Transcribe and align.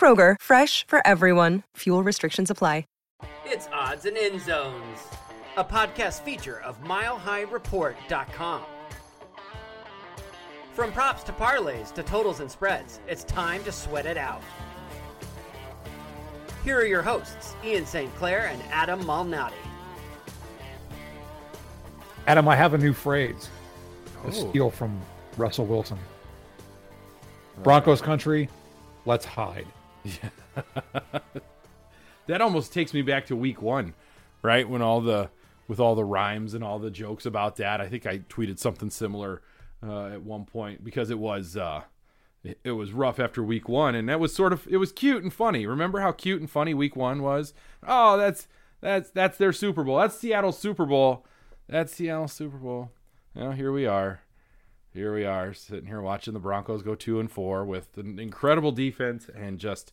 Kroger, 0.00 0.36
fresh 0.40 0.86
for 0.86 1.06
everyone. 1.06 1.62
Fuel 1.76 2.02
restrictions 2.02 2.50
apply. 2.50 2.84
It's 3.44 3.68
Odds 3.72 4.06
and 4.06 4.16
End 4.16 4.40
Zones, 4.40 5.00
a 5.56 5.64
podcast 5.64 6.22
feature 6.22 6.60
of 6.62 6.82
MileHighReport.com. 6.84 8.62
From 10.72 10.92
props 10.92 11.24
to 11.24 11.32
parlays 11.32 11.92
to 11.94 12.04
totals 12.04 12.38
and 12.38 12.48
spreads, 12.48 13.00
it's 13.08 13.24
time 13.24 13.64
to 13.64 13.72
sweat 13.72 14.06
it 14.06 14.16
out. 14.16 14.40
Here 16.62 16.78
are 16.78 16.86
your 16.86 17.02
hosts, 17.02 17.54
Ian 17.64 17.84
St. 17.84 18.14
Clair 18.14 18.46
and 18.46 18.62
Adam 18.70 19.02
Malnati. 19.02 19.52
Adam, 22.28 22.46
I 22.46 22.54
have 22.54 22.72
a 22.72 22.78
new 22.78 22.92
phrase. 22.92 23.48
A 24.24 24.32
steal 24.32 24.70
from 24.70 24.98
Russell 25.36 25.66
Wilson. 25.66 25.98
Broncos 27.64 28.00
country, 28.00 28.48
let's 29.04 29.24
hide. 29.24 29.66
that 32.26 32.40
almost 32.40 32.72
takes 32.72 32.94
me 32.94 33.02
back 33.02 33.26
to 33.26 33.36
week 33.36 33.60
one, 33.62 33.94
right? 34.42 34.68
When 34.68 34.82
all 34.82 35.00
the 35.00 35.30
with 35.70 35.78
all 35.78 35.94
the 35.94 36.04
rhymes 36.04 36.52
and 36.52 36.64
all 36.64 36.80
the 36.80 36.90
jokes 36.90 37.24
about 37.24 37.54
that. 37.54 37.80
I 37.80 37.88
think 37.88 38.04
I 38.04 38.18
tweeted 38.18 38.58
something 38.58 38.90
similar 38.90 39.40
uh, 39.86 40.06
at 40.06 40.22
one 40.22 40.44
point 40.44 40.82
because 40.82 41.10
it 41.10 41.18
was 41.20 41.56
uh, 41.56 41.82
it, 42.64 42.72
was 42.72 42.92
rough 42.92 43.20
after 43.20 43.40
week 43.40 43.68
one, 43.68 43.94
and 43.94 44.08
that 44.08 44.18
was 44.18 44.34
sort 44.34 44.52
of 44.52 44.66
it 44.68 44.78
was 44.78 44.90
cute 44.90 45.22
and 45.22 45.32
funny. 45.32 45.66
Remember 45.66 46.00
how 46.00 46.10
cute 46.10 46.40
and 46.40 46.50
funny 46.50 46.74
week 46.74 46.96
one 46.96 47.22
was? 47.22 47.54
Oh, 47.86 48.16
that's 48.16 48.48
that's 48.80 49.10
that's 49.10 49.38
their 49.38 49.52
Super 49.52 49.84
Bowl. 49.84 49.98
That's 49.98 50.18
Seattle's 50.18 50.58
Super 50.58 50.86
Bowl. 50.86 51.24
That's 51.68 51.94
Seattle's 51.94 52.32
Super 52.32 52.58
Bowl. 52.58 52.90
Now 53.36 53.52
here 53.52 53.70
we 53.70 53.86
are. 53.86 54.22
Here 54.92 55.14
we 55.14 55.24
are 55.24 55.54
sitting 55.54 55.86
here 55.86 56.00
watching 56.00 56.34
the 56.34 56.40
Broncos 56.40 56.82
go 56.82 56.96
two 56.96 57.20
and 57.20 57.30
four 57.30 57.64
with 57.64 57.96
an 57.96 58.18
incredible 58.18 58.72
defense 58.72 59.28
and 59.32 59.60
just 59.60 59.92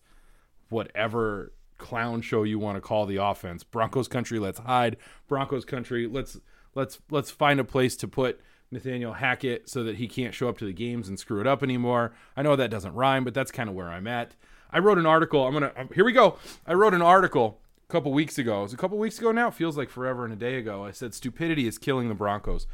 whatever 0.69 1.53
clown 1.78 2.22
show 2.22 2.41
you 2.41 2.58
want 2.58 2.78
to 2.78 2.81
call 2.81 3.06
the 3.06 3.18
offense. 3.18 3.63
Broncos 3.63 4.08
country, 4.08 4.40
let's 4.40 4.58
hide. 4.59 4.97
Broncos 5.28 5.66
country, 5.66 6.08
let's 6.08 6.40
let's 6.74 7.00
let's 7.12 7.30
find 7.30 7.59
a 7.59 7.63
place 7.63 7.96
to 7.97 8.08
put 8.08 8.41
Nathaniel 8.72 9.13
Hackett 9.13 9.69
so 9.69 9.84
that 9.84 9.97
he 9.97 10.08
can't 10.08 10.34
show 10.34 10.50
up 10.50 10.58
to 10.58 10.66
the 10.66 10.74
games 10.74 11.08
and 11.08 11.19
screw 11.19 11.40
it 11.40 11.47
up 11.47 11.62
anymore. 11.62 12.14
I 12.35 12.41
know 12.41 12.56
that 12.56 12.72
doesn't 12.72 12.96
rhyme, 12.96 13.24
but 13.24 13.35
that's 13.35 13.52
kind 13.52 13.69
of 13.69 13.75
where 13.75 13.90
I'm 13.90 14.08
at. 14.08 14.34
I 14.72 14.79
wrote 14.79 14.97
an 14.97 15.06
article. 15.06 15.46
I'm 15.46 15.53
gonna 15.53 15.74
here 15.94 16.06
we 16.06 16.12
go. 16.12 16.40
I 16.66 16.74
wrote 16.74 16.96
an 16.96 17.03
article 17.03 17.62
a 17.88 17.91
couple 17.91 18.12
weeks 18.12 18.40
ago. 18.40 18.62
It 18.62 18.64
was 18.64 18.74
a 18.74 18.78
couple 18.78 18.97
weeks 18.97 19.19
ago 19.19 19.31
now. 19.31 19.50
It 19.50 19.53
feels 19.53 19.78
like 19.78 19.91
forever 19.91 20.24
and 20.24 20.34
a 20.34 20.38
day 20.38 20.58
ago. 20.58 20.84
I 20.85 20.91
said 20.91 21.14
stupidity 21.14 21.68
is 21.68 21.78
killing 21.78 22.09
the 22.09 22.16
Broncos, 22.16 22.66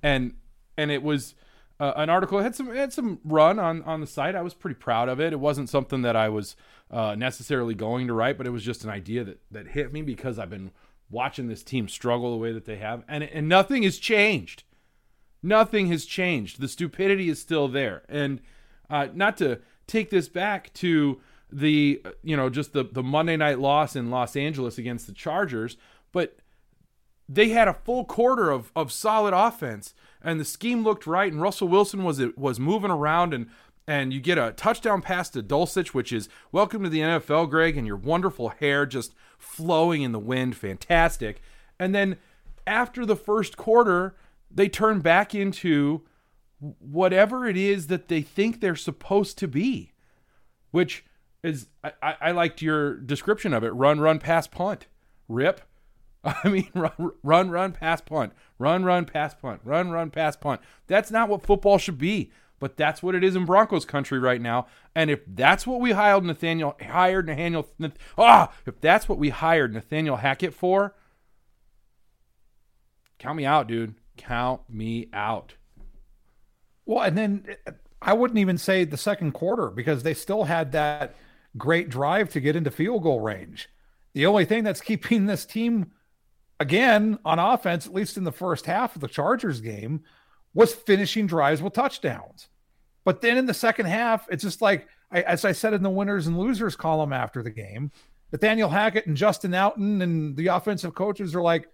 and 0.00 0.34
and 0.78 0.92
it 0.92 1.02
was 1.02 1.34
uh, 1.82 1.94
an 1.96 2.08
article 2.08 2.38
it 2.38 2.44
had 2.44 2.54
some 2.54 2.70
it 2.70 2.76
had 2.76 2.92
some 2.92 3.18
run 3.24 3.58
on 3.58 3.82
on 3.82 4.00
the 4.00 4.06
site. 4.06 4.36
I 4.36 4.42
was 4.42 4.54
pretty 4.54 4.76
proud 4.76 5.08
of 5.08 5.20
it. 5.20 5.32
It 5.32 5.40
wasn't 5.40 5.68
something 5.68 6.02
that 6.02 6.14
I 6.14 6.28
was 6.28 6.54
uh, 6.92 7.16
necessarily 7.16 7.74
going 7.74 8.06
to 8.06 8.12
write, 8.12 8.38
but 8.38 8.46
it 8.46 8.50
was 8.50 8.62
just 8.62 8.84
an 8.84 8.90
idea 8.90 9.24
that 9.24 9.40
that 9.50 9.66
hit 9.66 9.92
me 9.92 10.00
because 10.00 10.38
I've 10.38 10.48
been 10.48 10.70
watching 11.10 11.48
this 11.48 11.64
team 11.64 11.88
struggle 11.88 12.30
the 12.30 12.36
way 12.36 12.52
that 12.52 12.66
they 12.66 12.76
have, 12.76 13.02
and 13.08 13.24
and 13.24 13.48
nothing 13.48 13.82
has 13.82 13.98
changed. 13.98 14.62
Nothing 15.42 15.88
has 15.88 16.04
changed. 16.04 16.60
The 16.60 16.68
stupidity 16.68 17.28
is 17.28 17.40
still 17.40 17.66
there, 17.66 18.02
and 18.08 18.40
uh, 18.88 19.08
not 19.12 19.36
to 19.38 19.58
take 19.88 20.10
this 20.10 20.28
back 20.28 20.72
to 20.74 21.20
the 21.50 22.00
you 22.22 22.36
know 22.36 22.48
just 22.48 22.74
the 22.74 22.84
the 22.84 23.02
Monday 23.02 23.36
night 23.36 23.58
loss 23.58 23.96
in 23.96 24.08
Los 24.08 24.36
Angeles 24.36 24.78
against 24.78 25.08
the 25.08 25.12
Chargers, 25.12 25.76
but 26.12 26.36
they 27.28 27.48
had 27.48 27.66
a 27.66 27.74
full 27.74 28.04
quarter 28.04 28.52
of, 28.52 28.70
of 28.76 28.92
solid 28.92 29.34
offense 29.34 29.94
and 30.24 30.40
the 30.40 30.44
scheme 30.44 30.82
looked 30.82 31.06
right 31.06 31.32
and 31.32 31.40
Russell 31.40 31.68
Wilson 31.68 32.04
was 32.04 32.22
was 32.36 32.58
moving 32.60 32.90
around 32.90 33.34
and 33.34 33.48
and 33.86 34.12
you 34.12 34.20
get 34.20 34.38
a 34.38 34.52
touchdown 34.52 35.02
pass 35.02 35.28
to 35.30 35.42
Dulcich 35.42 35.88
which 35.88 36.12
is 36.12 36.28
welcome 36.50 36.82
to 36.82 36.88
the 36.88 37.00
NFL 37.00 37.50
Greg 37.50 37.76
and 37.76 37.86
your 37.86 37.96
wonderful 37.96 38.50
hair 38.50 38.86
just 38.86 39.14
flowing 39.38 40.02
in 40.02 40.12
the 40.12 40.18
wind. 40.18 40.56
Fantastic. 40.56 41.42
And 41.78 41.94
then 41.94 42.16
after 42.66 43.04
the 43.04 43.16
first 43.16 43.56
quarter 43.56 44.14
they 44.50 44.68
turn 44.68 45.00
back 45.00 45.34
into 45.34 46.02
whatever 46.78 47.46
it 47.46 47.56
is 47.56 47.88
that 47.88 48.08
they 48.08 48.22
think 48.22 48.60
they're 48.60 48.76
supposed 48.76 49.36
to 49.38 49.48
be 49.48 49.92
which 50.70 51.04
is 51.42 51.66
I, 51.82 52.14
I, 52.20 52.30
liked 52.30 52.62
your 52.62 52.94
description 52.94 53.52
of 53.52 53.64
it. 53.64 53.70
Run 53.70 54.00
run 54.00 54.18
pass 54.18 54.46
punt. 54.46 54.86
Rip 55.28 55.60
I 56.44 56.48
mean, 56.48 56.70
run, 56.74 57.50
run, 57.50 57.72
pass, 57.72 58.00
punt, 58.00 58.32
run, 58.58 58.84
run, 58.84 59.04
pass, 59.04 59.34
punt, 59.34 59.60
run, 59.64 59.90
run, 59.90 60.10
pass, 60.10 60.36
punt. 60.36 60.60
That's 60.86 61.10
not 61.10 61.28
what 61.28 61.42
football 61.42 61.78
should 61.78 61.98
be, 61.98 62.30
but 62.60 62.76
that's 62.76 63.02
what 63.02 63.16
it 63.16 63.24
is 63.24 63.34
in 63.34 63.44
Broncos 63.44 63.84
country 63.84 64.20
right 64.20 64.40
now. 64.40 64.66
And 64.94 65.10
if 65.10 65.20
that's 65.26 65.66
what 65.66 65.80
we 65.80 65.92
hired 65.92 66.24
Nathaniel, 66.24 66.76
hired 66.80 67.26
Nathaniel, 67.26 67.68
ah, 68.16 68.52
if 68.66 68.80
that's 68.80 69.08
what 69.08 69.18
we 69.18 69.30
hired 69.30 69.74
Nathaniel 69.74 70.16
Hackett 70.16 70.54
for, 70.54 70.94
count 73.18 73.36
me 73.36 73.44
out, 73.44 73.66
dude. 73.66 73.96
Count 74.16 74.60
me 74.68 75.08
out. 75.12 75.54
Well, 76.86 77.02
and 77.02 77.18
then 77.18 77.56
uh, 77.66 77.72
I 78.00 78.12
wouldn't 78.12 78.38
even 78.38 78.58
say 78.58 78.84
the 78.84 78.96
second 78.96 79.32
quarter 79.32 79.70
because 79.70 80.02
they 80.02 80.14
still 80.14 80.44
had 80.44 80.72
that 80.72 81.16
great 81.56 81.88
drive 81.88 82.30
to 82.30 82.40
get 82.40 82.54
into 82.54 82.70
field 82.70 83.02
goal 83.02 83.20
range. 83.20 83.68
The 84.12 84.26
only 84.26 84.44
thing 84.44 84.62
that's 84.62 84.80
keeping 84.80 85.26
this 85.26 85.44
team 85.44 85.90
again 86.62 87.18
on 87.24 87.38
offense, 87.38 87.86
at 87.86 87.92
least 87.92 88.16
in 88.16 88.24
the 88.24 88.32
first 88.32 88.64
half 88.64 88.94
of 88.94 89.02
the 89.02 89.08
Chargers 89.08 89.60
game, 89.60 90.02
was 90.54 90.72
finishing 90.72 91.26
drives 91.26 91.60
with 91.60 91.72
touchdowns. 91.72 92.48
But 93.04 93.20
then 93.20 93.36
in 93.36 93.46
the 93.46 93.52
second 93.52 93.86
half, 93.86 94.28
it's 94.30 94.44
just 94.44 94.62
like, 94.62 94.86
I, 95.10 95.22
as 95.22 95.44
I 95.44 95.52
said 95.52 95.74
in 95.74 95.82
the 95.82 95.90
winners 95.90 96.28
and 96.28 96.38
losers 96.38 96.76
column 96.76 97.12
after 97.12 97.42
the 97.42 97.50
game, 97.50 97.90
Nathaniel 98.30 98.70
Hackett 98.70 99.06
and 99.06 99.16
Justin 99.16 99.50
Outten 99.50 100.02
and 100.02 100.36
the 100.36 100.46
offensive 100.46 100.94
coaches 100.94 101.34
are 101.34 101.42
like, 101.42 101.68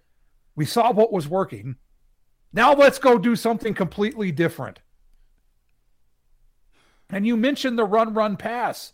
we 0.55 0.65
saw 0.65 0.91
what 0.91 1.13
was 1.13 1.27
working. 1.27 1.75
Now 2.51 2.73
let's 2.73 2.99
go 2.99 3.17
do 3.19 3.35
something 3.35 3.75
completely 3.75 4.31
different. 4.31 4.79
And 7.11 7.27
you 7.27 7.37
mentioned 7.37 7.77
the 7.77 7.85
run, 7.85 8.13
run, 8.13 8.37
pass. 8.37 8.93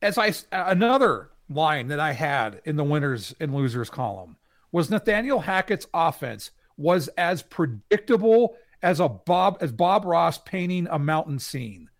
As 0.00 0.16
I 0.16 0.32
another 0.52 1.30
line 1.48 1.88
that 1.88 2.00
I 2.00 2.12
had 2.12 2.62
in 2.64 2.76
the 2.76 2.84
winners 2.84 3.34
and 3.40 3.52
losers 3.52 3.90
column 3.90 4.36
was 4.72 4.90
Nathaniel 4.90 5.40
Hackett's 5.40 5.86
offense 5.92 6.50
was 6.76 7.08
as 7.08 7.42
predictable 7.42 8.56
as 8.82 9.00
a 9.00 9.08
Bob 9.08 9.58
as 9.60 9.72
Bob 9.72 10.04
Ross 10.04 10.38
painting 10.38 10.86
a 10.90 10.98
mountain 10.98 11.38
scene. 11.38 11.90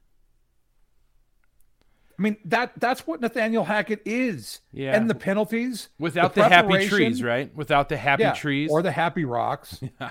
I 2.18 2.22
mean 2.22 2.36
that 2.46 2.72
that's 2.76 3.06
what 3.06 3.20
Nathaniel 3.20 3.64
Hackett 3.64 4.02
is. 4.04 4.60
Yeah. 4.72 4.94
And 4.94 5.08
the 5.08 5.14
penalties 5.14 5.88
without 5.98 6.34
the, 6.34 6.42
the 6.42 6.48
happy 6.48 6.88
trees, 6.88 7.22
right? 7.22 7.54
Without 7.54 7.88
the 7.88 7.96
happy 7.96 8.24
yeah, 8.24 8.32
trees 8.32 8.70
or 8.70 8.82
the 8.82 8.92
happy 8.92 9.24
rocks. 9.24 9.80
Yeah. 10.00 10.10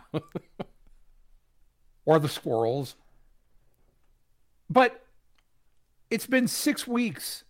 or 2.05 2.17
the 2.17 2.29
squirrels. 2.29 2.95
But 4.67 5.03
it's 6.09 6.25
been 6.25 6.47
6 6.47 6.87
weeks 6.87 7.43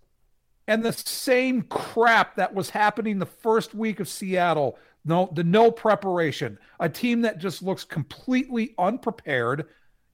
and 0.68 0.84
the 0.84 0.92
same 0.92 1.62
crap 1.62 2.36
that 2.36 2.54
was 2.54 2.72
happening 2.72 3.20
the 3.20 3.26
first 3.26 3.74
week 3.74 4.02
of 4.02 4.10
Seattle 4.10 4.78
no, 5.06 5.30
the 5.34 5.44
no 5.44 5.72
preparation. 5.72 6.58
A 6.80 6.90
team 6.90 7.22
that 7.22 7.40
just 7.40 7.64
looks 7.64 7.84
completely 7.84 8.74
unprepared 8.78 9.68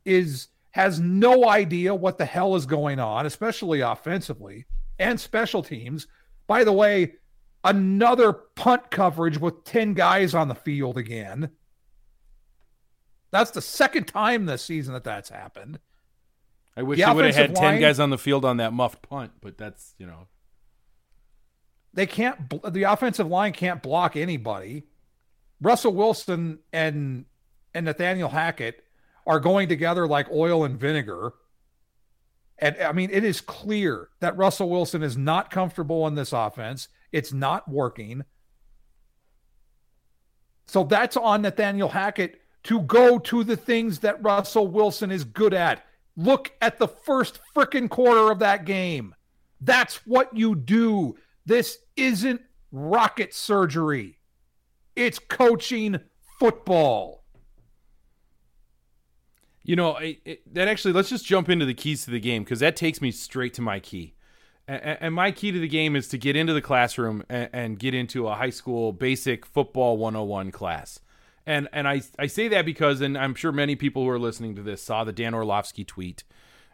is 0.06 0.48
has 0.72 1.00
no 1.00 1.48
idea 1.48 1.96
what 1.96 2.18
the 2.18 2.26
hell 2.26 2.56
is 2.56 2.66
going 2.66 3.00
on, 3.00 3.26
especially 3.26 3.80
offensively 3.82 4.66
and 5.00 5.20
special 5.20 5.64
teams. 5.64 6.08
By 6.48 6.64
the 6.64 6.74
way, 6.74 7.14
another 7.64 8.34
punt 8.34 8.92
coverage 8.92 9.38
with 9.38 9.64
10 9.64 9.94
guys 9.94 10.36
on 10.36 10.48
the 10.50 10.56
field 10.56 10.98
again. 10.98 11.50
That's 13.32 13.52
the 13.52 13.62
second 13.62 14.06
time 14.06 14.46
this 14.46 14.64
season 14.64 14.94
that 14.94 15.04
that's 15.04 15.30
happened. 15.30 15.80
I 16.78 16.84
wish 16.84 17.00
the 17.00 17.06
they 17.06 17.14
would 17.14 17.26
have 17.26 17.36
had 17.36 17.56
10 17.56 17.64
line, 17.64 17.82
guys 17.82 18.00
on 18.00 18.10
the 18.10 18.18
field 18.18 18.46
on 18.46 18.58
that 18.58 18.74
muffed 18.74 19.02
punt, 19.02 19.32
but 19.42 19.58
that's, 19.58 19.96
you 19.98 20.06
know, 20.06 20.28
they 21.96 22.06
can't. 22.06 22.38
The 22.72 22.84
offensive 22.84 23.28
line 23.28 23.54
can't 23.54 23.82
block 23.82 24.16
anybody. 24.16 24.84
Russell 25.62 25.94
Wilson 25.94 26.60
and 26.72 27.26
and 27.74 27.86
Nathaniel 27.86 28.30
Hackett 28.30 28.84
are 29.26 29.40
going 29.40 29.68
together 29.68 30.08
like 30.08 30.30
oil 30.32 30.66
and 30.66 30.80
vinegar. 30.80 31.34
And 32.60 32.78
I 32.82 32.92
mean, 32.92 33.10
it 33.12 33.24
is 33.24 33.42
clear 33.42 34.10
that 34.20 34.38
Russell 34.38 34.70
Wilson 34.70 35.04
is 35.04 35.18
not 35.18 35.50
comfortable 35.50 36.06
in 36.08 36.16
this 36.16 36.32
offense. 36.34 36.90
It's 37.12 37.34
not 37.34 37.68
working. 37.68 38.24
So 40.68 40.84
that's 40.84 41.18
on 41.18 41.42
Nathaniel 41.42 41.90
Hackett 41.90 42.42
to 42.64 42.82
go 42.82 43.20
to 43.20 43.44
the 43.44 43.58
things 43.58 44.00
that 44.00 44.24
Russell 44.24 44.68
Wilson 44.68 45.12
is 45.12 45.24
good 45.24 45.54
at. 45.54 45.86
Look 46.18 46.52
at 46.62 46.78
the 46.78 46.88
first 46.88 47.40
freaking 47.56 47.90
quarter 47.90 48.32
of 48.32 48.40
that 48.40 48.66
game. 48.66 49.16
That's 49.62 49.96
what 50.08 50.36
you 50.36 50.56
do. 50.56 51.16
This 51.46 51.78
isn't 51.96 52.42
rocket 52.72 53.34
surgery, 53.34 54.20
it's 54.96 55.20
coaching 55.20 56.00
football. 56.40 57.24
You 59.64 59.76
know, 59.76 59.98
it, 59.98 60.20
it, 60.26 60.54
that 60.54 60.68
actually, 60.68 60.94
let's 60.94 61.10
just 61.10 61.26
jump 61.26 61.50
into 61.50 61.66
the 61.66 61.74
keys 61.74 62.06
to 62.06 62.12
the 62.12 62.20
game 62.20 62.44
because 62.44 62.60
that 62.60 62.76
takes 62.76 63.02
me 63.02 63.10
straight 63.10 63.52
to 63.56 63.64
my 63.64 63.80
key. 63.80 64.14
And, 64.68 64.98
and, 65.02 65.16
my 65.16 65.32
key 65.32 65.52
to 65.52 65.60
the 65.60 65.68
game 65.68 65.96
is 65.96 66.08
to 66.10 66.20
get 66.20 66.36
into 66.36 66.54
the 66.54 66.62
classroom 66.62 67.24
and, 67.30 67.50
and, 67.52 67.80
get 67.80 67.96
into 67.96 68.28
a 68.28 68.36
high 68.36 68.52
school 68.52 68.92
basic 68.94 69.44
football 69.44 69.98
101 69.98 70.52
class. 70.52 71.00
And 71.48 71.68
and 71.74 71.88
I, 71.88 72.02
I 72.18 72.28
say 72.28 72.48
that 72.50 72.66
because, 72.66 73.02
and 73.02 73.18
I'm 73.18 73.36
sure 73.36 73.52
many 73.52 73.76
people 73.76 74.04
who 74.04 74.10
are 74.10 74.20
listening 74.20 74.56
to 74.56 74.64
this 74.64 74.84
saw 74.84 75.04
the 75.04 75.12
Dan 75.12 75.34
Orlovsky 75.34 75.84
tweet 75.84 76.24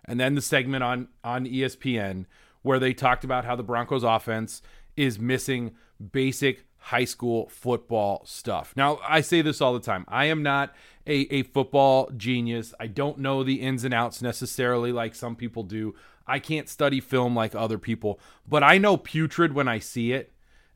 and 0.06 0.19
then 0.19 0.35
the 0.35 0.41
segment 0.41 0.83
on, 0.83 1.07
on 1.23 1.45
ESPN 1.45 2.25
where 2.62 2.80
they 2.80 2.94
talked 2.94 3.24
about 3.24 3.46
how 3.46 3.56
the 3.56 3.63
Broncos 3.63 4.04
offense 4.04 4.62
is 4.96 5.19
missing 5.19 5.72
basic 6.12 6.66
high 6.78 7.06
school 7.06 7.48
football 7.50 8.24
stuff. 8.25 8.74
Now, 8.75 9.00
I 9.08 9.22
say 9.22 9.42
this 9.42 9.62
all 9.62 9.74
the 9.74 9.80
time. 9.80 10.04
I 10.08 10.25
am 10.25 10.42
not 10.42 10.74
a, 11.06 11.28
a 11.34 11.44
football 11.44 12.10
genius. 12.18 12.74
I 12.80 12.88
don't 12.88 13.19
know 13.19 13.44
the 13.44 13.62
ins 13.62 13.84
and 13.84 13.94
outs 13.94 14.22
necessarily 14.22 14.92
like 14.92 15.13
some 15.13 15.36
people 15.36 15.63
do. 15.63 15.96
I 16.25 16.40
can't 16.40 16.69
study 16.69 17.00
film 17.00 17.36
like 17.36 17.54
other 17.54 17.78
people, 17.78 18.19
but 18.48 18.64
I 18.64 18.78
know 18.78 18.98
putrid 18.98 19.54
when 19.54 19.68
I 19.68 19.80
see 19.80 20.12
it. 20.12 20.34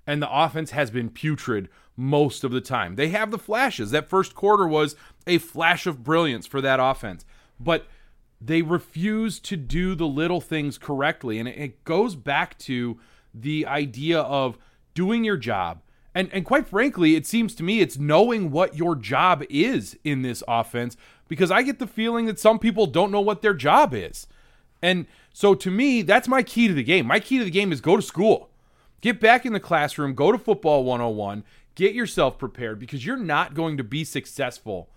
And 0.07 0.21
the 0.21 0.31
offense 0.31 0.71
has 0.71 0.91
been 0.91 1.09
putrid 1.09 1.69
most 1.97 2.43
of 2.43 2.51
the 2.51 2.61
time. 2.61 2.95
They 2.95 3.09
have 3.09 3.31
the 3.31 3.39
flashes. 3.39 3.89
That 3.91 4.09
first 4.09 4.35
quarter 4.35 4.67
was 4.67 4.95
a 5.25 5.39
flash 5.39 5.87
of 5.87 6.03
brilliance 6.03 6.45
for 6.45 6.61
that 6.61 6.79
offense. 6.79 7.25
But 7.59 7.87
they 8.41 8.61
refuse 8.61 9.39
to 9.39 9.55
do 9.55 9.95
the 9.95 10.07
little 10.07 10.41
things 10.41 10.77
correctly. 10.77 11.39
And 11.39 11.47
it 11.47 11.83
goes 11.83 12.15
back 12.15 12.57
to 12.59 12.99
the 13.33 13.65
idea 13.65 14.19
of 14.19 14.57
doing 14.93 15.23
your 15.23 15.37
job. 15.37 15.81
And, 16.13 16.29
and 16.31 16.45
quite 16.45 16.67
frankly, 16.67 17.15
it 17.15 17.25
seems 17.25 17.53
to 17.55 17.63
me 17.63 17.81
it's 17.81 17.97
knowing 17.97 18.51
what 18.51 18.77
your 18.77 18.95
job 18.95 19.43
is 19.49 19.97
in 20.03 20.21
this 20.21 20.43
offense 20.47 20.95
because 21.27 21.51
I 21.51 21.61
get 21.61 21.79
the 21.79 21.87
feeling 21.87 22.25
that 22.25 22.39
some 22.39 22.59
people 22.59 22.85
don't 22.85 23.11
know 23.11 23.21
what 23.21 23.41
their 23.41 23.53
job 23.53 23.93
is. 23.93 24.27
And 24.81 25.07
so 25.33 25.55
to 25.55 25.71
me, 25.71 26.01
that's 26.01 26.27
my 26.27 26.43
key 26.43 26.67
to 26.67 26.73
the 26.73 26.83
game. 26.83 27.07
My 27.07 27.19
key 27.19 27.39
to 27.39 27.43
the 27.43 27.51
game 27.51 27.71
is 27.71 27.81
go 27.81 27.95
to 27.97 28.01
school. 28.01 28.49
Get 29.01 29.19
back 29.19 29.45
in 29.45 29.53
the 29.53 29.59
classroom, 29.59 30.15
go 30.15 30.31
to 30.31 30.37
football 30.37 30.83
101, 30.83 31.43
get 31.75 31.93
yourself 31.93 32.39
prepared 32.39 32.79
because 32.79 33.05
you're 33.05 33.17
not 33.17 33.53
going 33.53 33.77
to 33.77 33.83
be 33.83 34.03
successful 34.03 34.89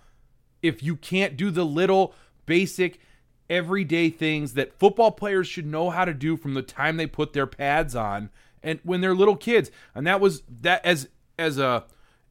if 0.63 0.83
you 0.83 0.97
can't 0.97 1.37
do 1.37 1.51
the 1.51 1.65
little 1.65 2.15
basic 2.47 3.01
everyday 3.51 4.11
things 4.11 4.55
that 4.55 4.79
football 4.79 5.11
players 5.11 5.47
should 5.47 5.67
know 5.67 5.91
how 5.91 6.05
to 6.05 6.15
do 6.15 6.37
from 6.37 6.55
the 6.55 6.63
time 6.63 6.97
they 6.97 7.07
put 7.07 7.33
their 7.33 7.47
pads 7.47 7.95
on 7.95 8.31
and 8.63 8.81
when 8.83 9.01
they're 9.01 9.15
little 9.15 9.37
kids. 9.37 9.71
And 9.95 10.07
that 10.07 10.21
was 10.21 10.43
that 10.61 10.85
as 10.85 11.09
as 11.39 11.59
a 11.59 11.85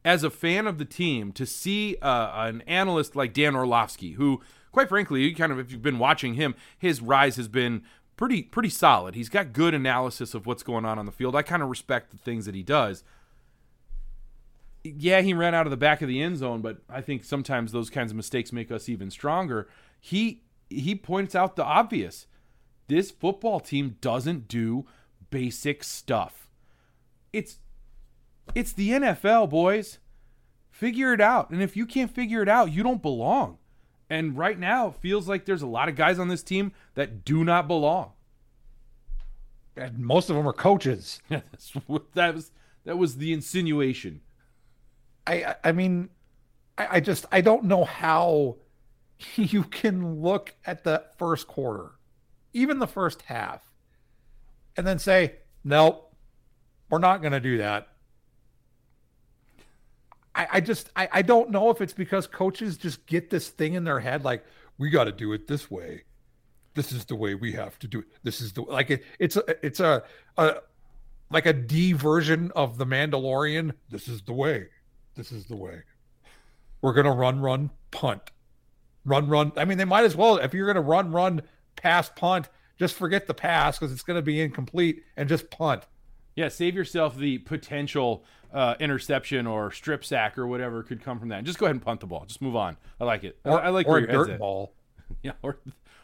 as 0.04 0.22
a 0.22 0.30
fan 0.30 0.66
of 0.66 0.78
the 0.78 0.84
team 0.84 1.32
to 1.32 1.44
see 1.46 1.96
uh, 2.00 2.46
an 2.46 2.62
analyst 2.62 3.16
like 3.16 3.32
Dan 3.32 3.56
Orlovsky, 3.56 4.12
who 4.12 4.40
quite 4.72 4.88
frankly, 4.88 5.22
you 5.22 5.34
kind 5.34 5.52
of 5.52 5.58
if 5.58 5.72
you've 5.72 5.82
been 5.82 5.98
watching 5.98 6.34
him, 6.34 6.54
his 6.78 7.00
rise 7.00 7.36
has 7.36 7.48
been 7.48 7.82
pretty 8.16 8.42
pretty 8.42 8.68
solid. 8.68 9.14
He's 9.14 9.28
got 9.28 9.52
good 9.52 9.74
analysis 9.74 10.34
of 10.34 10.46
what's 10.46 10.62
going 10.62 10.84
on 10.84 10.98
on 10.98 11.06
the 11.06 11.12
field. 11.12 11.34
I 11.34 11.42
kind 11.42 11.62
of 11.62 11.68
respect 11.68 12.10
the 12.10 12.18
things 12.18 12.46
that 12.46 12.54
he 12.54 12.62
does. 12.62 13.04
Yeah, 14.84 15.20
he 15.20 15.34
ran 15.34 15.54
out 15.54 15.66
of 15.66 15.70
the 15.70 15.76
back 15.76 16.02
of 16.02 16.08
the 16.08 16.22
end 16.22 16.38
zone, 16.38 16.62
but 16.62 16.78
I 16.88 17.00
think 17.00 17.24
sometimes 17.24 17.72
those 17.72 17.90
kinds 17.90 18.12
of 18.12 18.16
mistakes 18.16 18.52
make 18.52 18.70
us 18.70 18.88
even 18.88 19.10
stronger. 19.10 19.68
He 20.00 20.42
he 20.68 20.94
points 20.94 21.34
out 21.34 21.56
the 21.56 21.64
obvious. 21.64 22.26
This 22.88 23.10
football 23.10 23.60
team 23.60 23.96
doesn't 24.00 24.48
do 24.48 24.86
basic 25.30 25.84
stuff. 25.84 26.48
It's 27.32 27.58
it's 28.54 28.72
the 28.72 28.90
NFL, 28.90 29.50
boys. 29.50 29.98
Figure 30.70 31.12
it 31.12 31.20
out. 31.20 31.50
And 31.50 31.62
if 31.62 31.76
you 31.76 31.86
can't 31.86 32.14
figure 32.14 32.42
it 32.42 32.48
out, 32.48 32.72
you 32.72 32.82
don't 32.82 33.02
belong. 33.02 33.58
And 34.08 34.38
right 34.38 34.58
now, 34.58 34.88
it 34.88 34.94
feels 34.94 35.28
like 35.28 35.44
there's 35.44 35.62
a 35.62 35.66
lot 35.66 35.88
of 35.88 35.96
guys 35.96 36.18
on 36.18 36.28
this 36.28 36.42
team 36.42 36.72
that 36.94 37.24
do 37.24 37.44
not 37.44 37.68
belong. 37.68 38.12
And 39.76 39.98
most 39.98 40.30
of 40.30 40.36
them 40.36 40.48
are 40.48 40.52
coaches. 40.52 41.20
that 41.28 42.34
was 42.34 42.50
that 42.84 42.96
was 42.96 43.16
the 43.16 43.32
insinuation. 43.32 44.22
I 45.26 45.56
I 45.62 45.72
mean, 45.72 46.08
I, 46.78 46.88
I 46.92 47.00
just 47.00 47.26
I 47.30 47.42
don't 47.42 47.64
know 47.64 47.84
how 47.84 48.56
you 49.36 49.64
can 49.64 50.20
look 50.20 50.54
at 50.64 50.84
the 50.84 51.04
first 51.18 51.46
quarter, 51.46 51.92
even 52.52 52.78
the 52.78 52.86
first 52.86 53.22
half, 53.22 53.62
and 54.76 54.86
then 54.86 54.98
say, 54.98 55.34
nope, 55.64 56.14
we're 56.90 56.98
not 56.98 57.20
going 57.20 57.32
to 57.32 57.40
do 57.40 57.58
that. 57.58 57.88
I, 60.34 60.48
I 60.54 60.60
just, 60.60 60.90
I, 60.94 61.08
I 61.12 61.22
don't 61.22 61.50
know 61.50 61.70
if 61.70 61.80
it's 61.80 61.92
because 61.92 62.26
coaches 62.26 62.76
just 62.76 63.06
get 63.06 63.30
this 63.30 63.48
thing 63.48 63.74
in 63.74 63.84
their 63.84 64.00
head 64.00 64.24
like, 64.24 64.44
we 64.78 64.90
got 64.90 65.04
to 65.04 65.12
do 65.12 65.32
it 65.32 65.48
this 65.48 65.70
way. 65.70 66.04
This 66.74 66.92
is 66.92 67.04
the 67.06 67.16
way 67.16 67.34
we 67.34 67.52
have 67.52 67.76
to 67.80 67.88
do 67.88 68.00
it. 68.00 68.04
This 68.22 68.40
is 68.40 68.52
the 68.52 68.62
like 68.62 68.90
it, 68.90 69.04
it's 69.18 69.34
a 69.34 69.42
it's 69.66 69.80
a, 69.80 70.04
a 70.36 70.58
like 71.28 71.46
a 71.46 71.52
D 71.52 71.92
version 71.92 72.52
of 72.54 72.78
the 72.78 72.86
Mandalorian. 72.86 73.72
This 73.90 74.06
is 74.06 74.22
the 74.22 74.32
way. 74.32 74.68
This 75.16 75.32
is 75.32 75.46
the 75.46 75.56
way. 75.56 75.82
We're 76.80 76.92
gonna 76.92 77.10
run, 77.10 77.40
run, 77.40 77.70
punt 77.90 78.30
run, 79.08 79.28
run. 79.28 79.52
I 79.56 79.64
mean, 79.64 79.78
they 79.78 79.84
might 79.84 80.04
as 80.04 80.16
well, 80.16 80.36
if 80.36 80.54
you're 80.54 80.66
going 80.66 80.82
to 80.82 80.88
run, 80.88 81.12
run, 81.12 81.42
pass, 81.76 82.08
punt, 82.08 82.48
just 82.78 82.94
forget 82.94 83.26
the 83.26 83.34
pass 83.34 83.78
because 83.78 83.92
it's 83.92 84.02
going 84.02 84.16
to 84.18 84.22
be 84.22 84.40
incomplete 84.40 85.04
and 85.16 85.28
just 85.28 85.50
punt. 85.50 85.84
Yeah, 86.36 86.48
save 86.48 86.74
yourself 86.74 87.16
the 87.16 87.38
potential 87.38 88.24
uh, 88.52 88.76
interception 88.78 89.46
or 89.46 89.70
strip 89.72 90.04
sack 90.04 90.38
or 90.38 90.46
whatever 90.46 90.82
could 90.82 91.02
come 91.02 91.18
from 91.18 91.28
that. 91.30 91.44
Just 91.44 91.58
go 91.58 91.66
ahead 91.66 91.74
and 91.74 91.82
punt 91.82 92.00
the 92.00 92.06
ball. 92.06 92.24
Just 92.26 92.40
move 92.40 92.54
on. 92.54 92.76
I 93.00 93.04
like 93.04 93.24
it. 93.24 93.38
Or, 93.44 93.60
I, 93.60 93.70
like 93.70 93.88
or 93.88 93.98
a 93.98 94.06
dirt 94.06 94.38
ball. 94.38 94.72
yeah, 95.22 95.32
or 95.42 95.58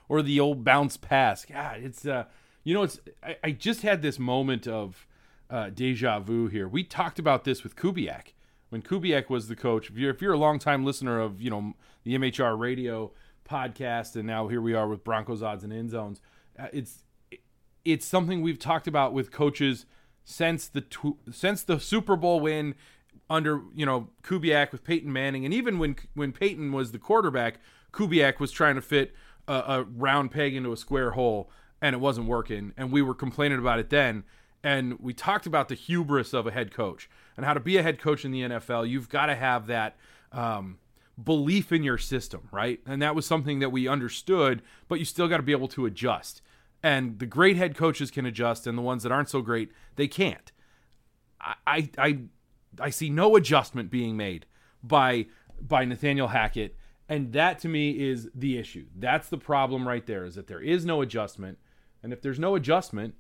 or 0.09 0.23
the 0.23 0.41
old 0.41 0.65
bounce 0.65 0.97
pass. 0.97 1.45
God, 1.45 1.81
it's 1.83 2.07
uh, 2.07 2.25
you 2.65 2.75
know, 2.75 2.83
it's. 2.83 2.99
I, 3.23 3.37
I 3.45 3.51
just 3.53 3.83
had 3.83 4.03
this 4.03 4.19
moment 4.19 4.67
of 4.67 5.07
uh, 5.49 5.71
deja 5.71 6.19
vu 6.19 6.49
here. 6.49 6.67
We 6.67 6.83
talked 6.85 7.19
about 7.19 7.45
this 7.45 7.63
with 7.63 7.77
Kubiak 7.77 8.33
when 8.75 8.83
Kubiak 8.83 9.31
was 9.31 9.47
the 9.47 9.55
coach. 9.55 9.89
If 9.89 9.97
you're 9.97 10.11
if 10.11 10.21
you're 10.21 10.33
a 10.33 10.37
longtime 10.37 10.85
listener 10.85 11.21
of 11.21 11.41
you 11.41 11.49
know 11.49 11.75
the 12.03 12.19
MHR 12.19 12.59
radio 12.59 13.13
podcast, 13.49 14.17
and 14.17 14.27
now 14.27 14.49
here 14.49 14.61
we 14.61 14.75
are 14.75 14.89
with 14.89 15.05
Broncos 15.05 15.45
odds 15.45 15.63
and 15.63 15.73
end 15.73 15.91
zones, 15.91 16.21
uh, 16.59 16.67
it's 16.73 17.05
it's 17.85 18.05
something 18.05 18.43
we've 18.43 18.59
talked 18.59 18.89
about 18.89 19.13
with 19.13 19.31
coaches 19.31 19.87
since 20.25 20.67
the 20.67 20.81
tw- 20.81 21.21
since 21.31 21.63
the 21.63 21.79
Super 21.79 22.17
Bowl 22.17 22.41
win 22.41 22.75
under 23.31 23.61
you 23.77 23.87
know 23.87 24.09
Kubiak 24.25 24.73
with 24.73 24.83
Peyton 24.83 25.13
Manning, 25.13 25.45
and 25.45 25.55
even 25.55 25.79
when 25.79 25.95
when 26.15 26.33
Peyton 26.33 26.73
was 26.73 26.91
the 26.91 26.99
quarterback, 26.99 27.61
Kubiak 27.93 28.41
was 28.41 28.51
trying 28.51 28.75
to 28.75 28.83
fit 28.83 29.15
a, 29.47 29.55
a 29.55 29.83
round 29.85 30.33
peg 30.33 30.57
into 30.57 30.73
a 30.73 30.77
square 30.77 31.13
hole, 31.13 31.49
and 31.81 31.95
it 31.95 32.01
wasn't 32.01 32.27
working, 32.27 32.73
and 32.77 32.91
we 32.91 33.03
were 33.03 33.15
complaining 33.15 33.61
about 33.61 33.79
it 33.79 33.91
then. 33.91 34.25
And 34.65 34.99
we 34.99 35.13
talked 35.13 35.45
about 35.47 35.69
the 35.69 35.75
hubris 35.75 36.33
of 36.33 36.47
a 36.47 36.51
head 36.51 36.73
coach 36.73 37.11
and 37.37 37.45
how 37.45 37.53
to 37.53 37.61
be 37.61 37.77
a 37.77 37.83
head 37.83 38.01
coach 38.01 38.25
in 38.25 38.31
the 38.31 38.41
NFL. 38.41 38.89
You've 38.89 39.11
got 39.11 39.27
to 39.27 39.35
have 39.35 39.67
that 39.67 39.95
um, 40.33 40.79
belief 41.23 41.71
in 41.71 41.83
your 41.83 41.99
system, 41.99 42.49
right? 42.51 42.81
And 42.87 43.03
that 43.03 43.15
was 43.15 43.27
something 43.27 43.59
that 43.59 43.69
we 43.69 43.87
understood, 43.87 44.63
but 44.89 44.99
you 44.99 45.05
still 45.05 45.29
got 45.29 45.37
to 45.37 45.43
be 45.43 45.53
able 45.53 45.69
to 45.69 45.85
adjust. 45.85 46.41
And 46.83 47.19
the 47.19 47.27
great 47.27 47.59
head 47.59 47.77
coaches 47.77 48.11
can 48.11 48.25
adjust, 48.25 48.67
and 48.67 48.77
the 48.77 48.83
ones 48.83 49.03
that 49.03 49.13
aren't 49.13 49.29
so 49.29 49.43
great, 49.43 49.71
they 49.97 50.09
can't. 50.09 50.51
I, 51.67 51.91
I, 51.99 52.19
I 52.81 52.89
see 52.89 53.11
no 53.11 53.37
adjustment 53.37 53.91
being 53.91 54.17
made 54.17 54.47
by 54.83 55.27
by 55.61 55.85
Nathaniel 55.85 56.29
Hackett, 56.29 56.77
and 57.09 57.33
that 57.33 57.59
to 57.61 57.69
me 57.69 57.91
is 57.91 58.29
the 58.35 58.59
issue. 58.59 58.87
That's 58.97 59.29
the 59.29 59.39
problem 59.39 59.87
right 59.87 60.05
there. 60.05 60.25
Is 60.25 60.35
that 60.35 60.47
there 60.47 60.61
is 60.61 60.85
no 60.85 61.01
adjustment, 61.01 61.59
and 62.03 62.13
if 62.13 62.21
there's 62.21 62.39
no 62.39 62.55
adjustment, 62.55 63.15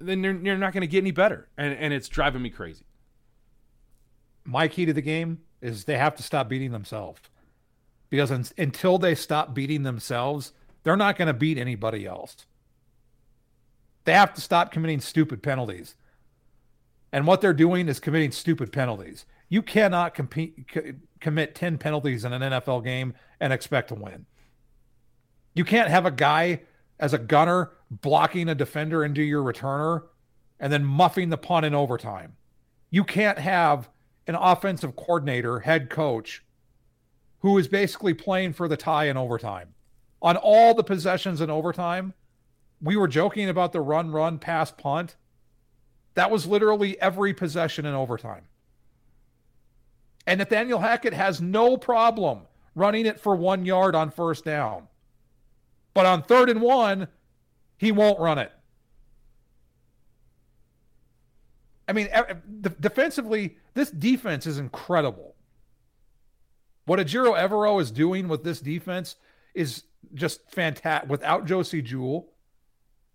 then 0.00 0.22
you're, 0.22 0.36
you're 0.36 0.58
not 0.58 0.72
going 0.72 0.82
to 0.82 0.86
get 0.86 0.98
any 0.98 1.10
better, 1.10 1.48
and 1.56 1.74
and 1.74 1.92
it's 1.92 2.08
driving 2.08 2.42
me 2.42 2.50
crazy. 2.50 2.84
My 4.44 4.68
key 4.68 4.86
to 4.86 4.92
the 4.92 5.02
game 5.02 5.40
is 5.60 5.84
they 5.84 5.98
have 5.98 6.14
to 6.16 6.22
stop 6.22 6.48
beating 6.48 6.72
themselves, 6.72 7.20
because 8.10 8.30
un- 8.30 8.46
until 8.56 8.98
they 8.98 9.14
stop 9.14 9.54
beating 9.54 9.82
themselves, 9.82 10.52
they're 10.82 10.96
not 10.96 11.16
going 11.16 11.26
to 11.26 11.34
beat 11.34 11.58
anybody 11.58 12.06
else. 12.06 12.46
They 14.04 14.12
have 14.14 14.32
to 14.34 14.40
stop 14.40 14.72
committing 14.72 15.00
stupid 15.00 15.42
penalties. 15.42 15.94
And 17.12 17.26
what 17.26 17.40
they're 17.40 17.52
doing 17.52 17.88
is 17.88 18.00
committing 18.00 18.32
stupid 18.32 18.72
penalties. 18.72 19.26
You 19.48 19.62
cannot 19.62 20.14
compete, 20.14 20.66
c- 20.72 20.92
commit 21.20 21.54
10 21.54 21.78
penalties 21.78 22.24
in 22.24 22.32
an 22.32 22.40
NFL 22.40 22.84
game 22.84 23.14
and 23.40 23.52
expect 23.52 23.88
to 23.88 23.94
win. 23.94 24.26
You 25.54 25.64
can't 25.64 25.90
have 25.90 26.06
a 26.06 26.10
guy 26.10 26.60
as 26.98 27.14
a 27.14 27.18
gunner 27.18 27.72
blocking 27.90 28.48
a 28.48 28.54
defender 28.54 29.04
into 29.04 29.22
your 29.22 29.42
returner 29.42 30.04
and 30.60 30.72
then 30.72 30.84
muffing 30.84 31.28
the 31.28 31.36
punt 31.36 31.64
in 31.64 31.74
overtime. 31.74 32.36
You 32.90 33.04
can't 33.04 33.38
have 33.38 33.88
an 34.26 34.34
offensive 34.34 34.96
coordinator, 34.96 35.60
head 35.60 35.90
coach, 35.90 36.44
who 37.40 37.56
is 37.58 37.68
basically 37.68 38.14
playing 38.14 38.52
for 38.52 38.68
the 38.68 38.76
tie 38.76 39.04
in 39.04 39.16
overtime. 39.16 39.74
On 40.20 40.36
all 40.36 40.74
the 40.74 40.84
possessions 40.84 41.40
in 41.40 41.50
overtime, 41.50 42.14
we 42.80 42.96
were 42.96 43.08
joking 43.08 43.48
about 43.48 43.72
the 43.72 43.80
run, 43.80 44.10
run, 44.10 44.38
pass, 44.38 44.70
punt. 44.70 45.16
That 46.14 46.30
was 46.30 46.46
literally 46.46 47.00
every 47.00 47.32
possession 47.32 47.86
in 47.86 47.94
overtime. 47.94 48.44
And 50.26 50.38
Nathaniel 50.38 50.80
Hackett 50.80 51.14
has 51.14 51.40
no 51.40 51.76
problem 51.76 52.42
running 52.74 53.06
it 53.06 53.20
for 53.20 53.34
one 53.34 53.64
yard 53.64 53.94
on 53.94 54.10
first 54.10 54.44
down. 54.44 54.88
But 55.98 56.06
on 56.06 56.22
third 56.22 56.48
and 56.48 56.60
one, 56.60 57.08
he 57.76 57.90
won't 57.90 58.20
run 58.20 58.38
it. 58.38 58.52
I 61.88 61.92
mean, 61.92 62.08
defensively, 62.78 63.56
this 63.74 63.90
defense 63.90 64.46
is 64.46 64.58
incredible. 64.58 65.34
What 66.84 67.00
Ejiro 67.00 67.36
Evero 67.36 67.82
is 67.82 67.90
doing 67.90 68.28
with 68.28 68.44
this 68.44 68.60
defense 68.60 69.16
is 69.54 69.86
just 70.14 70.48
fantastic. 70.52 71.10
Without 71.10 71.46
Josey 71.46 71.82
Jewell, 71.82 72.28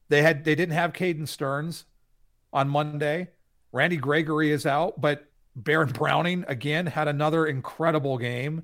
they 0.09 0.21
had 0.21 0.43
they 0.43 0.53
didn't 0.53 0.75
have 0.75 0.91
Caden 0.91 1.29
Sterns 1.29 1.85
on 2.51 2.67
Monday. 2.67 3.29
Randy 3.71 3.95
Gregory 3.95 4.51
is 4.51 4.65
out, 4.65 4.99
but 4.99 5.25
Baron 5.55 5.93
Browning 5.93 6.43
again 6.49 6.87
had 6.87 7.07
another 7.07 7.45
incredible 7.45 8.17
game. 8.17 8.63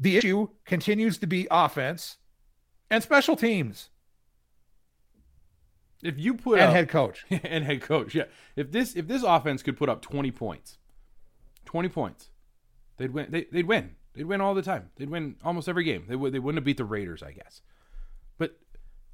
The 0.00 0.16
issue 0.16 0.48
continues 0.64 1.18
to 1.18 1.26
be 1.26 1.46
offense 1.50 2.16
and 2.90 3.02
special 3.02 3.36
teams. 3.36 3.90
If 6.02 6.18
you 6.18 6.34
put 6.34 6.58
and 6.58 6.68
up, 6.68 6.74
head 6.74 6.88
coach 6.88 7.26
and 7.30 7.64
head 7.64 7.82
coach, 7.82 8.14
yeah. 8.14 8.24
If 8.56 8.72
this 8.72 8.96
if 8.96 9.06
this 9.06 9.22
offense 9.22 9.62
could 9.62 9.76
put 9.76 9.90
up 9.90 10.00
twenty 10.00 10.30
points, 10.30 10.78
twenty 11.66 11.90
points, 11.90 12.30
they'd 12.96 13.12
win. 13.12 13.26
They, 13.30 13.46
would 13.52 13.66
win. 13.66 13.96
They'd 14.14 14.24
win 14.24 14.40
all 14.40 14.54
the 14.54 14.62
time. 14.62 14.90
They'd 14.96 15.10
win 15.10 15.36
almost 15.44 15.68
every 15.68 15.84
game. 15.84 16.04
They 16.08 16.16
would. 16.16 16.32
They 16.32 16.38
wouldn't 16.38 16.58
have 16.58 16.64
beat 16.64 16.78
the 16.78 16.84
Raiders, 16.84 17.22
I 17.22 17.32
guess. 17.32 17.60
But 18.38 18.58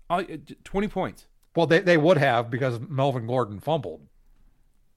uh, 0.09 0.23
twenty 0.62 0.88
points. 0.88 1.26
Well, 1.57 1.66
they, 1.66 1.81
they 1.81 1.97
would 1.97 2.19
have 2.19 2.50
because 2.50 2.78
Melvin 2.81 3.26
Gordon 3.26 3.59
fumbled. 3.61 4.02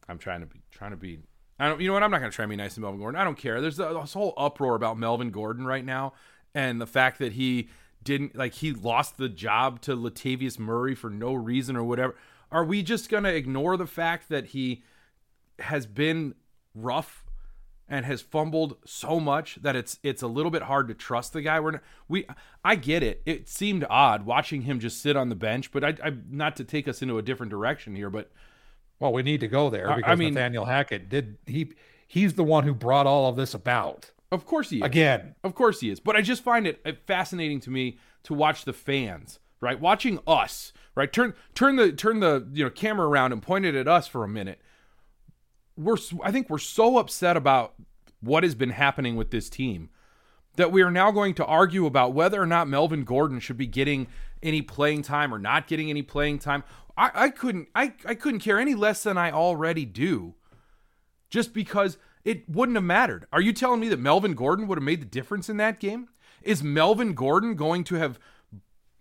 I'm 0.07 0.17
trying 0.19 0.41
to 0.41 0.45
be 0.45 0.61
trying 0.71 0.91
to 0.91 0.97
be. 0.97 1.19
I 1.59 1.67
don't. 1.67 1.81
You 1.81 1.87
know 1.87 1.93
what? 1.93 2.03
I'm 2.03 2.11
not 2.11 2.19
going 2.19 2.31
to 2.31 2.35
try 2.35 2.43
and 2.43 2.49
be 2.49 2.55
nice 2.55 2.75
to 2.75 2.81
Melvin 2.81 2.99
Gordon. 2.99 3.19
I 3.19 3.23
don't 3.23 3.37
care. 3.37 3.61
There's 3.61 3.77
this 3.77 4.13
whole 4.13 4.33
uproar 4.37 4.75
about 4.75 4.97
Melvin 4.97 5.31
Gordon 5.31 5.65
right 5.65 5.83
now, 5.83 6.13
and 6.55 6.79
the 6.79 6.87
fact 6.87 7.19
that 7.19 7.33
he 7.33 7.69
didn't 8.03 8.35
like 8.35 8.53
he 8.53 8.71
lost 8.71 9.17
the 9.17 9.29
job 9.29 9.81
to 9.81 9.95
Latavius 9.95 10.57
Murray 10.57 10.95
for 10.95 11.09
no 11.09 11.33
reason 11.33 11.75
or 11.75 11.83
whatever. 11.83 12.15
Are 12.51 12.63
we 12.63 12.81
just 12.81 13.09
going 13.09 13.23
to 13.25 13.35
ignore 13.35 13.77
the 13.77 13.85
fact 13.85 14.29
that 14.29 14.47
he 14.47 14.83
has 15.59 15.85
been 15.85 16.35
rough 16.73 17.25
and 17.89 18.05
has 18.05 18.21
fumbled 18.21 18.77
so 18.85 19.19
much 19.19 19.55
that 19.61 19.75
it's 19.75 19.99
it's 20.03 20.21
a 20.21 20.27
little 20.27 20.51
bit 20.51 20.63
hard 20.63 20.87
to 20.87 20.93
trust 20.93 21.33
the 21.33 21.41
guy. 21.41 21.59
We're 21.59 21.71
not, 21.71 21.81
we 22.07 22.25
I 22.63 22.75
get 22.75 23.01
it. 23.01 23.21
It 23.25 23.49
seemed 23.49 23.85
odd 23.89 24.25
watching 24.25 24.61
him 24.61 24.79
just 24.79 25.01
sit 25.01 25.17
on 25.17 25.29
the 25.29 25.35
bench, 25.35 25.71
but 25.71 25.83
I, 25.83 25.95
I 26.03 26.13
not 26.29 26.55
to 26.57 26.63
take 26.63 26.87
us 26.87 27.01
into 27.01 27.17
a 27.17 27.23
different 27.23 27.49
direction 27.49 27.95
here, 27.95 28.09
but 28.09 28.31
well, 28.99 29.13
we 29.13 29.23
need 29.23 29.39
to 29.41 29.47
go 29.47 29.69
there 29.69 29.95
because 29.95 30.11
I 30.11 30.15
mean, 30.15 30.33
Nathaniel 30.33 30.65
Hackett 30.65 31.09
did 31.09 31.37
he 31.45 31.73
he's 32.07 32.33
the 32.33 32.43
one 32.43 32.63
who 32.63 32.73
brought 32.73 33.07
all 33.07 33.29
of 33.29 33.35
this 33.35 33.53
about. 33.53 34.11
Of 34.31 34.45
course 34.45 34.69
he 34.69 34.77
is. 34.77 34.83
Again. 34.83 35.35
Of 35.43 35.55
course 35.55 35.79
he 35.79 35.89
is. 35.89 35.99
But 35.99 36.15
I 36.15 36.21
just 36.21 36.43
find 36.43 36.67
it 36.67 36.81
uh, 36.85 36.91
fascinating 37.07 37.59
to 37.61 37.71
me 37.71 37.97
to 38.23 38.33
watch 38.33 38.65
the 38.65 38.73
fans, 38.73 39.39
right? 39.59 39.79
Watching 39.79 40.19
us, 40.27 40.73
right? 40.95 41.11
Turn 41.11 41.33
turn 41.55 41.77
the 41.77 41.91
turn 41.91 42.19
the, 42.19 42.47
you 42.53 42.63
know, 42.63 42.69
camera 42.69 43.07
around 43.07 43.31
and 43.31 43.41
point 43.41 43.65
it 43.65 43.75
at 43.75 43.87
us 43.87 44.07
for 44.07 44.23
a 44.23 44.27
minute. 44.27 44.61
We're 45.77 45.97
I 46.23 46.31
think 46.31 46.49
we're 46.49 46.57
so 46.57 46.97
upset 46.97 47.37
about 47.37 47.73
what 48.19 48.43
has 48.43 48.53
been 48.53 48.71
happening 48.71 49.15
with 49.15 49.31
this 49.31 49.49
team 49.49 49.89
that 50.57 50.71
we 50.73 50.81
are 50.81 50.91
now 50.91 51.09
going 51.09 51.33
to 51.35 51.45
argue 51.45 51.85
about 51.85 52.13
whether 52.13 52.41
or 52.41 52.45
not 52.45 52.67
Melvin 52.67 53.05
Gordon 53.05 53.39
should 53.39 53.55
be 53.55 53.67
getting 53.67 54.07
any 54.43 54.61
playing 54.61 55.03
time 55.03 55.33
or 55.33 55.39
not 55.39 55.67
getting 55.67 55.89
any 55.89 56.01
playing 56.01 56.39
time. 56.39 56.63
I, 56.99 57.11
I 57.15 57.29
couldn't 57.29 57.69
I, 57.73 57.93
I 58.05 58.13
couldn't 58.13 58.41
care 58.41 58.59
any 58.59 58.75
less 58.75 59.01
than 59.01 59.17
I 59.17 59.31
already 59.31 59.85
do. 59.85 60.35
Just 61.29 61.53
because 61.53 61.97
it 62.25 62.47
wouldn't 62.49 62.75
have 62.75 62.83
mattered. 62.83 63.25
Are 63.31 63.41
you 63.41 63.53
telling 63.53 63.79
me 63.79 63.87
that 63.87 63.99
Melvin 63.99 64.33
Gordon 64.33 64.67
would 64.67 64.77
have 64.77 64.83
made 64.83 65.01
the 65.01 65.05
difference 65.05 65.47
in 65.47 65.57
that 65.57 65.79
game? 65.79 66.09
Is 66.41 66.61
Melvin 66.61 67.13
Gordon 67.13 67.55
going 67.55 67.83
to 67.85 67.95
have 67.95 68.19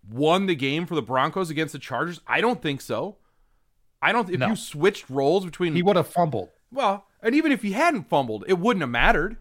won 0.09 0.45
the 0.45 0.55
game 0.55 0.85
for 0.85 0.95
the 0.95 1.01
Broncos 1.01 1.49
against 1.49 1.73
the 1.73 1.79
Chargers? 1.79 2.21
I 2.25 2.39
don't 2.39 2.61
think 2.61 2.81
so. 2.81 3.17
I 4.01 4.13
don't. 4.13 4.29
If 4.29 4.39
no. 4.39 4.47
you 4.47 4.55
switched 4.55 5.09
roles 5.09 5.43
between, 5.43 5.75
he 5.75 5.81
would 5.81 5.97
have 5.97 6.07
fumbled. 6.07 6.49
Well, 6.71 7.05
and 7.21 7.35
even 7.35 7.51
if 7.51 7.61
he 7.61 7.73
hadn't 7.73 8.09
fumbled, 8.09 8.45
it 8.47 8.59
wouldn't 8.59 8.81
have 8.81 8.89
mattered. 8.89 9.37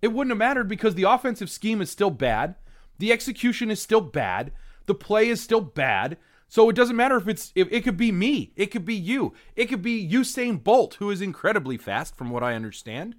It 0.00 0.08
wouldn't 0.08 0.30
have 0.30 0.38
mattered 0.38 0.68
because 0.68 0.94
the 0.94 1.02
offensive 1.02 1.50
scheme 1.50 1.82
is 1.82 1.90
still 1.90 2.10
bad, 2.10 2.54
the 2.98 3.12
execution 3.12 3.70
is 3.70 3.82
still 3.82 4.00
bad, 4.00 4.52
the 4.86 4.94
play 4.94 5.28
is 5.28 5.42
still 5.42 5.60
bad. 5.60 6.16
So 6.48 6.70
it 6.70 6.76
doesn't 6.76 6.96
matter 6.96 7.16
if 7.16 7.28
it's 7.28 7.52
if 7.54 7.70
it 7.70 7.84
could 7.84 7.98
be 7.98 8.10
me, 8.10 8.52
it 8.56 8.66
could 8.66 8.84
be 8.84 8.94
you, 8.94 9.34
it 9.54 9.66
could 9.66 9.82
be 9.82 10.08
Usain 10.08 10.62
Bolt, 10.62 10.94
who 10.94 11.10
is 11.10 11.20
incredibly 11.20 11.76
fast, 11.76 12.16
from 12.16 12.30
what 12.30 12.42
I 12.42 12.54
understand. 12.54 13.14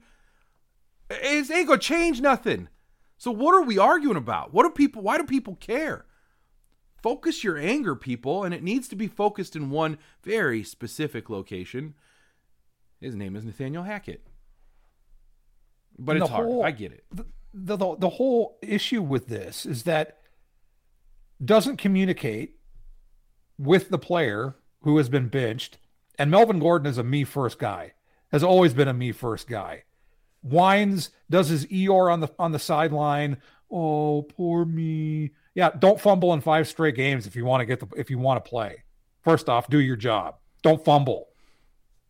It 1.10 1.50
ain't 1.52 1.68
gonna 1.68 1.80
change 1.80 2.22
nothing. 2.22 2.70
So 3.18 3.32
what 3.32 3.54
are 3.54 3.62
we 3.62 3.78
arguing 3.78 4.18
about? 4.18 4.54
What 4.54 4.64
do 4.64 4.72
people? 4.72 5.04
Why 5.04 5.18
do 5.18 5.24
people 5.26 5.56
care? 5.56 6.06
Focus 7.02 7.44
your 7.44 7.58
anger, 7.58 7.96
people, 7.96 8.44
and 8.44 8.54
it 8.54 8.64
needs 8.64 8.88
to 8.90 8.96
be 8.96 9.08
focused 9.08 9.56
in 9.56 9.70
one 9.70 10.00
very 10.24 10.64
specific 10.64 11.30
location. 11.30 11.94
His 13.00 13.16
name 13.16 13.36
is 13.36 13.46
Nathaniel 13.46 13.84
Hackett. 13.84 14.26
But 15.98 16.16
and 16.16 16.24
it's 16.24 16.32
hard. 16.32 16.46
Whole, 16.46 16.64
I 16.64 16.72
get 16.72 16.92
it. 16.92 17.06
The, 17.12 17.26
the, 17.54 17.96
the 17.98 18.10
whole 18.10 18.58
issue 18.62 19.02
with 19.02 19.28
this 19.28 19.66
is 19.66 19.84
that 19.84 20.18
doesn't 21.44 21.78
communicate 21.78 22.59
with 23.60 23.90
the 23.90 24.00
player 24.00 24.56
who 24.82 24.98
has 24.98 25.10
been 25.10 25.28
benched. 25.28 25.78
And 26.18 26.32
Melvin 26.32 26.60
Gordon 26.60 26.90
is 26.90 26.98
a 26.98 27.04
me 27.04 27.24
first 27.24 27.60
guy, 27.60 27.94
has 28.32 28.44
always 28.44 28.74
been 28.74 28.88
a 28.88 28.94
me 28.94 29.12
first 29.12 29.48
guy. 29.48 29.84
Whines 30.42 31.10
does 31.30 31.50
his 31.50 31.66
Eeyore 31.68 32.12
on 32.12 32.22
the 32.22 32.30
on 32.40 32.54
the 32.54 32.60
sideline. 32.60 33.38
Oh, 33.70 34.24
poor 34.24 34.66
me. 34.66 35.32
Yeah, 35.54 35.70
don't 35.78 36.00
fumble 36.00 36.34
in 36.34 36.42
five 36.42 36.68
straight 36.68 36.96
games 36.96 37.28
if 37.28 37.36
you 37.36 37.46
want 37.46 37.62
to 37.62 37.66
get 37.66 37.80
the 37.82 37.88
if 37.98 38.10
you 38.10 38.18
want 38.18 38.44
to 38.44 38.50
play. 38.50 38.84
First 39.22 39.50
off, 39.50 39.70
do 39.70 39.80
your 39.80 39.98
job. 39.98 40.36
Don't 40.62 40.84
fumble. 40.84 41.28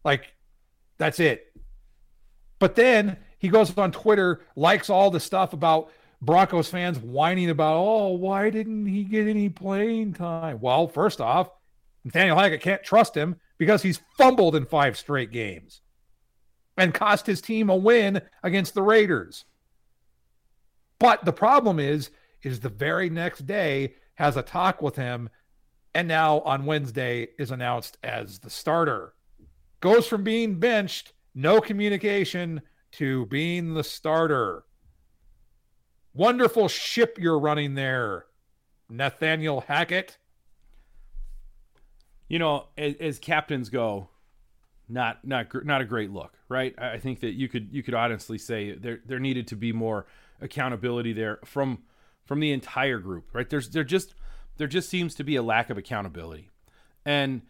Like 0.04 0.34
that's 0.98 1.20
it. 1.20 1.52
But 2.60 2.76
then 2.76 3.18
he 3.40 3.48
goes 3.50 3.76
on 3.78 3.92
Twitter, 3.92 4.42
likes 4.56 4.90
all 4.90 5.10
the 5.10 5.20
stuff 5.20 5.54
about 5.54 5.92
Broncos 6.22 6.70
fans 6.70 7.00
whining 7.00 7.50
about, 7.50 7.78
oh, 7.78 8.10
why 8.10 8.50
didn't 8.50 8.86
he 8.86 9.04
get 9.04 9.28
any 9.28 9.50
playing 9.50 10.14
time? 10.14 10.60
Well, 10.60 10.88
first 10.88 11.22
off, 11.22 11.50
Nathaniel 12.04 12.38
Hackett 12.38 12.62
can't 12.62 12.84
trust 12.84 13.16
him 13.16 13.38
because 13.58 13.82
he's 13.82 14.02
fumbled 14.18 14.56
in 14.56 14.66
five 14.66 14.98
straight 14.98 15.32
games 15.32 15.82
and 16.78 16.94
cost 16.94 17.26
his 17.26 17.42
team 17.42 17.70
a 17.70 17.76
win 17.76 18.22
against 18.44 18.74
the 18.74 18.82
Raiders. 18.82 19.46
But 21.00 21.24
the 21.24 21.34
problem 21.34 21.80
is, 21.80 22.10
is 22.44 22.60
the 22.60 22.70
very 22.70 23.10
next 23.10 23.46
day 23.46 23.96
has 24.16 24.38
a 24.38 24.42
talk 24.42 24.82
with 24.82 24.96
him, 24.96 25.30
and 25.94 26.08
now 26.08 26.40
on 26.42 26.66
Wednesday 26.66 27.30
is 27.38 27.52
announced 27.52 27.98
as 28.04 28.40
the 28.40 28.50
starter. 28.50 29.14
Goes 29.82 30.08
from 30.08 30.24
being 30.24 30.60
benched, 30.60 31.14
no 31.36 31.62
communication, 31.62 32.62
to 32.94 33.26
being 33.28 33.74
the 33.74 33.84
starter. 33.84 34.64
Wonderful 36.20 36.68
ship 36.68 37.18
you're 37.18 37.40
running 37.40 37.76
there, 37.76 38.26
Nathaniel 38.90 39.62
Hackett. 39.62 40.18
You 42.28 42.40
know, 42.40 42.66
as, 42.78 42.96
as 43.00 43.20
captains 43.20 43.70
go, 43.70 44.10
not 44.90 45.26
not 45.26 45.48
not 45.66 45.80
a 45.80 45.86
great 45.86 46.12
look, 46.12 46.34
right? 46.50 46.76
I 46.78 46.98
think 46.98 47.22
that 47.22 47.36
you 47.36 47.48
could 47.48 47.70
you 47.72 47.84
could 47.84 47.94
honestly 47.94 48.38
say 48.38 48.74
there 48.74 49.00
there 49.06 49.18
needed 49.18 49.48
to 49.48 49.56
be 49.56 49.72
more 49.72 50.08
accountability 50.42 51.14
there 51.14 51.40
from 51.46 51.84
from 52.26 52.42
the 52.42 52.52
entire 52.52 53.00
group, 53.00 53.30
right? 53.32 53.50
There's 53.50 53.70
there 53.70 53.86
just 53.86 54.14
there 54.58 54.68
just 54.68 54.90
seems 54.90 55.16
to 55.16 55.24
be 55.24 55.38
a 55.38 55.42
lack 55.42 55.70
of 55.70 55.78
accountability, 55.78 56.50
and 57.06 57.44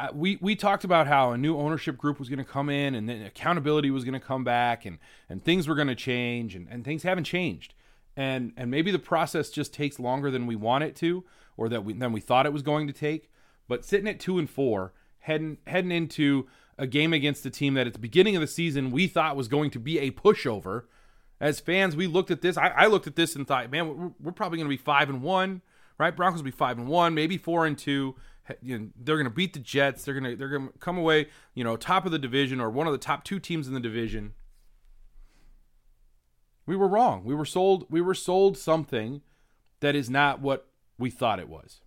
uh, 0.00 0.08
we 0.14 0.38
we 0.40 0.56
talked 0.56 0.84
about 0.84 1.06
how 1.06 1.32
a 1.32 1.36
new 1.36 1.58
ownership 1.58 1.98
group 1.98 2.18
was 2.18 2.30
going 2.30 2.38
to 2.38 2.44
come 2.44 2.70
in, 2.70 2.94
and 2.94 3.06
then 3.06 3.20
accountability 3.20 3.90
was 3.90 4.02
going 4.02 4.18
to 4.18 4.26
come 4.26 4.44
back, 4.44 4.86
and 4.86 4.98
and 5.28 5.44
things 5.44 5.68
were 5.68 5.74
going 5.74 5.88
to 5.88 5.94
change, 5.94 6.54
and, 6.54 6.66
and 6.70 6.86
things 6.86 7.02
haven't 7.02 7.24
changed, 7.24 7.74
and 8.16 8.52
and 8.56 8.70
maybe 8.70 8.90
the 8.90 8.98
process 8.98 9.50
just 9.50 9.72
takes 9.72 9.98
longer 9.98 10.30
than 10.30 10.46
we 10.46 10.56
want 10.56 10.84
it 10.84 10.96
to, 10.96 11.24
or 11.56 11.68
that 11.68 11.84
we 11.84 11.92
than 11.92 12.12
we 12.12 12.20
thought 12.20 12.46
it 12.46 12.52
was 12.52 12.62
going 12.62 12.86
to 12.86 12.92
take. 12.92 13.30
But 13.68 13.84
sitting 13.84 14.08
at 14.08 14.20
two 14.20 14.38
and 14.38 14.48
four, 14.48 14.92
heading 15.20 15.58
heading 15.66 15.92
into 15.92 16.46
a 16.78 16.86
game 16.86 17.12
against 17.12 17.46
a 17.46 17.50
team 17.50 17.74
that 17.74 17.86
at 17.86 17.92
the 17.92 17.98
beginning 17.98 18.34
of 18.36 18.40
the 18.40 18.46
season 18.46 18.90
we 18.90 19.06
thought 19.06 19.36
was 19.36 19.48
going 19.48 19.70
to 19.70 19.78
be 19.78 19.98
a 19.98 20.10
pushover 20.10 20.84
as 21.40 21.58
fans, 21.58 21.96
we 21.96 22.06
looked 22.06 22.30
at 22.30 22.40
this. 22.40 22.56
I, 22.56 22.68
I 22.68 22.86
looked 22.86 23.08
at 23.08 23.16
this 23.16 23.34
and 23.34 23.46
thought, 23.46 23.70
man, 23.70 23.88
we're, 23.88 24.10
we're 24.20 24.32
probably 24.32 24.58
going 24.58 24.68
to 24.68 24.76
be 24.76 24.82
five 24.82 25.10
and 25.10 25.22
one, 25.22 25.60
right? 25.98 26.14
Broncos 26.14 26.38
will 26.38 26.44
be 26.44 26.52
five 26.52 26.78
and 26.78 26.86
one, 26.86 27.14
maybe 27.14 27.36
four 27.36 27.66
and 27.66 27.76
two. 27.76 28.14
You 28.60 28.78
know, 28.78 28.88
they're 28.96 29.16
going 29.16 29.24
to 29.24 29.30
beat 29.30 29.52
the 29.52 29.58
Jets. 29.58 30.04
They're 30.04 30.14
going 30.14 30.30
to 30.30 30.36
they're 30.36 30.48
going 30.48 30.68
to 30.68 30.78
come 30.78 30.98
away, 30.98 31.28
you 31.54 31.64
know, 31.64 31.76
top 31.76 32.06
of 32.06 32.12
the 32.12 32.18
division 32.18 32.60
or 32.60 32.70
one 32.70 32.86
of 32.86 32.92
the 32.92 32.98
top 32.98 33.24
two 33.24 33.40
teams 33.40 33.66
in 33.66 33.74
the 33.74 33.80
division. 33.80 34.34
We 36.66 36.76
were 36.76 36.88
wrong. 36.88 37.24
We 37.24 37.34
were 37.34 37.44
sold. 37.44 37.86
We 37.90 38.00
were 38.00 38.14
sold 38.14 38.56
something 38.56 39.22
that 39.80 39.94
is 39.94 40.08
not 40.08 40.40
what 40.40 40.68
we 40.98 41.10
thought 41.10 41.40
it 41.40 41.48
was, 41.48 41.80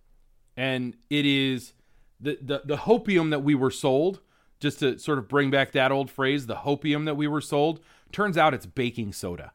and 0.56 0.96
it 1.10 1.24
is 1.24 1.72
the 2.20 2.38
the 2.40 2.62
the 2.64 2.76
hopium 2.76 3.30
that 3.30 3.42
we 3.42 3.54
were 3.54 3.70
sold. 3.70 4.20
Just 4.58 4.78
to 4.78 4.98
sort 4.98 5.18
of 5.18 5.28
bring 5.28 5.50
back 5.50 5.72
that 5.72 5.92
old 5.92 6.10
phrase, 6.10 6.46
the 6.46 6.56
hopium 6.56 7.04
that 7.04 7.14
we 7.14 7.26
were 7.28 7.42
sold 7.42 7.80
Turns 8.12 8.38
out 8.38 8.54
it's 8.54 8.66
baking 8.66 9.12
soda, 9.12 9.52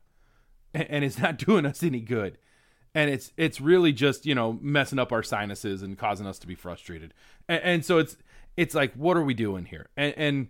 and 0.74 1.04
it's 1.04 1.18
not 1.18 1.38
doing 1.46 1.66
us 1.66 1.84
any 1.84 2.02
good. 2.02 2.38
And 2.94 3.10
it's 3.10 3.32
it's 3.38 3.62
really 3.62 3.94
just 3.94 4.26
you 4.26 4.36
know 4.36 4.60
messing 4.62 5.00
up 5.00 5.12
our 5.12 5.24
sinuses 5.24 5.82
and 5.82 5.98
causing 5.98 6.28
us 6.28 6.38
to 6.40 6.48
be 6.48 6.56
frustrated. 6.56 7.14
And, 7.48 7.64
and 7.64 7.86
so 7.86 7.98
it's 7.98 8.18
it's 8.58 8.76
like 8.76 8.94
what 8.94 9.16
are 9.16 9.24
we 9.24 9.34
doing 9.34 9.66
here? 9.66 9.88
And, 9.96 10.14
and 10.18 10.48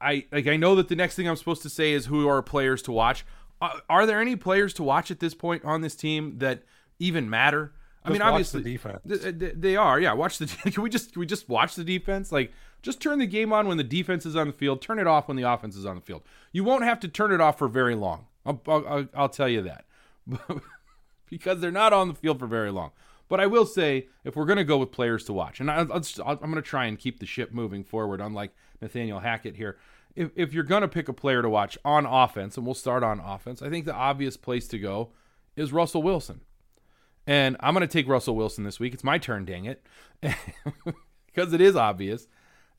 I 0.00 0.26
like 0.30 0.46
I 0.46 0.56
know 0.56 0.74
that 0.74 0.88
the 0.88 0.96
next 0.96 1.16
thing 1.16 1.26
I'm 1.26 1.36
supposed 1.36 1.62
to 1.62 1.70
say 1.70 1.92
is 1.92 2.06
who 2.06 2.28
are 2.28 2.42
players 2.42 2.82
to 2.82 2.92
watch. 2.92 3.24
Are, 3.60 3.82
are 3.88 4.06
there 4.06 4.20
any 4.20 4.36
players 4.36 4.74
to 4.74 4.82
watch 4.82 5.10
at 5.10 5.20
this 5.20 5.34
point 5.34 5.64
on 5.64 5.80
this 5.80 5.94
team 5.94 6.38
that 6.38 6.62
even 6.98 7.30
matter? 7.30 7.72
I 8.04 8.10
mean, 8.10 8.22
obviously, 8.22 8.62
the 8.62 8.72
defense. 8.72 9.00
They, 9.04 9.32
they 9.32 9.76
are. 9.76 9.98
Yeah, 9.98 10.12
watch 10.12 10.38
the. 10.38 10.46
Can 10.70 10.82
we 10.82 10.90
just 10.90 11.12
can 11.12 11.20
we 11.20 11.26
just 11.26 11.48
watch 11.48 11.74
the 11.74 11.82
defense? 11.82 12.30
Like, 12.30 12.52
just 12.82 13.00
turn 13.00 13.18
the 13.18 13.26
game 13.26 13.52
on 13.52 13.66
when 13.66 13.78
the 13.78 13.84
defense 13.84 14.24
is 14.24 14.36
on 14.36 14.46
the 14.46 14.52
field. 14.52 14.80
Turn 14.80 15.00
it 15.00 15.08
off 15.08 15.26
when 15.26 15.36
the 15.36 15.42
offense 15.42 15.74
is 15.74 15.84
on 15.84 15.96
the 15.96 16.00
field. 16.00 16.22
You 16.52 16.62
won't 16.62 16.84
have 16.84 17.00
to 17.00 17.08
turn 17.08 17.32
it 17.32 17.40
off 17.40 17.58
for 17.58 17.66
very 17.66 17.96
long. 17.96 18.26
I'll, 18.44 18.62
I'll, 18.68 19.08
I'll 19.12 19.28
tell 19.28 19.48
you 19.48 19.62
that, 19.62 19.86
because 21.28 21.60
they're 21.60 21.72
not 21.72 21.92
on 21.92 22.06
the 22.06 22.14
field 22.14 22.38
for 22.38 22.46
very 22.46 22.70
long. 22.70 22.92
But 23.28 23.40
I 23.40 23.46
will 23.46 23.66
say, 23.66 24.06
if 24.22 24.36
we're 24.36 24.44
going 24.44 24.58
to 24.58 24.64
go 24.64 24.78
with 24.78 24.92
players 24.92 25.24
to 25.24 25.32
watch, 25.32 25.58
and 25.58 25.68
I, 25.68 25.80
I'm 25.80 25.88
going 25.88 26.54
to 26.54 26.62
try 26.62 26.86
and 26.86 26.96
keep 26.96 27.18
the 27.18 27.26
ship 27.26 27.52
moving 27.52 27.82
forward, 27.82 28.20
unlike 28.20 28.52
Nathaniel 28.80 29.18
Hackett 29.18 29.56
here. 29.56 29.78
If, 30.16 30.30
if 30.34 30.52
you're 30.52 30.64
going 30.64 30.82
to 30.82 30.88
pick 30.88 31.08
a 31.08 31.12
player 31.12 31.42
to 31.42 31.48
watch 31.48 31.78
on 31.84 32.06
offense, 32.06 32.56
and 32.56 32.66
we'll 32.66 32.74
start 32.74 33.02
on 33.02 33.20
offense, 33.20 33.62
I 33.62 33.68
think 33.68 33.84
the 33.84 33.94
obvious 33.94 34.36
place 34.36 34.66
to 34.68 34.78
go 34.78 35.10
is 35.54 35.72
Russell 35.72 36.02
Wilson. 36.02 36.40
And 37.26 37.56
I'm 37.60 37.74
going 37.74 37.86
to 37.86 37.92
take 37.92 38.08
Russell 38.08 38.36
Wilson 38.36 38.64
this 38.64 38.80
week. 38.80 38.94
It's 38.94 39.04
my 39.04 39.18
turn, 39.18 39.44
dang 39.44 39.66
it. 39.66 39.84
because 41.36 41.52
it 41.52 41.60
is 41.60 41.76
obvious. 41.76 42.26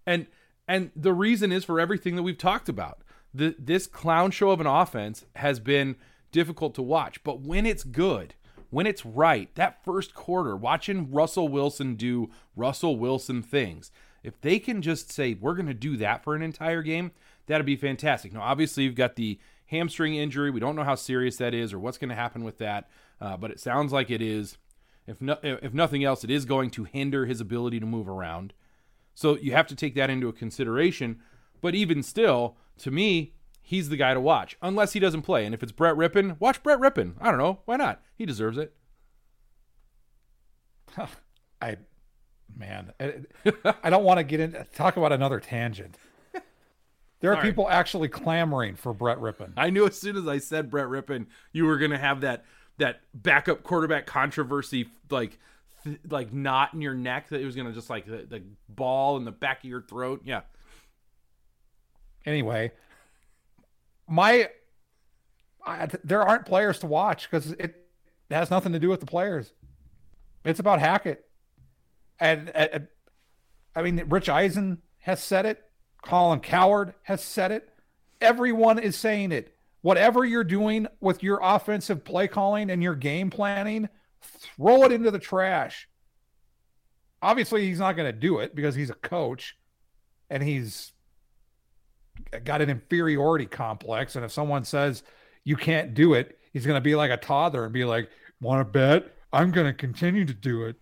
And 0.06 0.28
and 0.68 0.92
the 0.96 1.14
reason 1.14 1.52
is 1.52 1.64
for 1.64 1.80
everything 1.80 2.16
that 2.16 2.24
we've 2.24 2.38
talked 2.38 2.68
about. 2.68 3.02
The, 3.34 3.56
this 3.60 3.88
clown 3.88 4.32
show 4.32 4.50
of 4.50 4.60
an 4.60 4.68
offense 4.68 5.26
has 5.36 5.60
been 5.60 5.96
difficult 6.32 6.76
to 6.76 6.82
watch, 6.82 7.24
but 7.24 7.42
when 7.42 7.66
it's 7.66 7.84
good, 7.84 8.34
when 8.70 8.88
it's 8.88 9.06
right, 9.06 9.54
that 9.56 9.84
first 9.84 10.14
quarter, 10.14 10.56
watching 10.56 11.12
Russell 11.12 11.48
Wilson 11.48 11.96
do 11.96 12.30
Russell 12.56 12.98
Wilson 12.98 13.42
things, 13.44 13.92
if 14.24 14.40
they 14.42 14.60
can 14.60 14.82
just 14.82 15.12
say, 15.12 15.34
we're 15.34 15.56
going 15.56 15.68
to 15.68 15.74
do 15.74 15.98
that 15.98 16.24
for 16.24 16.36
an 16.36 16.42
entire 16.42 16.82
game, 16.82 17.12
that'd 17.46 17.66
be 17.66 17.76
fantastic. 17.76 18.34
Now, 18.34 18.42
obviously, 18.42 18.84
you've 18.84 18.96
got 18.96 19.16
the 19.16 19.40
hamstring 19.68 20.16
injury. 20.16 20.50
We 20.50 20.60
don't 20.60 20.76
know 20.76 20.84
how 20.84 20.96
serious 20.96 21.38
that 21.38 21.54
is 21.54 21.74
or 21.74 21.80
what's 21.80 21.98
going 21.98 22.10
to 22.10 22.16
happen 22.16 22.44
with 22.44 22.58
that, 22.58 22.90
uh, 23.22 23.38
but 23.38 23.52
it 23.52 23.60
sounds 23.60 23.92
like 23.92 24.10
it 24.10 24.22
is. 24.22 24.58
If, 25.06 25.22
no, 25.22 25.38
if 25.42 25.74
nothing 25.74 26.04
else, 26.04 26.24
it 26.24 26.32
is 26.32 26.46
going 26.46 26.70
to 26.72 26.84
hinder 26.84 27.26
his 27.26 27.40
ability 27.40 27.80
to 27.80 27.86
move 27.86 28.10
around. 28.10 28.54
So 29.16 29.38
you 29.38 29.54
have 29.54 29.68
to 29.68 29.76
take 29.76 29.96
that 29.96 30.10
into 30.10 30.32
consideration. 30.32 31.20
But 31.62 31.76
even 31.76 32.04
still, 32.04 32.58
to 32.80 32.92
me, 32.92 33.34
he's 33.62 33.90
the 33.90 33.98
guy 33.98 34.14
to 34.14 34.20
watch, 34.20 34.58
unless 34.62 34.94
he 34.94 35.00
doesn't 35.00 35.24
play. 35.24 35.46
And 35.46 35.56
if 35.56 35.64
it's 35.64 35.72
Brett 35.72 35.96
Rypien, 35.96 36.40
watch 36.40 36.62
Brett 36.62 36.80
Rypien. 36.80 37.16
I 37.20 37.30
don't 37.30 37.40
know. 37.40 37.62
Why 37.66 37.78
not? 37.78 38.02
He 38.16 38.26
deserves 38.26 38.58
it. 38.58 38.74
I, 41.62 41.78
man, 42.56 42.94
I 43.84 43.90
don't 43.90 44.04
want 44.04 44.20
to 44.20 44.24
get 44.24 44.40
into 44.40 44.64
talk 44.76 44.98
about 44.98 45.12
another 45.12 45.40
tangent. 45.40 45.98
There 47.20 47.36
are 47.36 47.42
people 47.42 47.68
actually 47.68 48.10
clamoring 48.10 48.76
for 48.76 48.94
Brett 48.94 49.18
Rypien. 49.18 49.54
I 49.58 49.72
knew 49.72 49.88
as 49.88 49.98
soon 49.98 50.18
as 50.18 50.28
I 50.28 50.38
said 50.38 50.70
Brett 50.70 50.86
Rypien, 50.86 51.26
you 51.52 51.66
were 51.66 51.78
going 51.78 51.92
to 51.92 51.98
have 51.98 52.22
that 52.22 52.46
that 52.78 53.02
backup 53.14 53.64
quarterback 53.64 54.06
controversy 54.06 54.88
like 55.10 55.40
like 56.10 56.32
knot 56.34 56.74
in 56.74 56.82
your 56.82 56.94
neck 56.94 57.30
that 57.30 57.42
it 57.42 57.46
was 57.46 57.56
gonna 57.56 57.72
just 57.72 57.90
like 57.90 58.06
the, 58.06 58.26
the 58.30 58.44
ball 58.70 59.18
in 59.18 59.26
the 59.26 59.32
back 59.32 59.64
of 59.64 59.70
your 59.70 59.82
throat. 59.82 60.22
Yeah. 60.26 60.42
Anyway, 62.26 62.72
my 64.08 64.50
I, 65.66 65.88
there 66.04 66.24
aren't 66.24 66.46
players 66.46 66.80
to 66.80 66.88
watch 66.88 67.30
because 67.30 67.52
it 67.54 67.88
has 68.30 68.52
nothing 68.52 68.74
to 68.74 68.80
do 68.80 68.90
with 68.90 69.00
the 69.00 69.06
players. 69.06 69.54
It's 70.46 70.60
about 70.60 70.80
Hackett, 70.80 71.27
and, 72.20 72.50
and 72.50 72.88
I 73.76 73.82
mean 73.82 74.04
Rich 74.08 74.30
Eisen 74.30 74.82
has 75.00 75.22
said 75.22 75.46
it. 75.46 75.64
Colin 76.02 76.40
Cowherd 76.40 76.94
has 77.04 77.24
said 77.24 77.52
it. 77.52 77.70
Everyone 78.22 78.80
is 78.80 78.96
saying 78.96 79.32
it. 79.32 79.54
Whatever 79.82 80.26
you're 80.26 80.44
doing 80.44 80.88
with 81.00 81.24
your 81.24 81.40
offensive 81.42 82.04
play 82.04 82.28
calling 82.28 82.70
and 82.70 82.82
your 82.82 82.96
game 82.96 83.30
planning, 83.30 83.90
throw 84.22 84.84
it 84.84 84.92
into 84.92 85.12
the 85.12 85.20
trash. 85.20 85.88
Obviously, 87.22 87.66
he's 87.66 87.80
not 87.80 87.96
going 87.96 88.12
to 88.12 88.18
do 88.18 88.40
it 88.40 88.56
because 88.56 88.76
he's 88.76 88.90
a 88.90 88.96
coach 88.96 89.58
and 90.30 90.44
he's 90.44 90.92
got 92.44 92.62
an 92.62 92.70
inferiority 92.70 93.46
complex. 93.46 94.16
And 94.16 94.26
if 94.26 94.32
someone 94.32 94.64
says 94.66 95.04
you 95.44 95.56
can't 95.56 95.94
do 95.94 96.14
it, 96.14 96.38
he's 96.54 96.66
going 96.66 96.78
to 96.78 96.82
be 96.82 96.96
like 96.96 97.12
a 97.12 97.18
toddler 97.18 97.64
and 97.64 97.74
be 97.74 97.86
like, 97.86 98.10
Want 98.40 98.60
to 98.60 98.72
bet? 98.72 99.16
I'm 99.34 99.52
going 99.52 99.68
to 99.68 99.74
continue 99.74 100.26
to 100.26 100.34
do 100.34 100.66
it. 100.66 100.76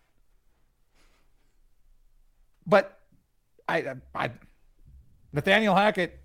But 2.66 3.00
I, 3.68 3.96
I, 4.14 4.32
Nathaniel 5.34 5.76
Hackett, 5.76 6.20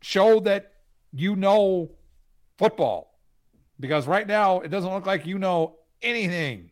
show 0.00 0.40
that 0.40 0.72
you 1.12 1.36
know 1.36 1.92
football 2.58 3.18
because 3.78 4.06
right 4.06 4.26
now 4.26 4.60
it 4.60 4.68
doesn't 4.68 4.92
look 4.92 5.06
like 5.06 5.26
you 5.26 5.38
know 5.38 5.76
anything. 6.02 6.70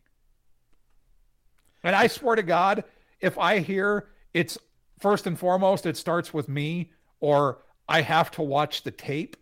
And 1.83 1.97
I 1.97 2.09
swear 2.09 2.37
to 2.37 2.43
God, 2.43 2.85
if 3.21 3.39
I 3.39 3.61
hear 3.61 4.09
it's 4.35 4.59
first 4.99 5.27
and 5.27 5.39
foremost, 5.39 5.87
it 5.87 5.97
starts 5.97 6.35
with 6.35 6.49
me 6.49 6.93
or 7.21 7.63
I 7.89 8.03
have 8.03 8.31
to 8.33 8.43
watch 8.43 8.83
the 8.83 8.91
tape, 8.91 9.37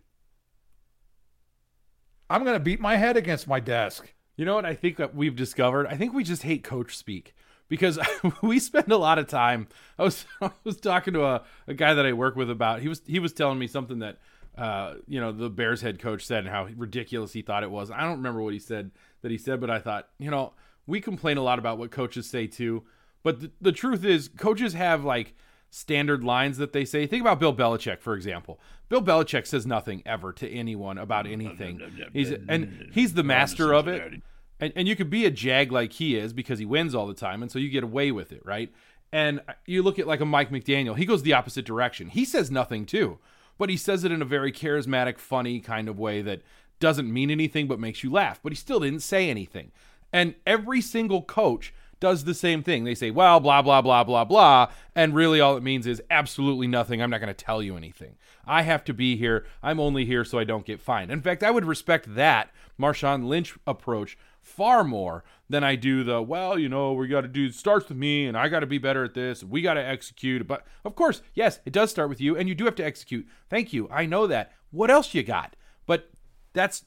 I'm 2.31 2.45
going 2.45 2.57
to 2.57 2.61
beat 2.61 2.81
my 2.81 2.97
head 2.97 3.17
against 3.17 3.49
my 3.49 3.61
desk. 3.61 4.13
You 4.37 4.45
know 4.45 4.55
what 4.55 4.67
I 4.67 4.75
think 4.75 4.97
that 4.97 5.15
we've 5.15 5.35
discovered? 5.35 5.87
I 5.87 5.97
think 5.97 6.13
we 6.13 6.25
just 6.25 6.43
hate 6.43 6.63
coach 6.63 6.97
speak 6.97 7.35
because 7.69 7.99
we 8.43 8.59
spend 8.59 8.91
a 8.91 8.97
lot 8.97 9.19
of 9.19 9.27
time. 9.27 9.69
I 9.99 10.05
was 10.05 10.25
I 10.41 10.51
was 10.65 10.79
talking 10.79 11.15
to 11.15 11.25
a, 11.25 11.43
a 11.67 11.75
guy 11.75 11.95
that 11.95 12.07
I 12.07 12.13
work 12.13 12.37
with 12.37 12.51
about 12.51 12.81
he 12.81 12.89
was 12.89 13.03
he 13.07 13.19
was 13.19 13.33
telling 13.33 13.59
me 13.59 13.67
something 13.67 14.01
that 14.01 14.19
uh, 14.57 14.95
you 15.07 15.21
know 15.21 15.33
the 15.33 15.51
Bears 15.51 15.81
head 15.81 15.99
coach 15.99 16.27
said 16.27 16.41
and 16.41 16.49
how 16.49 16.69
ridiculous 16.77 17.33
he 17.33 17.43
thought 17.43 17.63
it 17.63 17.71
was. 17.71 17.91
I 17.91 18.01
don't 18.01 18.17
remember 18.17 18.43
what 18.43 18.53
he 18.53 18.59
said 18.59 18.91
that 19.23 19.31
he 19.31 19.39
said, 19.39 19.61
but 19.61 19.71
I 19.71 19.79
thought 19.79 20.09
you 20.19 20.31
know 20.31 20.53
we 20.87 21.01
complain 21.01 21.37
a 21.37 21.43
lot 21.43 21.59
about 21.59 21.79
what 21.79 21.91
coaches 21.91 22.29
say 22.29 22.47
too, 22.47 22.85
but 23.23 23.41
th- 23.41 23.53
the 23.61 23.73
truth 23.73 24.05
is 24.05 24.29
coaches 24.29 24.73
have 24.75 25.05
like 25.05 25.35
standard 25.71 26.25
lines 26.25 26.57
that 26.59 26.73
they 26.73 26.85
say. 26.85 27.07
Think 27.07 27.21
about 27.21 27.39
Bill 27.39 27.55
Belichick, 27.55 28.01
for 28.01 28.15
example. 28.15 28.59
Bill 28.89 29.03
Belichick 29.03 29.47
says 29.47 29.67
nothing 29.67 30.03
ever 30.07 30.33
to 30.33 30.51
anyone 30.51 30.97
about 30.97 31.27
anything. 31.27 31.79
He's 32.13 32.31
and 32.49 32.89
he's 32.93 33.13
the 33.15 33.23
master 33.23 33.75
of 33.75 33.87
it. 33.87 34.23
And, 34.61 34.73
and 34.75 34.89
you 34.89 34.97
could 34.97 35.11
be 35.11 35.25
a 35.25 35.31
jag 35.31 35.71
like 35.71 35.95
he 35.95 36.17
is 36.17 36.33
because 36.33 36.59
he 36.59 36.65
wins 36.65 36.95
all 36.95 37.07
the 37.07 37.15
time, 37.15 37.43
and 37.43 37.51
so 37.51 37.59
you 37.59 37.69
get 37.69 37.85
away 37.85 38.11
with 38.11 38.33
it, 38.33 38.45
right? 38.45 38.73
And 39.13 39.41
you 39.67 39.83
look 39.83 39.99
at 39.99 40.07
like 40.07 40.21
a 40.21 40.27
Mike 40.27 40.51
McDaniel, 40.51 40.97
he 40.97 41.07
goes 41.07 41.23
the 41.23 41.33
opposite 41.33 41.65
direction. 41.65 42.09
He 42.09 42.25
says 42.25 42.51
nothing 42.51 42.85
too, 42.85 43.19
but 43.57 43.71
he 43.71 43.77
says 43.77 44.05
it 44.05 44.13
in 44.13 44.21
a 44.21 44.27
very 44.27 44.53
charismatic, 44.53 45.19
funny 45.19 45.61
kind 45.61 45.89
of 45.89 45.99
way 45.99 46.23
that 46.23 46.43
doesn't 46.81 47.13
mean 47.13 47.31
anything 47.31 47.67
but 47.67 47.81
makes 47.81 48.03
you 48.03 48.11
laugh. 48.11 48.41
But 48.43 48.53
he 48.53 48.57
still 48.57 48.81
didn't 48.81 49.01
say 49.01 49.31
anything. 49.31 49.73
And 50.13 50.35
every 50.47 50.81
single 50.81 51.23
coach 51.23 51.73
does 52.01 52.25
the 52.25 52.35
same 52.35 52.63
thing. 52.63 52.85
They 52.85 52.95
say, 52.95 53.11
well, 53.11 53.41
blah, 53.41 53.63
blah, 53.63 53.83
blah, 53.83 54.05
blah, 54.05 54.25
blah. 54.25 54.71
And 54.95 55.15
really 55.15 55.41
all 55.41 55.57
it 55.57 55.63
means 55.63 55.87
is 55.87 56.03
absolutely 56.11 56.67
nothing. 56.67 57.03
I'm 57.03 57.11
not 57.11 57.21
going 57.21 57.35
to 57.35 57.45
tell 57.45 57.63
you 57.63 57.77
anything. 57.77 58.17
I 58.47 58.63
have 58.63 58.85
to 58.85 58.95
be 58.95 59.17
here. 59.17 59.45
I'm 59.63 59.81
only 59.81 60.05
here 60.05 60.25
so 60.25 60.39
I 60.39 60.45
don't 60.45 60.65
get 60.65 60.81
fined. 60.81 61.11
In 61.11 61.21
fact, 61.21 61.43
I 61.43 61.51
would 61.51 61.65
respect 61.65 62.15
that 62.15 62.51
Marshawn 62.81 63.27
Lynch 63.27 63.57
approach 63.67 64.17
far 64.49 64.85
more 64.85 65.25
than 65.49 65.63
I 65.63 65.77
do 65.77 66.05
the, 66.05 66.21
well, 66.23 66.59
you 66.59 66.69
know, 66.69 66.93
we 66.93 67.09
got 67.09 67.23
to 67.23 67.29
do, 67.29 67.51
starts 67.51 67.89
with 67.89 67.99
me 67.99 68.27
and 68.27 68.37
I 68.37 68.49
got 68.49 68.61
to 68.61 68.67
be 68.67 68.79
better 68.79 69.05
at 69.05 69.15
this. 69.15 69.45
We 69.45 69.63
got 69.63 69.75
to 69.75 69.85
execute. 69.85 70.47
But 70.47 70.67
of 70.85 70.95
course, 70.95 71.23
yes, 71.35 71.61
it 71.65 71.73
does 71.73 71.91
start 71.91 72.09
with 72.09 72.21
you 72.21 72.37
and 72.37 72.49
you 72.49 72.55
do 72.55 72.65
have 72.65 72.75
to 72.77 72.85
execute. 72.85 73.27
Thank 73.49 73.73
you. 73.73 73.89
I 73.91 74.07
know 74.07 74.27
that. 74.27 74.53
What 74.71 74.91
else 74.91 75.15
you 75.15 75.23
got? 75.23 75.57
But 75.87 76.11
that's 76.53 76.85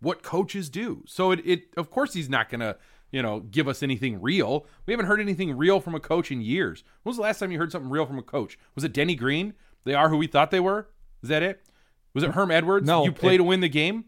what 0.00 0.22
coaches 0.22 0.68
do. 0.68 1.04
So 1.06 1.32
it, 1.32 1.40
it 1.44 1.64
of 1.76 1.90
course, 1.90 2.14
he's 2.14 2.28
not 2.28 2.48
going 2.48 2.60
to 2.60 2.76
you 3.12 3.22
know, 3.22 3.40
give 3.40 3.68
us 3.68 3.82
anything 3.82 4.20
real. 4.20 4.66
We 4.86 4.92
haven't 4.92 5.06
heard 5.06 5.20
anything 5.20 5.56
real 5.56 5.80
from 5.80 5.94
a 5.94 6.00
coach 6.00 6.30
in 6.30 6.40
years. 6.40 6.82
When 7.02 7.10
was 7.10 7.16
the 7.16 7.22
last 7.22 7.38
time 7.38 7.52
you 7.52 7.58
heard 7.58 7.70
something 7.70 7.90
real 7.90 8.06
from 8.06 8.18
a 8.18 8.22
coach? 8.22 8.58
Was 8.74 8.84
it 8.84 8.94
Denny 8.94 9.14
Green? 9.14 9.52
They 9.84 9.94
are 9.94 10.08
who 10.08 10.16
we 10.16 10.26
thought 10.26 10.50
they 10.50 10.60
were. 10.60 10.88
Is 11.22 11.28
that 11.28 11.42
it? 11.42 11.62
Was 12.14 12.24
it 12.24 12.32
Herm 12.32 12.50
Edwards? 12.50 12.86
No, 12.86 13.04
you 13.04 13.12
play 13.12 13.34
it, 13.34 13.38
to 13.38 13.44
win 13.44 13.60
the 13.60 13.68
game. 13.68 14.06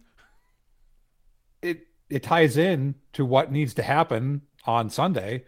It 2.10 2.22
ties 2.22 2.56
in 2.56 2.96
to 3.14 3.24
what 3.24 3.50
needs 3.50 3.74
to 3.74 3.82
happen 3.82 4.42
on 4.66 4.90
Sunday. 4.90 5.44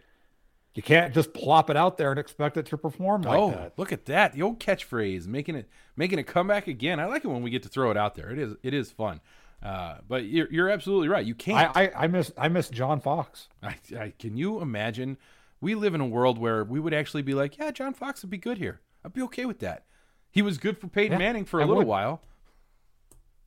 You 0.73 0.83
can't 0.83 1.13
just 1.13 1.33
plop 1.33 1.71
it 1.71 1.77
out 1.77 1.97
there 1.97 2.11
and 2.11 2.19
expect 2.19 2.55
it 2.55 2.67
to 2.67 2.77
perform 2.77 3.23
like 3.23 3.39
oh, 3.39 3.49
that. 3.49 3.73
look 3.77 3.91
at 3.91 4.05
that! 4.05 4.33
The 4.33 4.43
old 4.43 4.59
catchphrase, 4.59 5.25
making 5.25 5.55
it 5.55 5.67
making 5.95 6.19
it 6.19 6.27
come 6.27 6.47
back 6.47 6.67
again. 6.67 6.99
I 6.99 7.05
like 7.05 7.25
it 7.25 7.29
when 7.29 7.41
we 7.41 7.49
get 7.49 7.63
to 7.63 7.69
throw 7.69 7.89
it 7.89 7.97
out 7.97 8.13
there. 8.13 8.29
It 8.29 8.37
is 8.37 8.53
it 8.61 8.75
is 8.75 8.91
fun. 8.91 9.19
Uh, 9.61 9.95
but 10.07 10.25
you're, 10.25 10.47
you're 10.51 10.69
absolutely 10.69 11.07
right. 11.07 11.25
You 11.25 11.33
can't. 11.33 11.75
I, 11.75 11.85
I, 11.85 12.03
I 12.03 12.07
miss 12.07 12.31
I 12.37 12.47
miss 12.47 12.69
John 12.69 12.99
Fox. 12.99 13.49
I, 13.63 13.75
I, 13.97 14.13
can 14.19 14.37
you 14.37 14.61
imagine? 14.61 15.17
We 15.59 15.73
live 15.73 15.95
in 15.95 16.01
a 16.01 16.05
world 16.05 16.37
where 16.37 16.63
we 16.63 16.79
would 16.79 16.93
actually 16.93 17.23
be 17.23 17.33
like, 17.33 17.57
yeah, 17.57 17.71
John 17.71 17.95
Fox 17.95 18.21
would 18.21 18.29
be 18.29 18.37
good 18.37 18.59
here. 18.59 18.81
I'd 19.03 19.13
be 19.13 19.23
okay 19.23 19.45
with 19.45 19.57
that. 19.59 19.85
He 20.29 20.43
was 20.43 20.59
good 20.59 20.77
for 20.77 20.87
Peyton 20.87 21.13
yeah, 21.13 21.17
Manning 21.17 21.45
for 21.45 21.59
a 21.59 21.63
I 21.63 21.65
little 21.65 21.81
would. 21.81 21.87
while. 21.87 22.21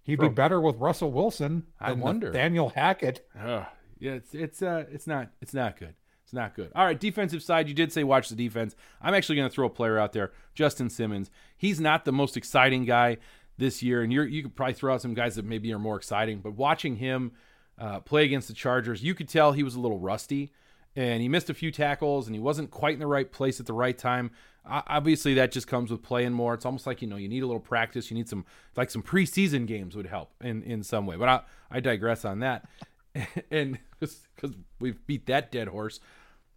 He'd 0.02 0.18
be 0.18 0.28
better 0.28 0.60
with 0.60 0.76
Russell 0.76 1.12
Wilson. 1.12 1.64
I 1.78 1.92
wonder. 1.92 2.30
Daniel 2.30 2.70
Hackett. 2.70 3.26
Uh, 3.38 3.64
yeah, 3.98 4.12
it's 4.12 4.34
it's 4.34 4.62
uh 4.62 4.84
it's 4.90 5.06
not 5.06 5.30
it's 5.40 5.54
not 5.54 5.78
good. 5.78 5.94
It's 6.24 6.32
not 6.32 6.54
good. 6.54 6.70
All 6.76 6.84
right, 6.84 6.98
defensive 6.98 7.42
side, 7.42 7.68
you 7.68 7.74
did 7.74 7.92
say 7.92 8.04
watch 8.04 8.28
the 8.28 8.36
defense. 8.36 8.76
I'm 9.02 9.14
actually 9.14 9.34
going 9.34 9.48
to 9.48 9.54
throw 9.54 9.66
a 9.66 9.70
player 9.70 9.98
out 9.98 10.12
there, 10.12 10.30
Justin 10.54 10.88
Simmons. 10.88 11.28
He's 11.56 11.80
not 11.80 12.04
the 12.04 12.12
most 12.12 12.36
exciting 12.36 12.84
guy 12.84 13.16
this 13.58 13.82
year, 13.82 14.02
and 14.02 14.12
you 14.12 14.22
you 14.22 14.42
could 14.44 14.54
probably 14.54 14.74
throw 14.74 14.94
out 14.94 15.02
some 15.02 15.14
guys 15.14 15.34
that 15.34 15.44
maybe 15.44 15.72
are 15.72 15.78
more 15.78 15.96
exciting. 15.96 16.40
But 16.40 16.52
watching 16.54 16.96
him 16.96 17.32
uh, 17.78 18.00
play 18.00 18.24
against 18.24 18.46
the 18.48 18.54
Chargers, 18.54 19.02
you 19.02 19.14
could 19.14 19.28
tell 19.28 19.52
he 19.52 19.62
was 19.62 19.74
a 19.74 19.80
little 19.80 19.98
rusty, 19.98 20.52
and 20.96 21.22
he 21.22 21.28
missed 21.28 21.50
a 21.50 21.54
few 21.54 21.70
tackles, 21.70 22.26
and 22.26 22.34
he 22.34 22.40
wasn't 22.40 22.70
quite 22.70 22.94
in 22.94 23.00
the 23.00 23.06
right 23.06 23.30
place 23.30 23.60
at 23.60 23.66
the 23.66 23.72
right 23.72 23.96
time. 23.96 24.30
Obviously, 24.66 25.34
that 25.34 25.52
just 25.52 25.66
comes 25.66 25.90
with 25.90 26.02
playing 26.02 26.32
more. 26.32 26.54
It's 26.54 26.66
almost 26.66 26.86
like 26.86 27.00
you 27.00 27.08
know 27.08 27.16
you 27.16 27.28
need 27.28 27.42
a 27.42 27.46
little 27.46 27.60
practice. 27.60 28.10
You 28.10 28.16
need 28.16 28.28
some 28.28 28.44
like 28.76 28.90
some 28.90 29.02
preseason 29.02 29.66
games 29.66 29.96
would 29.96 30.06
help 30.06 30.32
in 30.42 30.62
in 30.62 30.82
some 30.82 31.06
way. 31.06 31.16
But 31.16 31.28
I 31.28 31.40
I 31.70 31.80
digress 31.80 32.24
on 32.24 32.40
that, 32.40 32.68
and 33.50 33.78
because 33.98 34.54
we've 34.78 35.04
beat 35.06 35.26
that 35.26 35.50
dead 35.50 35.68
horse. 35.68 36.00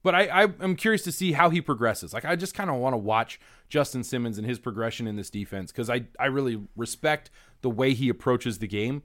But 0.03 0.15
I, 0.15 0.25
I 0.25 0.43
am 0.59 0.75
curious 0.75 1.01
to 1.03 1.13
see 1.13 1.31
how 1.31 1.49
he 1.49 1.61
progresses. 1.61 2.13
Like 2.13 2.25
I 2.25 2.35
just 2.35 2.53
kind 2.53 2.69
of 2.69 2.75
want 2.75 2.93
to 2.93 2.97
watch 2.97 3.39
Justin 3.69 4.03
Simmons 4.03 4.37
and 4.37 4.45
his 4.45 4.59
progression 4.59 5.07
in 5.07 5.15
this 5.15 5.29
defense 5.29 5.71
because 5.71 5.89
I 5.89 6.05
I 6.19 6.25
really 6.25 6.61
respect 6.75 7.31
the 7.61 7.69
way 7.69 7.93
he 7.93 8.09
approaches 8.09 8.59
the 8.59 8.67
game, 8.67 9.03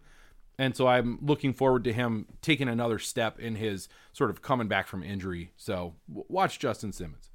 and 0.58 0.76
so 0.76 0.88
I'm 0.88 1.18
looking 1.22 1.52
forward 1.52 1.84
to 1.84 1.92
him 1.92 2.26
taking 2.42 2.68
another 2.68 2.98
step 2.98 3.38
in 3.38 3.54
his 3.54 3.88
sort 4.12 4.30
of 4.30 4.42
coming 4.42 4.66
back 4.66 4.88
from 4.88 5.04
injury. 5.04 5.52
So 5.56 5.94
watch 6.08 6.58
Justin 6.58 6.92
Simmons. 6.92 7.30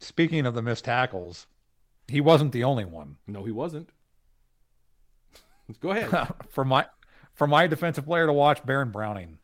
Speaking 0.00 0.46
of 0.46 0.54
the 0.54 0.62
missed 0.62 0.86
tackles, 0.86 1.46
he 2.08 2.20
wasn't 2.20 2.52
the 2.52 2.64
only 2.64 2.86
one. 2.86 3.16
No, 3.26 3.44
he 3.44 3.52
wasn't. 3.52 3.90
Go 5.80 5.90
ahead. 5.90 6.28
for 6.48 6.64
my 6.64 6.86
for 7.34 7.46
my 7.46 7.66
defensive 7.66 8.06
player 8.06 8.26
to 8.26 8.32
watch, 8.32 8.64
Baron 8.64 8.90
Browning. 8.90 9.38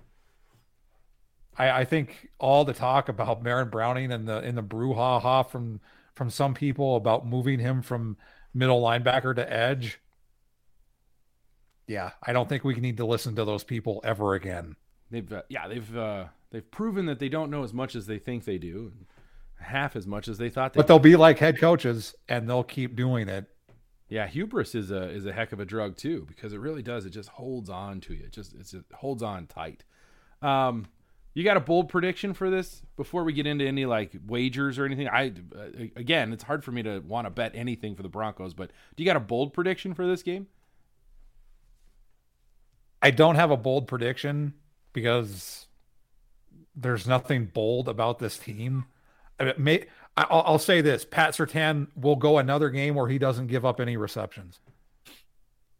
I, 1.56 1.80
I 1.80 1.84
think 1.84 2.30
all 2.38 2.64
the 2.64 2.72
talk 2.72 3.08
about 3.08 3.42
Baron 3.42 3.68
Browning 3.68 4.10
and 4.10 4.26
the 4.26 4.42
in 4.42 4.54
the 4.54 4.62
brouhaha 4.62 5.48
from 5.48 5.80
from 6.14 6.30
some 6.30 6.54
people 6.54 6.96
about 6.96 7.26
moving 7.26 7.58
him 7.60 7.82
from 7.82 8.16
middle 8.54 8.80
linebacker 8.80 9.34
to 9.36 9.52
edge. 9.52 10.00
Yeah, 11.86 12.10
I 12.22 12.32
don't 12.32 12.48
think 12.48 12.64
we 12.64 12.74
need 12.74 12.96
to 12.96 13.06
listen 13.06 13.36
to 13.36 13.44
those 13.44 13.64
people 13.64 14.00
ever 14.04 14.34
again. 14.34 14.76
They've 15.10 15.32
uh, 15.32 15.42
yeah 15.48 15.68
they've 15.68 15.96
uh, 15.96 16.24
they've 16.50 16.68
proven 16.70 17.06
that 17.06 17.18
they 17.18 17.28
don't 17.28 17.50
know 17.50 17.62
as 17.62 17.72
much 17.72 17.94
as 17.94 18.06
they 18.06 18.18
think 18.18 18.44
they 18.44 18.58
do, 18.58 18.92
half 19.60 19.94
as 19.94 20.06
much 20.06 20.28
as 20.28 20.38
they 20.38 20.50
thought. 20.50 20.72
they 20.72 20.78
But 20.78 20.88
they'll 20.88 20.98
be 20.98 21.16
like 21.16 21.38
head 21.38 21.60
coaches, 21.60 22.14
and 22.28 22.48
they'll 22.48 22.64
keep 22.64 22.96
doing 22.96 23.28
it. 23.28 23.46
Yeah, 24.08 24.26
hubris 24.26 24.74
is 24.74 24.90
a 24.90 25.08
is 25.10 25.26
a 25.26 25.32
heck 25.32 25.52
of 25.52 25.60
a 25.60 25.64
drug 25.64 25.96
too 25.96 26.24
because 26.26 26.52
it 26.52 26.58
really 26.58 26.82
does. 26.82 27.06
It 27.06 27.10
just 27.10 27.28
holds 27.28 27.70
on 27.70 28.00
to 28.02 28.14
you. 28.14 28.24
It 28.24 28.32
just 28.32 28.54
it 28.54 28.84
holds 28.94 29.22
on 29.22 29.46
tight. 29.46 29.84
Um, 30.42 30.86
you 31.34 31.44
got 31.44 31.56
a 31.56 31.60
bold 31.60 31.88
prediction 31.88 32.32
for 32.32 32.48
this 32.48 32.82
before 32.96 33.22
we 33.22 33.32
get 33.32 33.46
into 33.46 33.66
any 33.66 33.84
like 33.84 34.12
wagers 34.26 34.78
or 34.78 34.86
anything? 34.86 35.08
I 35.08 35.32
uh, 35.54 35.84
again, 35.94 36.32
it's 36.32 36.44
hard 36.44 36.64
for 36.64 36.72
me 36.72 36.82
to 36.84 37.00
want 37.00 37.26
to 37.26 37.30
bet 37.30 37.52
anything 37.54 37.94
for 37.94 38.02
the 38.02 38.08
Broncos, 38.08 38.54
but 38.54 38.70
do 38.96 39.02
you 39.02 39.06
got 39.06 39.16
a 39.16 39.20
bold 39.20 39.52
prediction 39.52 39.92
for 39.92 40.06
this 40.06 40.22
game? 40.22 40.46
I 43.06 43.10
don't 43.10 43.36
have 43.36 43.52
a 43.52 43.56
bold 43.56 43.86
prediction 43.86 44.54
because 44.92 45.68
there's 46.74 47.06
nothing 47.06 47.44
bold 47.44 47.88
about 47.88 48.18
this 48.18 48.36
team. 48.36 48.86
I 49.38 49.54
may, 49.56 49.84
I'll, 50.16 50.42
I'll 50.44 50.58
say 50.58 50.80
this: 50.80 51.04
Pat 51.04 51.30
Surtain 51.30 51.86
will 51.94 52.16
go 52.16 52.38
another 52.38 52.68
game 52.68 52.96
where 52.96 53.06
he 53.06 53.18
doesn't 53.18 53.46
give 53.46 53.64
up 53.64 53.80
any 53.80 53.96
receptions. 53.96 54.58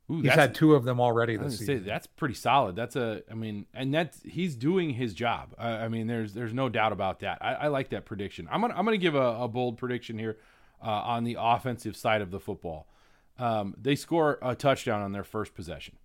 Ooh, 0.08 0.20
he's 0.20 0.34
had 0.34 0.54
two 0.54 0.76
of 0.76 0.84
them 0.84 1.00
already 1.00 1.36
this 1.36 1.58
season. 1.58 1.78
Say, 1.78 1.84
that's 1.84 2.06
pretty 2.06 2.34
solid. 2.34 2.76
That's 2.76 2.94
a, 2.94 3.24
I 3.28 3.34
mean, 3.34 3.66
and 3.74 3.92
that's 3.92 4.22
he's 4.22 4.54
doing 4.54 4.90
his 4.90 5.12
job. 5.12 5.52
I, 5.58 5.70
I 5.70 5.88
mean, 5.88 6.06
there's 6.06 6.32
there's 6.32 6.54
no 6.54 6.68
doubt 6.68 6.92
about 6.92 7.18
that. 7.20 7.38
I, 7.40 7.54
I, 7.54 7.66
like 7.68 7.88
that 7.88 8.04
prediction. 8.04 8.46
I'm 8.52 8.60
gonna 8.60 8.74
I'm 8.76 8.84
gonna 8.84 8.98
give 8.98 9.16
a, 9.16 9.36
a 9.40 9.48
bold 9.48 9.78
prediction 9.78 10.16
here 10.16 10.38
uh, 10.80 10.90
on 10.90 11.24
the 11.24 11.38
offensive 11.40 11.96
side 11.96 12.22
of 12.22 12.30
the 12.30 12.38
football. 12.38 12.86
Um, 13.36 13.74
they 13.76 13.96
score 13.96 14.38
a 14.42 14.54
touchdown 14.54 15.02
on 15.02 15.10
their 15.10 15.24
first 15.24 15.56
possession. 15.56 15.96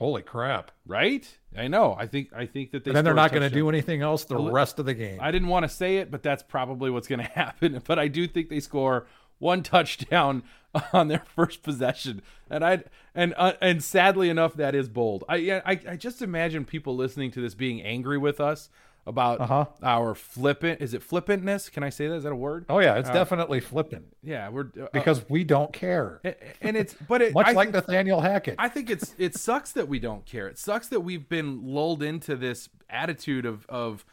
Holy 0.00 0.22
crap! 0.22 0.70
Right? 0.86 1.28
I 1.54 1.68
know. 1.68 1.94
I 1.96 2.06
think 2.06 2.30
I 2.34 2.46
think 2.46 2.70
that 2.70 2.84
they. 2.84 2.90
And 2.90 2.96
then 2.96 3.04
they're 3.04 3.12
not 3.12 3.32
going 3.32 3.42
to 3.42 3.54
do 3.54 3.68
anything 3.68 4.00
else 4.00 4.24
the 4.24 4.38
rest 4.38 4.78
of 4.78 4.86
the 4.86 4.94
game. 4.94 5.18
I 5.20 5.30
didn't 5.30 5.48
want 5.48 5.64
to 5.64 5.68
say 5.68 5.98
it, 5.98 6.10
but 6.10 6.22
that's 6.22 6.42
probably 6.42 6.90
what's 6.90 7.06
going 7.06 7.18
to 7.24 7.26
happen. 7.26 7.82
But 7.86 7.98
I 7.98 8.08
do 8.08 8.26
think 8.26 8.48
they 8.48 8.60
score 8.60 9.06
one 9.38 9.62
touchdown 9.62 10.42
on 10.94 11.08
their 11.08 11.22
first 11.34 11.62
possession, 11.62 12.22
and 12.48 12.64
I 12.64 12.84
and 13.14 13.34
uh, 13.36 13.52
and 13.60 13.84
sadly 13.84 14.30
enough, 14.30 14.54
that 14.54 14.74
is 14.74 14.88
bold. 14.88 15.24
I, 15.28 15.60
I 15.66 15.80
I 15.86 15.96
just 15.96 16.22
imagine 16.22 16.64
people 16.64 16.96
listening 16.96 17.30
to 17.32 17.42
this 17.42 17.54
being 17.54 17.82
angry 17.82 18.16
with 18.16 18.40
us 18.40 18.70
about 19.10 19.40
uh-huh. 19.40 19.66
our 19.82 20.14
flippant. 20.14 20.80
Is 20.80 20.94
it 20.94 21.02
flippantness? 21.02 21.68
Can 21.68 21.82
I 21.82 21.90
say 21.90 22.06
that? 22.08 22.14
Is 22.14 22.22
that 22.22 22.32
a 22.32 22.36
word? 22.36 22.64
Oh 22.70 22.78
yeah, 22.78 22.94
it's 22.94 23.10
uh, 23.10 23.12
definitely 23.12 23.60
flippant. 23.60 24.16
Yeah, 24.22 24.48
we're 24.48 24.68
uh, 24.80 24.86
because 24.92 25.28
we 25.28 25.44
don't 25.44 25.72
care, 25.72 26.20
and 26.62 26.76
it's 26.76 26.94
but 27.06 27.20
it, 27.20 27.34
much 27.34 27.48
I 27.48 27.52
like 27.52 27.72
Nathaniel 27.72 28.22
Hackett. 28.22 28.54
I 28.58 28.68
think 28.68 28.88
it's 28.88 29.14
it 29.18 29.34
sucks 29.34 29.72
that 29.72 29.88
we 29.88 29.98
don't 29.98 30.24
care. 30.24 30.48
It 30.48 30.58
sucks 30.58 30.88
that 30.88 31.00
we've 31.00 31.28
been 31.28 31.66
lulled 31.66 32.02
into 32.02 32.36
this 32.36 32.70
attitude 32.88 33.44
of 33.44 33.66
of 33.68 34.06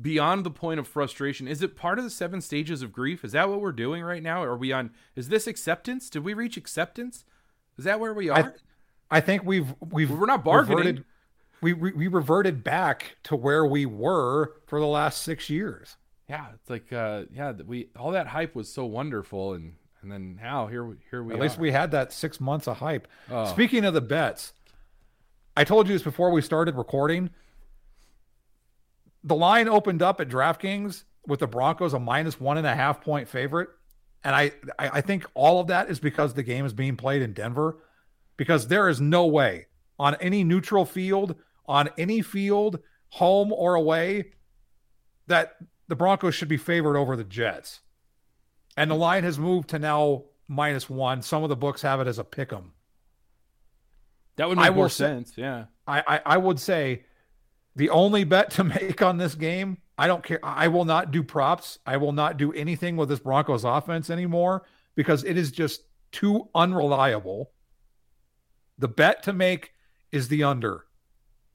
beyond 0.00 0.44
the 0.44 0.50
point 0.50 0.78
of 0.78 0.86
frustration 0.86 1.48
is 1.48 1.60
it 1.60 1.74
part 1.74 1.98
of 1.98 2.04
the 2.04 2.10
seven 2.10 2.40
stages 2.40 2.82
of 2.82 2.92
grief 2.92 3.24
is 3.24 3.32
that 3.32 3.48
what 3.48 3.60
we're 3.60 3.72
doing 3.72 4.00
right 4.04 4.22
now 4.22 4.44
are 4.44 4.56
we 4.56 4.70
on 4.70 4.90
is 5.16 5.28
this 5.28 5.48
acceptance 5.48 6.08
did 6.08 6.22
we 6.22 6.34
reach 6.34 6.56
acceptance 6.56 7.24
is 7.76 7.84
that 7.84 7.98
where 7.98 8.14
we 8.14 8.28
are 8.28 8.54
i, 9.10 9.16
I 9.16 9.20
think 9.20 9.42
we've 9.44 9.74
we've 9.90 10.08
we're 10.08 10.26
not 10.26 10.44
bargaining 10.44 10.78
reverted, 10.78 11.04
we, 11.60 11.72
we 11.72 11.92
we 11.92 12.08
reverted 12.08 12.62
back 12.64 13.16
to 13.24 13.36
where 13.36 13.66
we 13.66 13.86
were 13.86 14.54
for 14.66 14.80
the 14.80 14.86
last 14.86 15.22
six 15.22 15.50
years. 15.50 15.96
Yeah, 16.28 16.46
it's 16.54 16.70
like 16.70 16.92
uh, 16.92 17.24
yeah, 17.32 17.52
we 17.66 17.88
all 17.98 18.12
that 18.12 18.26
hype 18.28 18.54
was 18.54 18.72
so 18.72 18.84
wonderful, 18.84 19.54
and 19.54 19.74
and 20.02 20.12
then 20.12 20.38
now 20.40 20.66
here 20.66 20.84
we 20.84 20.96
here 21.10 21.22
we 21.22 21.34
At 21.34 21.38
are. 21.38 21.42
least 21.42 21.58
we 21.58 21.72
had 21.72 21.90
that 21.92 22.12
six 22.12 22.40
months 22.40 22.66
of 22.66 22.78
hype. 22.78 23.08
Oh. 23.30 23.46
Speaking 23.46 23.84
of 23.84 23.94
the 23.94 24.00
bets, 24.00 24.52
I 25.56 25.64
told 25.64 25.88
you 25.88 25.94
this 25.94 26.02
before 26.02 26.30
we 26.30 26.42
started 26.42 26.76
recording. 26.76 27.30
The 29.24 29.34
line 29.34 29.68
opened 29.68 30.02
up 30.02 30.20
at 30.20 30.28
DraftKings 30.28 31.04
with 31.26 31.40
the 31.40 31.46
Broncos 31.46 31.92
a 31.92 31.98
minus 31.98 32.40
one 32.40 32.56
and 32.58 32.66
a 32.66 32.74
half 32.74 33.00
point 33.00 33.28
favorite. 33.28 33.68
And 34.24 34.34
I, 34.34 34.52
I 34.78 34.88
I 34.94 35.00
think 35.00 35.26
all 35.34 35.60
of 35.60 35.66
that 35.68 35.90
is 35.90 35.98
because 35.98 36.34
the 36.34 36.42
game 36.42 36.64
is 36.64 36.72
being 36.72 36.96
played 36.96 37.22
in 37.22 37.32
Denver. 37.32 37.78
Because 38.36 38.68
there 38.68 38.88
is 38.88 39.00
no 39.00 39.26
way 39.26 39.66
on 39.98 40.14
any 40.16 40.44
neutral 40.44 40.84
field, 40.84 41.34
on 41.68 41.90
any 41.98 42.22
field, 42.22 42.80
home 43.10 43.52
or 43.52 43.74
away, 43.74 44.32
that 45.26 45.56
the 45.88 45.94
Broncos 45.96 46.34
should 46.34 46.48
be 46.48 46.56
favored 46.56 46.96
over 46.96 47.14
the 47.16 47.24
Jets. 47.24 47.80
And 48.76 48.90
the 48.90 48.94
line 48.94 49.24
has 49.24 49.38
moved 49.38 49.68
to 49.70 49.78
now 49.78 50.24
minus 50.48 50.88
one. 50.88 51.22
Some 51.22 51.42
of 51.42 51.48
the 51.48 51.56
books 51.56 51.82
have 51.82 52.00
it 52.00 52.06
as 52.06 52.18
a 52.18 52.24
pick 52.24 52.52
'em. 52.52 52.72
that 54.36 54.48
would 54.48 54.58
make 54.58 54.74
more 54.74 54.88
say- 54.88 55.04
sense. 55.06 55.32
Yeah, 55.36 55.64
I, 55.86 56.02
I 56.06 56.20
I 56.26 56.36
would 56.36 56.58
say 56.60 57.04
the 57.76 57.90
only 57.90 58.24
bet 58.24 58.50
to 58.52 58.64
make 58.76 59.02
on 59.02 59.18
this 59.18 59.34
game, 59.34 59.78
I 59.98 60.06
don't 60.06 60.22
care. 60.24 60.38
I 60.42 60.68
will 60.68 60.84
not 60.84 61.10
do 61.10 61.22
props. 61.22 61.78
I 61.84 61.96
will 61.96 62.12
not 62.12 62.36
do 62.36 62.52
anything 62.52 62.96
with 62.96 63.08
this 63.08 63.18
Broncos 63.20 63.64
offense 63.64 64.10
anymore 64.10 64.64
because 64.94 65.24
it 65.24 65.36
is 65.36 65.50
just 65.50 65.82
too 66.12 66.48
unreliable. 66.54 67.50
The 68.78 68.88
bet 68.88 69.24
to 69.24 69.32
make 69.32 69.72
is 70.12 70.28
the 70.28 70.44
under, 70.44 70.84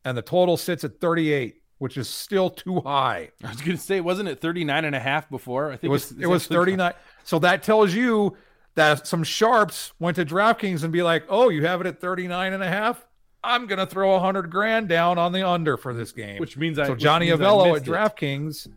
and 0.05 0.17
the 0.17 0.21
total 0.21 0.57
sits 0.57 0.83
at 0.83 0.99
38, 0.99 1.55
which 1.77 1.97
is 1.97 2.07
still 2.09 2.49
too 2.49 2.81
high. 2.81 3.29
I 3.43 3.49
was 3.49 3.61
gonna 3.61 3.77
say, 3.77 4.01
wasn't 4.01 4.29
it 4.29 4.39
39 4.41 4.85
and 4.85 4.95
a 4.95 4.99
half 4.99 5.29
before? 5.29 5.67
I 5.67 5.71
think 5.77 5.85
It 5.85 5.89
was 5.89 6.11
it's- 6.11 6.23
it 6.23 6.27
was 6.27 6.43
it's 6.43 6.45
actually- 6.51 6.55
39. 6.57 6.93
So 7.23 7.39
that 7.39 7.63
tells 7.63 7.93
you 7.93 8.35
that 8.75 9.05
some 9.07 9.23
sharps 9.23 9.93
went 9.99 10.15
to 10.15 10.25
DraftKings 10.25 10.83
and 10.83 10.91
be 10.91 11.03
like, 11.03 11.25
"Oh, 11.29 11.49
you 11.49 11.65
have 11.65 11.79
it 11.81 11.87
at 11.87 11.99
39 12.01 12.53
and 12.53 12.63
a 12.63 12.67
half? 12.67 13.05
I'm 13.45 13.67
going 13.67 13.77
to 13.79 13.85
throw 13.85 14.11
a 14.13 14.19
100 14.19 14.49
grand 14.49 14.87
down 14.87 15.17
on 15.17 15.31
the 15.33 15.47
under 15.47 15.77
for 15.77 15.93
this 15.93 16.11
game." 16.11 16.39
Which 16.39 16.57
means 16.57 16.79
I- 16.79 16.87
So 16.87 16.95
Johnny 16.95 17.27
Avello 17.27 17.75
at. 17.77 17.83
DraftKings, 17.83 18.67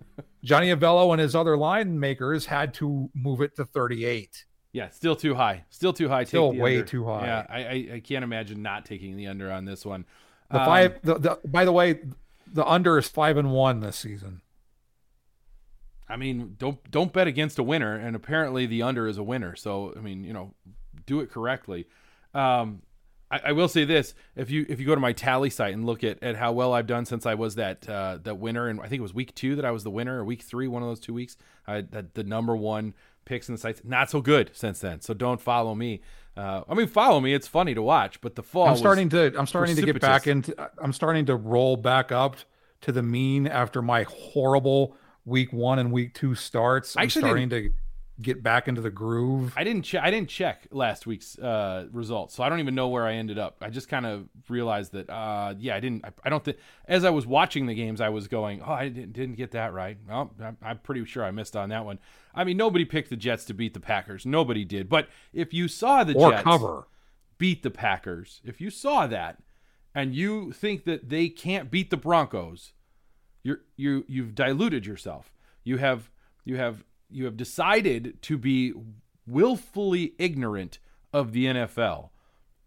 Johnny 0.44 0.68
Avello 0.68 1.12
and 1.12 1.20
his 1.20 1.34
other 1.34 1.56
line 1.56 1.98
makers 1.98 2.46
had 2.46 2.74
to 2.74 3.08
move 3.14 3.40
it 3.40 3.56
to 3.56 3.64
38. 3.64 4.44
Yeah, 4.72 4.90
still 4.90 5.16
too 5.16 5.34
high. 5.34 5.64
Still 5.70 5.92
too 5.94 6.08
high. 6.08 6.24
Take 6.24 6.28
Still 6.28 6.52
way 6.52 6.76
under. 6.76 6.86
too 6.86 7.04
high. 7.06 7.26
Yeah, 7.26 7.46
I, 7.48 7.58
I 7.58 7.94
I 7.94 8.00
can't 8.00 8.22
imagine 8.24 8.60
not 8.60 8.84
taking 8.84 9.16
the 9.16 9.28
under 9.28 9.50
on 9.50 9.64
this 9.64 9.86
one. 9.86 10.04
The 10.50 10.60
Um, 10.60 10.66
five 10.66 11.00
the, 11.02 11.14
the 11.18 11.38
by 11.44 11.64
the 11.64 11.72
way, 11.72 12.00
the 12.46 12.66
under 12.66 12.98
is 12.98 13.08
5 13.08 13.36
and 13.36 13.52
1 13.52 13.80
this 13.80 13.96
season. 13.96 14.42
I 16.08 16.16
mean, 16.16 16.54
don't 16.58 16.88
don't 16.90 17.12
bet 17.12 17.26
against 17.26 17.58
a 17.58 17.62
winner, 17.62 17.94
and 17.94 18.14
apparently 18.14 18.66
the 18.66 18.82
under 18.82 19.08
is 19.08 19.18
a 19.18 19.24
winner. 19.24 19.56
So 19.56 19.92
I 19.96 20.00
mean, 20.00 20.24
you 20.24 20.32
know, 20.32 20.54
do 21.04 21.20
it 21.20 21.30
correctly. 21.30 21.86
Um, 22.32 22.82
I, 23.30 23.40
I 23.46 23.52
will 23.52 23.68
say 23.68 23.84
this: 23.84 24.14
if 24.36 24.50
you 24.50 24.66
if 24.68 24.78
you 24.78 24.86
go 24.86 24.94
to 24.94 25.00
my 25.00 25.12
tally 25.12 25.50
site 25.50 25.74
and 25.74 25.84
look 25.84 26.04
at, 26.04 26.22
at 26.22 26.36
how 26.36 26.52
well 26.52 26.72
I've 26.72 26.86
done 26.86 27.06
since 27.06 27.26
I 27.26 27.34
was 27.34 27.56
that 27.56 27.88
uh, 27.88 28.18
that 28.22 28.36
winner, 28.36 28.68
and 28.68 28.80
I 28.80 28.84
think 28.84 29.00
it 29.00 29.02
was 29.02 29.14
week 29.14 29.34
two 29.34 29.56
that 29.56 29.64
I 29.64 29.72
was 29.72 29.82
the 29.82 29.90
winner, 29.90 30.20
or 30.20 30.24
week 30.24 30.42
three, 30.42 30.68
one 30.68 30.82
of 30.82 30.88
those 30.88 31.00
two 31.00 31.14
weeks, 31.14 31.36
I 31.66 31.80
that 31.80 32.14
the 32.14 32.22
number 32.22 32.56
one 32.56 32.94
picks 33.24 33.48
in 33.48 33.54
the 33.54 33.60
sites. 33.60 33.82
Not 33.84 34.08
so 34.08 34.20
good 34.20 34.50
since 34.54 34.78
then. 34.78 35.00
So 35.00 35.12
don't 35.12 35.40
follow 35.40 35.74
me. 35.74 36.02
Uh, 36.36 36.62
I 36.68 36.74
mean, 36.74 36.86
follow 36.86 37.20
me. 37.20 37.32
It's 37.32 37.48
funny 37.48 37.74
to 37.74 37.82
watch, 37.82 38.20
but 38.20 38.34
the 38.34 38.42
fall. 38.42 38.68
I'm 38.68 38.76
starting 38.76 39.08
to 39.10 39.32
I'm 39.38 39.46
starting 39.46 39.74
to 39.76 39.82
get 39.82 40.00
back 40.00 40.26
into 40.26 40.54
I'm 40.78 40.92
starting 40.92 41.26
to 41.26 41.36
roll 41.36 41.76
back 41.76 42.12
up 42.12 42.36
to 42.82 42.92
the 42.92 43.02
mean 43.02 43.46
after 43.46 43.80
my 43.80 44.02
horrible 44.04 44.96
week 45.24 45.52
1 45.52 45.78
and 45.78 45.90
week 45.92 46.14
2 46.14 46.34
starts. 46.34 46.96
I'm 46.96 47.04
actually 47.04 47.22
starting 47.22 47.48
to 47.50 47.72
get 48.20 48.42
back 48.42 48.66
into 48.66 48.80
the 48.80 48.90
groove. 48.90 49.52
I 49.56 49.64
didn't 49.64 49.82
check. 49.82 50.02
I 50.02 50.10
didn't 50.10 50.28
check 50.28 50.66
last 50.70 51.06
week's 51.06 51.38
uh, 51.38 51.86
results, 51.92 52.34
so 52.34 52.42
I 52.42 52.48
don't 52.48 52.60
even 52.60 52.74
know 52.74 52.88
where 52.88 53.06
I 53.06 53.14
ended 53.14 53.38
up. 53.38 53.56
I 53.60 53.68
just 53.68 53.88
kind 53.88 54.06
of 54.06 54.28
realized 54.48 54.92
that, 54.92 55.10
uh, 55.10 55.54
yeah, 55.58 55.76
I 55.76 55.80
didn't. 55.80 56.04
I, 56.04 56.10
I 56.24 56.30
don't 56.30 56.44
think. 56.44 56.56
As 56.86 57.04
I 57.04 57.10
was 57.10 57.26
watching 57.26 57.66
the 57.66 57.74
games, 57.74 58.00
I 58.00 58.08
was 58.08 58.28
going, 58.28 58.62
"Oh, 58.62 58.72
I 58.72 58.88
didn't, 58.88 59.12
didn't 59.12 59.36
get 59.36 59.50
that 59.52 59.72
right." 59.72 59.98
Well, 60.08 60.32
I'm, 60.42 60.56
I'm 60.62 60.78
pretty 60.78 61.04
sure 61.04 61.24
I 61.24 61.30
missed 61.30 61.56
on 61.56 61.68
that 61.68 61.84
one. 61.84 61.98
I 62.34 62.44
mean, 62.44 62.56
nobody 62.56 62.84
picked 62.84 63.10
the 63.10 63.16
Jets 63.16 63.44
to 63.46 63.54
beat 63.54 63.74
the 63.74 63.80
Packers. 63.80 64.24
Nobody 64.24 64.64
did. 64.64 64.88
But 64.88 65.08
if 65.32 65.52
you 65.52 65.68
saw 65.68 66.04
the 66.04 66.14
or 66.14 66.30
Jets 66.30 66.42
cover. 66.42 66.88
beat 67.38 67.62
the 67.62 67.70
Packers, 67.70 68.40
if 68.44 68.60
you 68.60 68.70
saw 68.70 69.06
that, 69.06 69.42
and 69.94 70.14
you 70.14 70.52
think 70.52 70.84
that 70.84 71.08
they 71.08 71.28
can't 71.28 71.70
beat 71.70 71.90
the 71.90 71.96
Broncos, 71.96 72.72
you're 73.42 73.60
you 73.76 74.04
you've 74.08 74.34
diluted 74.34 74.86
yourself. 74.86 75.32
You 75.64 75.76
have 75.76 76.10
you 76.44 76.56
have 76.56 76.84
you 77.08 77.24
have 77.24 77.36
decided 77.36 78.20
to 78.22 78.38
be 78.38 78.72
willfully 79.26 80.14
ignorant 80.18 80.78
of 81.12 81.32
the 81.32 81.46
NFL 81.46 82.10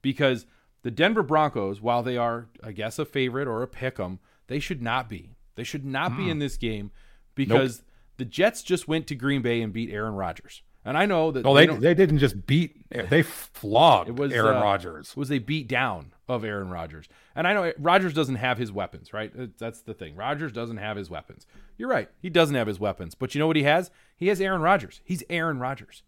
because 0.01 0.45
the 0.81 0.91
Denver 0.91 1.23
Broncos, 1.23 1.81
while 1.81 2.03
they 2.03 2.17
are, 2.17 2.47
I 2.63 2.71
guess, 2.71 2.99
a 2.99 3.05
favorite 3.05 3.47
or 3.47 3.61
a 3.61 3.67
pick 3.67 3.99
'em, 3.99 4.19
they 4.47 4.59
should 4.59 4.81
not 4.81 5.09
be. 5.09 5.31
They 5.55 5.63
should 5.63 5.85
not 5.85 6.15
be 6.15 6.23
hmm. 6.23 6.29
in 6.29 6.39
this 6.39 6.57
game 6.57 6.91
because 7.35 7.83
the 8.17 8.25
Jets 8.25 8.63
just 8.63 8.87
went 8.87 9.07
to 9.07 9.15
Green 9.15 9.41
Bay 9.41 9.61
and 9.61 9.73
beat 9.73 9.89
Aaron 9.89 10.13
Rodgers. 10.13 10.61
And 10.85 10.97
I 10.97 11.05
know 11.05 11.31
that 11.31 11.43
No, 11.43 11.53
they 11.53 11.65
don't- 11.65 11.81
they 11.81 11.93
didn't 11.93 12.19
just 12.19 12.47
beat 12.47 12.89
they 12.89 13.21
flogged 13.21 14.09
it 14.09 14.15
was 14.15 14.31
Aaron 14.31 14.57
uh, 14.57 14.61
Rodgers. 14.61 15.15
Was 15.15 15.31
a 15.31 15.39
beat 15.39 15.67
down 15.67 16.13
of 16.27 16.43
Aaron 16.43 16.69
Rodgers, 16.69 17.07
and 17.35 17.45
I 17.47 17.53
know 17.53 17.73
Rodgers 17.77 18.13
doesn't 18.13 18.35
have 18.35 18.57
his 18.57 18.71
weapons, 18.71 19.13
right? 19.13 19.31
That's 19.57 19.81
the 19.81 19.93
thing. 19.93 20.15
Rodgers 20.15 20.51
doesn't 20.51 20.77
have 20.77 20.95
his 20.97 21.09
weapons. 21.09 21.45
You're 21.77 21.89
right. 21.89 22.09
He 22.21 22.29
doesn't 22.29 22.55
have 22.55 22.67
his 22.67 22.79
weapons, 22.79 23.13
but 23.15 23.35
you 23.35 23.39
know 23.39 23.47
what 23.47 23.55
he 23.57 23.63
has? 23.63 23.91
He 24.15 24.27
has 24.29 24.39
Aaron 24.41 24.61
Rodgers. 24.61 25.01
He's 25.03 25.23
Aaron 25.29 25.59
Rodgers, 25.59 26.01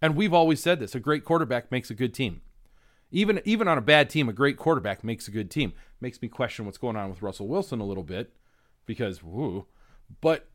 and 0.00 0.16
we've 0.16 0.34
always 0.34 0.60
said 0.60 0.80
this: 0.80 0.94
a 0.94 1.00
great 1.00 1.24
quarterback 1.24 1.70
makes 1.70 1.90
a 1.90 1.94
good 1.94 2.12
team. 2.12 2.40
Even 3.10 3.40
even 3.44 3.68
on 3.68 3.78
a 3.78 3.82
bad 3.82 4.10
team, 4.10 4.28
a 4.28 4.32
great 4.32 4.56
quarterback 4.56 5.04
makes 5.04 5.28
a 5.28 5.30
good 5.30 5.50
team. 5.50 5.72
Makes 6.00 6.20
me 6.20 6.28
question 6.28 6.64
what's 6.66 6.78
going 6.78 6.96
on 6.96 7.08
with 7.10 7.22
Russell 7.22 7.46
Wilson 7.46 7.78
a 7.80 7.84
little 7.86 8.02
bit, 8.04 8.32
because 8.86 9.22
woo. 9.22 9.66
But 10.20 10.48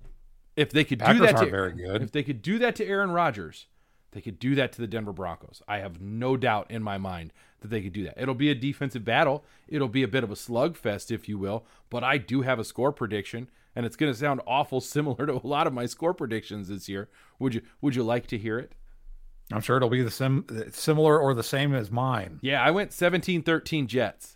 if 0.58 0.72
they 0.72 0.84
could 0.84 1.00
Packers 1.00 1.20
do 1.20 1.26
that 1.26 1.38
to 1.38 1.50
very 1.50 1.72
good. 1.72 2.02
if 2.04 2.12
they 2.12 2.24
could 2.24 2.41
do 2.41 2.60
that 2.60 2.76
to 2.76 2.86
Aaron 2.86 3.12
Rodgers, 3.12 3.67
they 4.12 4.22
could 4.22 4.39
do 4.39 4.56
that 4.56 4.74
to 4.74 4.82
the 4.82 4.88
Denver 4.88 5.13
Broncos. 5.13 5.62
I 5.67 5.78
have 5.78 6.02
no 6.02 6.36
doubt 6.36 6.70
in 6.70 6.84
my 6.84 6.98
mind 6.98 7.32
that 7.62 7.70
they 7.70 7.82
could 7.82 7.93
do 7.93 8.04
that. 8.04 8.15
It'll 8.17 8.36
be 8.36 8.50
a 8.50 8.56
defensive 8.56 9.06
battle. 9.06 9.43
It'll 9.67 9.88
be 9.88 10.04
a 10.04 10.08
bit 10.08 10.24
of 10.24 10.32
a 10.32 10.36
slugfest, 10.36 11.12
if 11.12 11.30
you 11.30 11.38
will. 11.38 11.65
But 11.89 12.04
I 12.04 12.17
do 12.17 12.41
have 12.41 12.60
a 12.60 12.63
score 12.63 12.91
prediction, 12.91 13.50
and 13.76 13.86
it's 13.86 13.96
going 13.96 14.12
to 14.12 14.17
sound 14.17 14.41
awful 14.48 14.82
similar 14.82 15.26
to 15.26 15.34
a 15.34 15.48
lot 15.48 15.67
of 15.67 15.74
my 15.74 15.86
score 15.86 16.13
predictions 16.13 16.67
this 16.67 16.89
year. 16.89 17.10
Would 17.39 17.54
you 17.54 17.62
Would 17.82 17.96
you 17.96 18.04
like 18.04 18.28
to 18.28 18.38
hear 18.38 18.60
it? 18.60 18.74
I'm 19.52 19.62
sure 19.62 19.78
it'll 19.78 19.89
be 19.89 20.02
the 20.02 20.12
sim, 20.12 20.46
similar 20.72 21.17
or 21.20 21.34
the 21.34 21.43
same 21.43 21.74
as 21.74 21.89
mine. 21.89 22.39
Yeah, 22.41 22.62
I 22.62 22.72
went 22.72 22.91
17-13 22.91 23.88
Jets. 23.88 24.36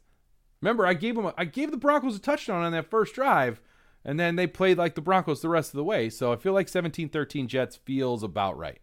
Remember, 0.61 0.85
I 0.85 0.93
gave 0.93 1.15
them 1.15 1.25
a, 1.25 1.33
I 1.37 1.45
gave 1.45 1.71
the 1.71 1.77
Broncos 1.77 2.15
a 2.15 2.19
touchdown 2.19 2.63
on 2.63 2.71
that 2.71 2.89
first 2.89 3.13
drive, 3.15 3.59
and 4.03 4.19
then 4.19 4.35
they 4.35 4.47
played 4.47 4.77
like 4.77 4.95
the 4.95 5.01
Broncos 5.01 5.41
the 5.41 5.49
rest 5.49 5.73
of 5.73 5.77
the 5.77 5.83
way. 5.83 6.09
So 6.09 6.33
I 6.33 6.35
feel 6.35 6.53
like 6.53 6.67
17-13 6.67 7.47
Jets 7.47 7.75
feels 7.75 8.23
about 8.23 8.57
right. 8.57 8.79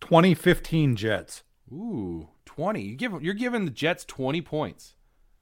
2015 0.00 0.96
Jets. 0.96 1.42
Ooh, 1.72 2.28
20. 2.46 2.82
You 2.82 2.96
give 2.96 3.22
you're 3.22 3.34
giving 3.34 3.64
the 3.64 3.70
Jets 3.70 4.04
20 4.04 4.40
points. 4.42 4.94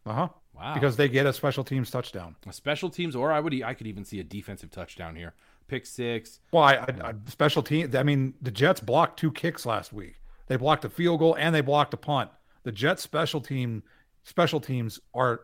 Uh 0.05 0.13
huh. 0.13 0.29
Wow. 0.55 0.75
Because 0.75 0.97
they 0.97 1.09
get 1.09 1.27
a 1.27 1.33
special 1.33 1.65
teams 1.65 1.91
touchdown. 1.91 2.37
A 2.47 2.53
special 2.53 2.91
teams 2.91 3.15
or 3.15 3.33
I 3.33 3.41
would 3.41 3.63
I 3.63 3.75
could 3.75 3.87
even 3.87 4.05
see 4.05 4.21
a 4.21 4.25
defensive 4.25 4.71
touchdown 4.71 5.17
here. 5.17 5.35
Pick 5.69 5.87
6. 5.87 6.41
Well, 6.51 6.65
I, 6.65 6.75
I, 6.75 6.87
I 7.05 7.15
special 7.27 7.63
team. 7.63 7.91
I 7.95 8.03
mean, 8.03 8.35
the 8.41 8.51
Jets 8.51 8.81
blocked 8.81 9.19
two 9.19 9.31
kicks 9.31 9.67
last 9.67 9.93
week. 9.93 10.17
They 10.47 10.57
blocked 10.57 10.85
a 10.85 10.89
field 10.89 11.21
goal 11.21 11.37
and 11.37 11.55
they 11.55 11.61
blocked 11.61 11.95
a 11.95 11.99
punt. 11.99 12.31
The 12.65 12.73
Jets 12.73 13.03
special 13.03 13.41
team 13.41 13.83
special 14.25 14.61
teams 14.61 14.99
are 15.15 15.43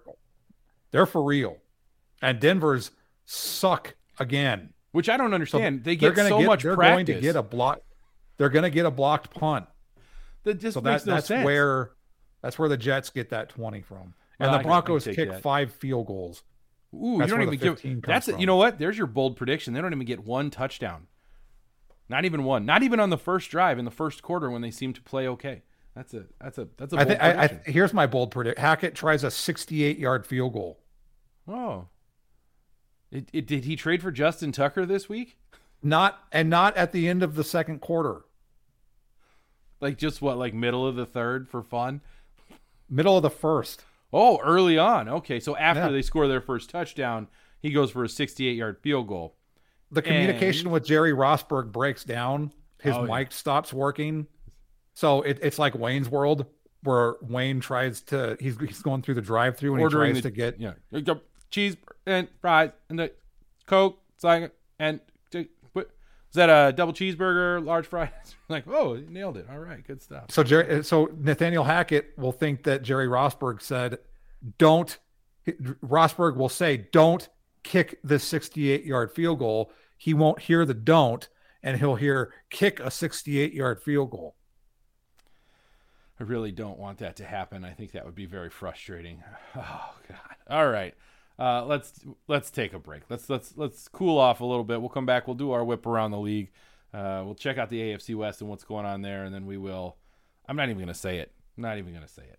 they're 0.90 1.07
for 1.07 1.23
real, 1.23 1.59
and 2.23 2.40
Denver's 2.40 2.90
suck 3.24 3.94
again. 4.18 4.72
Which 4.92 5.08
I 5.08 5.16
don't 5.16 5.34
understand. 5.34 5.82
they 5.82 5.96
they're 5.96 6.12
get 6.12 6.28
so 6.28 6.38
get, 6.38 6.46
much 6.46 6.62
They're 6.62 6.76
practice. 6.76 6.94
going 6.94 7.06
to 7.06 7.20
get 7.20 7.37
a 7.37 7.42
block. 7.42 7.80
They're 8.37 8.48
going 8.48 8.62
to 8.62 8.70
get 8.70 8.87
a 8.87 8.90
blocked 8.90 9.34
punt. 9.34 9.66
that 10.44 10.54
just 10.54 10.74
So 10.74 10.80
that, 10.82 11.04
no 11.04 11.14
that's 11.14 11.26
sense. 11.26 11.44
where 11.44 11.90
that's 12.42 12.58
where 12.58 12.68
the 12.68 12.76
Jets 12.76 13.10
get 13.10 13.30
that 13.30 13.48
20 13.48 13.80
from. 13.82 14.14
And 14.38 14.50
Well, 14.50 14.58
the 14.58 14.64
Broncos 14.64 15.02
I 15.02 15.10
can 15.10 15.16
take 15.16 15.28
kick 15.28 15.34
that. 15.34 15.42
five 15.42 15.72
field 15.72 16.06
goals. 16.06 16.42
Ooh, 16.94 17.18
that's 17.18 17.30
you 17.30 17.37
don't 17.37 17.52
even 17.52 17.58
give 17.58 18.02
That's 18.06 18.28
it. 18.28 18.38
You 18.38 18.46
know 18.46 18.56
what? 18.56 18.78
There's 18.78 18.96
your 18.96 19.08
bold 19.08 19.37
prediction. 19.37 19.74
They 19.74 19.80
don't 19.80 19.92
even 19.92 20.06
get 20.06 20.24
one 20.24 20.50
touchdown. 20.50 21.08
Not 22.08 22.24
even 22.24 22.44
one. 22.44 22.64
Not 22.66 22.82
even 22.82 23.00
on 23.00 23.10
the 23.10 23.18
first 23.18 23.50
drive 23.50 23.78
in 23.78 23.84
the 23.84 23.90
first 23.90 24.22
quarter 24.22 24.50
when 24.50 24.62
they 24.62 24.70
seem 24.70 24.92
to 24.92 25.02
play 25.02 25.26
okay. 25.26 25.62
That's 25.96 26.12
a 26.14 26.24
that's 26.40 26.58
a 26.58 26.68
that's 26.76 26.92
a 26.92 26.98
I 26.98 27.04
think 27.04 27.22
I, 27.22 27.44
I, 27.44 27.60
here's 27.66 27.92
my 27.92 28.06
bold 28.06 28.30
predict. 28.30 28.58
Hackett 28.58 28.94
tries 28.94 29.24
a 29.24 29.30
68 29.30 29.98
yard 29.98 30.26
field 30.26 30.52
goal. 30.52 30.80
oh. 31.48 31.88
It, 33.14 33.29
it, 33.33 33.46
did 33.46 33.64
he 33.64 33.77
trade 33.77 34.03
for 34.03 34.11
Justin 34.11 34.53
Tucker 34.53 34.85
this 34.85 35.09
week? 35.09 35.38
Not 35.83 36.18
and 36.33 36.50
not 36.50 36.77
at 36.77 36.92
the 36.92 37.09
end 37.09 37.22
of 37.22 37.35
the 37.37 37.44
second 37.44 37.81
quarter. 37.81 38.22
Like 39.81 39.98
just 39.98 40.20
what, 40.20 40.38
like 40.38 40.53
middle 40.55 40.87
of 40.87 40.96
the 40.96 41.07
third 41.07 41.48
for 41.48 41.62
fun? 41.62 42.00
Middle 42.90 43.16
of 43.16 43.22
the 43.22 43.31
first. 43.31 43.85
Oh, 44.12 44.38
early 44.42 44.79
on. 44.79 45.09
Okay, 45.09 45.40
so 45.40 45.57
after 45.57 45.83
Yeah. 45.85 45.88
they 45.90 46.03
score 46.03 46.27
their 46.29 46.40
first 46.40 46.70
touchdown, 46.70 47.29
he 47.61 47.70
goes 47.70 47.90
for 47.90 48.05
a 48.05 48.09
68-yard 48.09 48.79
field 48.83 49.09
goal. 49.09 49.37
The 49.90 50.03
communication 50.03 50.66
And- 50.66 50.72
with 50.72 50.85
Jerry 50.85 51.12
Rosburg 51.12 51.72
breaks 51.72 52.05
down. 52.05 52.53
His 52.81 52.94
Oh, 52.94 53.05
yeah. 53.05 53.18
mic 53.18 53.33
stops 53.33 53.72
working. 53.72 54.27
So 54.94 55.22
it, 55.22 55.38
it's 55.42 55.59
like 55.59 55.74
Wayne's 55.74 56.09
World, 56.09 56.46
where 56.83 57.14
Wayne 57.22 57.61
tries 57.61 58.00
to 58.03 58.37
he's 58.38 58.57
he's 58.59 58.83
going 58.83 59.03
through 59.03 59.14
the 59.14 59.22
drive-through 59.22 59.74
and 59.74 59.83
he 59.83 59.88
tries 59.88 60.16
the, 60.16 60.22
to 60.22 60.31
get 60.31 60.61
yeah 60.61 60.74
cheese 61.55 61.77
and 62.05 62.27
fries 62.40 62.71
and 62.88 62.99
the 62.99 63.12
coke 63.67 64.01
second 64.19 64.51
and 64.81 64.99
what 65.73 65.87
is 65.87 66.35
that 66.35 66.51
a 66.51 66.73
double 66.73 66.93
cheeseburger 66.93 67.64
large 67.64 67.87
fries 67.87 68.11
like 68.49 68.67
oh 68.67 69.01
nailed 69.09 69.37
it 69.37 69.47
all 69.49 69.59
right 69.59 69.87
good 69.87 70.03
stuff 70.03 70.25
So 70.31 70.43
Jerry, 70.43 70.81
uh, 70.81 70.83
so 70.83 71.09
Nathaniel 71.17 71.62
Hackett 71.62 72.19
will 72.19 72.33
think 72.33 72.64
that 72.64 72.83
Jerry 72.83 73.07
Rosburg 73.07 73.62
said, 73.62 73.99
"Don't." 74.59 74.99
Rosburg 75.47 76.37
will 76.37 76.49
say, 76.49 76.77
"Don't 76.90 77.29
kick 77.62 78.01
the 78.03 78.17
68-yard 78.17 79.12
field 79.12 79.38
goal." 79.38 79.71
He 79.97 80.14
won't 80.14 80.40
hear 80.40 80.64
the 80.64 80.75
"don't," 80.75 81.29
and 81.62 81.79
he'll 81.79 81.97
hear 81.97 82.33
"kick 82.51 82.81
a 82.81 82.85
68-yard 82.85 83.81
field 83.83 84.11
goal." 84.11 84.35
I 86.19 86.25
really 86.25 86.53
don't 86.53 86.79
want 86.79 86.99
that 86.99 87.17
to 87.17 87.25
happen 87.25 87.64
I 87.64 87.73
think 87.73 87.93
that 87.93 88.05
would 88.05 88.14
be 88.14 88.27
very 88.27 88.51
frustrating 88.51 89.23
oh 89.57 89.95
god 90.09 90.37
all 90.49 90.69
right 90.69 90.95
uh, 91.38 91.64
let's 91.64 92.01
let's 92.29 92.51
take 92.51 92.73
a 92.73 92.79
break. 92.79 93.03
Let's 93.09 93.29
let's 93.29 93.55
let's 93.57 93.88
cool 93.88 94.18
off 94.18 94.40
a 94.40 94.44
little 94.44 94.64
bit. 94.64 94.81
We'll 94.81 94.90
come 94.90 95.07
back. 95.07 95.27
We'll 95.27 95.37
do 95.37 95.53
our 95.53 95.64
whip 95.64 95.87
around 95.87 96.11
the 96.12 96.18
league. 96.18 96.51
Uh, 96.92 97.23
we'll 97.25 97.35
check 97.35 97.59
out 97.59 97.70
the 97.70 97.81
AFC 97.81 98.14
West 98.14 98.40
and 98.40 98.49
what's 98.49 98.62
going 98.62 98.87
on 98.87 99.03
there 99.03 99.25
and 99.25 99.35
then 99.35 99.47
we 99.47 99.59
will 99.59 99.97
I'm 100.49 100.55
not 100.57 100.68
even 100.68 100.79
gonna 100.79 100.94
say 100.94 101.18
it. 101.18 101.33
I'm 101.57 101.62
not 101.62 101.79
even 101.79 101.92
gonna 101.92 102.07
say 102.07 102.23
it 102.23 102.38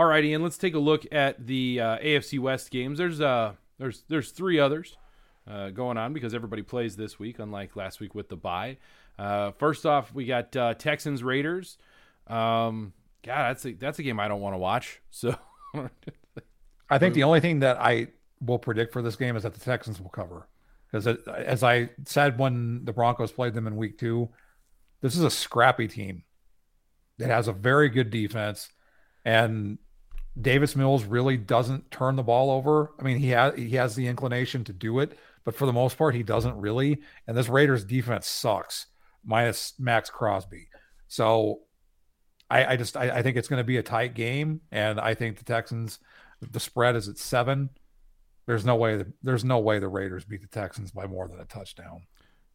All 0.00 0.06
right, 0.06 0.24
Ian. 0.24 0.42
Let's 0.42 0.56
take 0.56 0.74
a 0.74 0.78
look 0.78 1.04
at 1.12 1.46
the 1.46 1.78
uh, 1.78 1.98
AFC 1.98 2.38
West 2.38 2.70
games. 2.70 2.96
There's 2.96 3.20
uh, 3.20 3.52
there's 3.78 4.02
there's 4.08 4.30
three 4.30 4.58
others 4.58 4.96
uh, 5.46 5.68
going 5.68 5.98
on 5.98 6.14
because 6.14 6.32
everybody 6.32 6.62
plays 6.62 6.96
this 6.96 7.18
week, 7.18 7.38
unlike 7.38 7.76
last 7.76 8.00
week 8.00 8.14
with 8.14 8.30
the 8.30 8.36
bye. 8.36 8.78
Uh, 9.18 9.50
first 9.50 9.84
off, 9.84 10.14
we 10.14 10.24
got 10.24 10.56
uh, 10.56 10.72
Texans 10.72 11.22
Raiders. 11.22 11.76
Um, 12.28 12.94
God, 13.22 13.50
that's 13.50 13.66
a 13.66 13.72
that's 13.74 13.98
a 13.98 14.02
game 14.02 14.18
I 14.18 14.26
don't 14.26 14.40
want 14.40 14.54
to 14.54 14.58
watch. 14.58 15.02
So 15.10 15.36
I 16.88 16.96
think 16.96 17.12
the 17.12 17.24
only 17.24 17.40
thing 17.40 17.60
that 17.60 17.76
I 17.78 18.06
will 18.40 18.58
predict 18.58 18.94
for 18.94 19.02
this 19.02 19.16
game 19.16 19.36
is 19.36 19.42
that 19.42 19.52
the 19.52 19.60
Texans 19.60 20.00
will 20.00 20.08
cover. 20.08 20.48
Because 20.90 21.08
as 21.28 21.62
I 21.62 21.90
said 22.06 22.38
when 22.38 22.86
the 22.86 22.94
Broncos 22.94 23.32
played 23.32 23.52
them 23.52 23.66
in 23.66 23.76
week 23.76 23.98
two, 23.98 24.30
this 25.02 25.14
is 25.14 25.24
a 25.24 25.30
scrappy 25.30 25.88
team 25.88 26.22
that 27.18 27.28
has 27.28 27.48
a 27.48 27.52
very 27.52 27.90
good 27.90 28.08
defense. 28.08 28.70
And 29.26 29.76
Davis 30.40 30.76
Mills 30.76 31.04
really 31.04 31.36
doesn't 31.36 31.90
turn 31.90 32.16
the 32.16 32.22
ball 32.22 32.50
over. 32.50 32.92
I 32.98 33.02
mean, 33.02 33.18
he 33.18 33.28
has 33.30 33.54
he 33.56 33.70
has 33.76 33.94
the 33.94 34.06
inclination 34.06 34.64
to 34.64 34.72
do 34.72 35.00
it, 35.00 35.18
but 35.44 35.54
for 35.54 35.66
the 35.66 35.72
most 35.72 35.96
part, 35.98 36.14
he 36.14 36.22
doesn't 36.22 36.56
really. 36.56 37.00
And 37.26 37.36
this 37.36 37.48
Raiders 37.48 37.84
defense 37.84 38.26
sucks, 38.26 38.86
minus 39.24 39.74
Maxx 39.78 40.10
Crosby. 40.10 40.68
So 41.08 41.60
I, 42.48 42.72
I 42.72 42.76
just 42.76 42.96
I, 42.96 43.10
I 43.10 43.22
think 43.22 43.36
it's 43.36 43.48
going 43.48 43.60
to 43.60 43.64
be 43.64 43.78
a 43.78 43.82
tight 43.82 44.14
game, 44.14 44.60
and 44.70 45.00
I 45.00 45.14
think 45.14 45.38
the 45.38 45.44
Texans 45.44 45.98
the 46.40 46.60
spread 46.60 46.96
is 46.96 47.08
at 47.08 47.18
seven. 47.18 47.70
There's 48.46 48.64
no 48.64 48.76
way 48.76 48.96
that 48.96 49.06
there's 49.22 49.44
no 49.44 49.58
way 49.58 49.78
the 49.78 49.88
Raiders 49.88 50.24
beat 50.24 50.42
the 50.42 50.48
Texans 50.48 50.90
by 50.90 51.06
more 51.06 51.28
than 51.28 51.40
a 51.40 51.44
touchdown. 51.44 52.02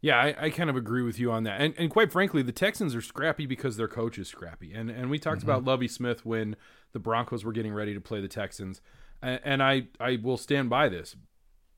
Yeah, 0.05 0.19
I, 0.19 0.35
I 0.37 0.49
kind 0.51 0.69
of 0.69 0.75
agree 0.75 1.01
with 1.01 1.17
you 1.17 1.31
on 1.31 1.45
that. 1.45 1.59
And 1.59 1.73
and 1.79 1.89
quite 1.89 2.11
frankly, 2.11 2.43
the 2.43 2.51
Texans 2.51 2.93
are 2.93 3.01
scrappy 3.01 3.47
because 3.47 3.75
their 3.75 3.87
coach 3.87 4.19
is 4.19 4.27
scrappy. 4.27 4.71
And 4.71 4.91
and 4.91 5.09
we 5.09 5.17
talked 5.17 5.41
about 5.41 5.63
Lovie 5.63 5.87
Smith 5.87 6.23
when 6.23 6.55
the 6.91 6.99
Broncos 6.99 7.43
were 7.43 7.51
getting 7.51 7.73
ready 7.73 7.95
to 7.95 7.99
play 7.99 8.21
the 8.21 8.27
Texans. 8.27 8.81
And, 9.23 9.41
and 9.43 9.63
I 9.63 9.87
I 9.99 10.19
will 10.21 10.37
stand 10.37 10.69
by 10.69 10.89
this. 10.89 11.15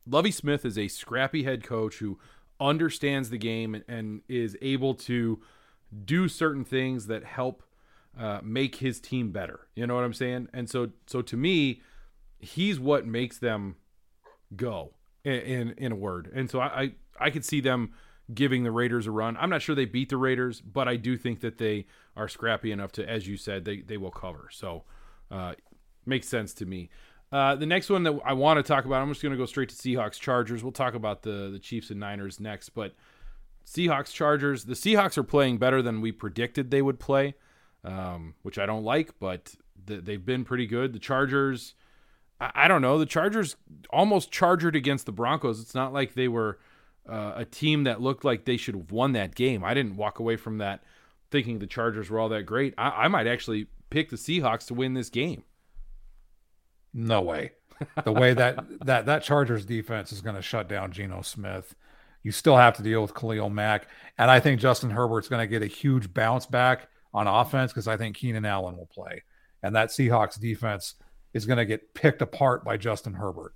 Lovie 0.06 0.32
Smith 0.32 0.66
is 0.66 0.78
a 0.78 0.90
scrappy 0.90 1.44
head 1.44 1.64
coach 1.64 2.00
who 2.00 2.20
understands 2.60 3.30
the 3.30 3.38
game 3.38 3.74
and, 3.74 3.86
and 3.88 4.22
is 4.28 4.58
able 4.62 4.94
to 4.96 5.40
do 6.04 6.28
certain 6.28 6.66
things 6.66 7.08
that 7.08 7.24
help 7.24 7.64
uh, 8.20 8.42
make 8.44 8.76
his 8.76 9.00
team 9.00 9.32
better. 9.32 9.70
You 9.74 9.88
know 9.88 9.96
what 9.96 10.04
I'm 10.04 10.14
saying? 10.14 10.50
And 10.52 10.70
so 10.70 10.90
so 11.06 11.22
to 11.22 11.38
me, 11.38 11.82
he's 12.40 12.78
what 12.78 13.06
makes 13.06 13.38
them 13.38 13.78
go 14.54 14.96
in 15.24 15.32
in, 15.32 15.70
in 15.78 15.92
a 15.94 15.96
word. 15.96 16.30
And 16.36 16.52
so 16.52 16.60
I, 16.60 16.82
I 16.82 16.92
I 17.22 17.30
could 17.30 17.46
see 17.46 17.62
them 17.62 17.94
giving 18.34 18.64
the 18.64 18.72
Raiders 18.72 19.08
a 19.08 19.12
run. 19.12 19.38
I'm 19.38 19.50
not 19.50 19.62
sure 19.62 19.76
they 19.76 19.86
beat 19.86 20.10
the 20.10 20.18
Raiders, 20.18 20.62
but 20.62 20.88
I 20.88 20.96
do 20.98 21.18
think 21.18 21.40
that 21.42 21.58
they 21.58 21.86
are 22.16 22.28
scrappy 22.28 22.72
enough 22.72 22.92
to, 22.94 23.10
as 23.10 23.28
you 23.28 23.38
said, 23.38 23.66
they 23.66 23.82
they 23.82 23.98
will 23.98 24.12
cover. 24.12 24.50
So 24.52 24.84
uh, 25.32 25.54
makes 26.06 26.28
sense 26.28 26.54
to 26.56 26.66
me. 26.66 26.90
Uh, 27.32 27.56
the 27.56 27.66
next 27.66 27.90
one 27.90 28.04
that 28.04 28.18
I 28.26 28.34
want 28.34 28.58
to 28.58 28.64
talk 28.64 28.86
about, 28.86 29.02
I'm 29.02 29.10
just 29.10 29.22
going 29.22 29.34
to 29.34 29.38
go 29.38 29.46
straight 29.46 29.70
to 29.70 29.76
Seahawks 29.76 30.20
Chargers. 30.20 30.64
We'll 30.64 30.72
talk 30.72 30.94
about 30.94 31.24
the 31.24 31.50
the 31.52 31.60
Chiefs 31.60 31.90
and 31.90 32.00
Niners 32.00 32.40
next, 32.40 32.70
but 32.70 32.96
Seahawks 33.66 34.14
Chargers. 34.14 34.66
The 34.66 34.74
Seahawks 34.74 35.18
are 35.18 35.24
playing 35.24 35.58
better 35.58 35.82
than 35.82 36.02
we 36.02 36.12
predicted 36.12 36.72
they 36.72 36.82
would 36.82 37.00
play, 37.00 37.36
um, 37.84 38.36
which 38.44 38.58
I 38.58 38.66
don't 38.66 38.84
like, 38.84 39.20
but 39.20 39.56
th- 39.86 40.04
they've 40.04 40.26
been 40.26 40.46
pretty 40.46 40.68
good. 40.68 40.94
The 40.94 41.00
Chargers. 41.00 41.76
I, 42.40 42.52
I 42.56 42.68
don't 42.68 42.82
know. 42.82 42.98
The 42.98 43.06
Chargers 43.06 43.56
almost 43.90 44.32
chargered 44.32 44.76
against 44.76 45.06
the 45.06 45.12
Broncos. 45.12 45.62
It's 45.62 45.76
not 45.76 45.94
like 45.94 46.14
they 46.14 46.28
were 46.28 46.60
uh, 47.10 47.34
a 47.36 47.46
team 47.46 47.86
that 47.86 48.02
looked 48.02 48.26
like 48.26 48.46
they 48.46 48.58
should 48.58 48.76
have 48.76 48.92
won 48.92 49.14
that 49.14 49.36
game. 49.36 49.64
I 49.64 49.74
didn't 49.74 49.96
walk 49.96 50.20
away 50.20 50.36
from 50.36 50.60
that 50.60 50.84
thinking 51.32 51.60
the 51.60 51.68
Chargers 51.68 52.10
were 52.10 52.20
all 52.20 52.30
that 52.30 52.44
great. 52.44 52.74
I, 52.78 52.90
I 52.90 53.08
might 53.08 53.28
actually 53.28 53.68
pick 53.90 54.10
the 54.10 54.16
Seahawks 54.16 54.68
to 54.68 54.74
win 54.74 54.94
this 54.94 55.10
game. 55.10 55.44
No 56.94 57.22
way. 57.22 57.52
The 58.04 58.12
way 58.12 58.34
that 58.34 58.64
that 58.86 59.06
that 59.06 59.24
Chargers 59.24 59.66
defense 59.66 60.12
is 60.12 60.22
going 60.22 60.36
to 60.36 60.42
shut 60.42 60.68
down 60.68 60.92
Geno 60.92 61.22
Smith. 61.22 61.76
You 62.24 62.32
still 62.32 62.58
have 62.58 62.76
to 62.78 62.84
deal 62.84 63.02
with 63.02 63.14
Khalil 63.14 63.50
Mack, 63.50 63.88
and 64.18 64.30
I 64.30 64.40
think 64.40 64.60
Justin 64.60 64.90
Herbert's 64.90 65.30
going 65.30 65.42
to 65.42 65.48
get 65.48 65.62
a 65.62 65.68
huge 65.68 66.14
bounce 66.14 66.46
back 66.46 66.90
on 67.14 67.28
offense 67.28 67.72
because 67.72 67.88
I 67.88 67.96
think 67.96 68.18
Keenan 68.18 68.46
Allen 68.46 68.76
will 68.76 68.88
play, 68.88 69.24
and 69.64 69.76
that 69.76 69.90
Seahawks 69.90 70.40
defense 70.40 70.96
is 71.34 71.46
going 71.46 71.58
to 71.58 71.66
get 71.66 71.94
picked 71.94 72.22
apart 72.22 72.66
by 72.66 72.76
Justin 72.76 73.14
Herbert, 73.14 73.54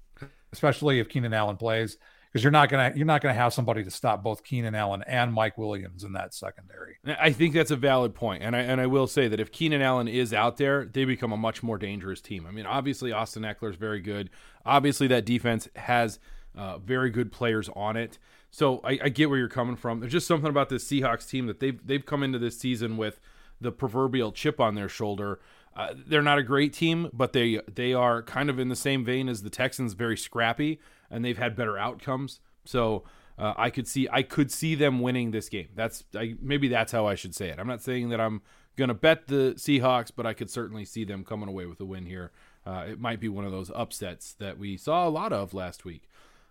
especially 0.53 0.99
if 0.99 1.09
Keenan 1.09 1.33
Allen 1.33 1.57
plays 1.57 1.97
because 2.31 2.43
you're 2.43 2.51
not 2.51 2.69
gonna 2.69 2.93
you're 2.95 3.05
not 3.05 3.21
gonna 3.21 3.33
have 3.33 3.53
somebody 3.53 3.83
to 3.83 3.91
stop 3.91 4.23
both 4.23 4.43
Keenan 4.43 4.75
Allen 4.75 5.03
and 5.05 5.33
Mike 5.33 5.57
Williams 5.57 6.03
in 6.03 6.13
that 6.13 6.33
secondary. 6.33 6.97
I 7.05 7.31
think 7.31 7.53
that's 7.53 7.71
a 7.71 7.75
valid 7.75 8.15
point, 8.15 8.43
and 8.43 8.55
I 8.55 8.59
and 8.59 8.79
I 8.79 8.87
will 8.87 9.07
say 9.07 9.27
that 9.27 9.39
if 9.39 9.51
Keenan 9.51 9.81
Allen 9.81 10.07
is 10.07 10.33
out 10.33 10.57
there, 10.57 10.85
they 10.85 11.05
become 11.05 11.31
a 11.31 11.37
much 11.37 11.61
more 11.61 11.77
dangerous 11.77 12.21
team. 12.21 12.45
I 12.47 12.51
mean, 12.51 12.65
obviously 12.65 13.11
Austin 13.11 13.43
Ekeler 13.43 13.71
is 13.71 13.75
very 13.75 13.99
good. 13.99 14.29
Obviously, 14.65 15.07
that 15.07 15.25
defense 15.25 15.67
has 15.75 16.19
uh, 16.55 16.77
very 16.77 17.09
good 17.09 17.31
players 17.31 17.69
on 17.75 17.97
it. 17.97 18.17
So 18.49 18.81
I, 18.83 18.99
I 19.03 19.09
get 19.09 19.29
where 19.29 19.39
you're 19.39 19.47
coming 19.47 19.75
from. 19.75 19.99
There's 19.99 20.11
just 20.11 20.27
something 20.27 20.49
about 20.49 20.69
this 20.69 20.85
Seahawks 20.85 21.27
team 21.27 21.47
that 21.47 21.59
they've 21.59 21.85
they've 21.85 22.05
come 22.05 22.23
into 22.23 22.39
this 22.39 22.57
season 22.57 22.97
with 22.97 23.19
the 23.59 23.71
proverbial 23.71 24.31
chip 24.31 24.59
on 24.59 24.75
their 24.75 24.89
shoulder. 24.89 25.39
Uh, 25.75 25.93
they're 25.95 26.21
not 26.21 26.37
a 26.37 26.43
great 26.43 26.73
team, 26.73 27.09
but 27.13 27.33
they 27.33 27.61
they 27.73 27.93
are 27.93 28.21
kind 28.21 28.49
of 28.49 28.59
in 28.59 28.69
the 28.69 28.75
same 28.75 29.05
vein 29.05 29.29
as 29.29 29.43
the 29.43 29.49
Texans, 29.49 29.93
very 29.93 30.17
scrappy, 30.17 30.79
and 31.11 31.23
they've 31.23 31.37
had 31.37 31.55
better 31.55 31.77
outcomes. 31.77 32.39
So 32.65 33.03
uh, 33.37 33.53
I 33.57 33.69
could 33.69 33.87
see 33.87 34.07
I 34.11 34.23
could 34.23 34.51
see 34.51 34.75
them 34.75 35.01
winning 35.01 35.31
this 35.31 35.49
game. 35.49 35.69
That's 35.75 36.03
I, 36.15 36.35
maybe 36.41 36.67
that's 36.67 36.91
how 36.91 37.05
I 37.05 37.15
should 37.15 37.35
say 37.35 37.49
it. 37.49 37.59
I'm 37.59 37.67
not 37.67 37.81
saying 37.81 38.09
that 38.09 38.21
I'm 38.21 38.41
gonna 38.77 38.93
bet 38.93 39.27
the 39.27 39.53
Seahawks, 39.57 40.11
but 40.15 40.25
I 40.25 40.33
could 40.33 40.49
certainly 40.49 40.85
see 40.85 41.03
them 41.03 41.23
coming 41.23 41.49
away 41.49 41.65
with 41.65 41.79
a 41.81 41.85
win 41.85 42.05
here. 42.05 42.31
Uh, 42.65 42.85
it 42.87 42.99
might 42.99 43.19
be 43.19 43.29
one 43.29 43.45
of 43.45 43.51
those 43.51 43.71
upsets 43.73 44.33
that 44.33 44.57
we 44.57 44.77
saw 44.77 45.07
a 45.07 45.09
lot 45.09 45.33
of 45.33 45.53
last 45.53 45.85
week. 45.85 46.07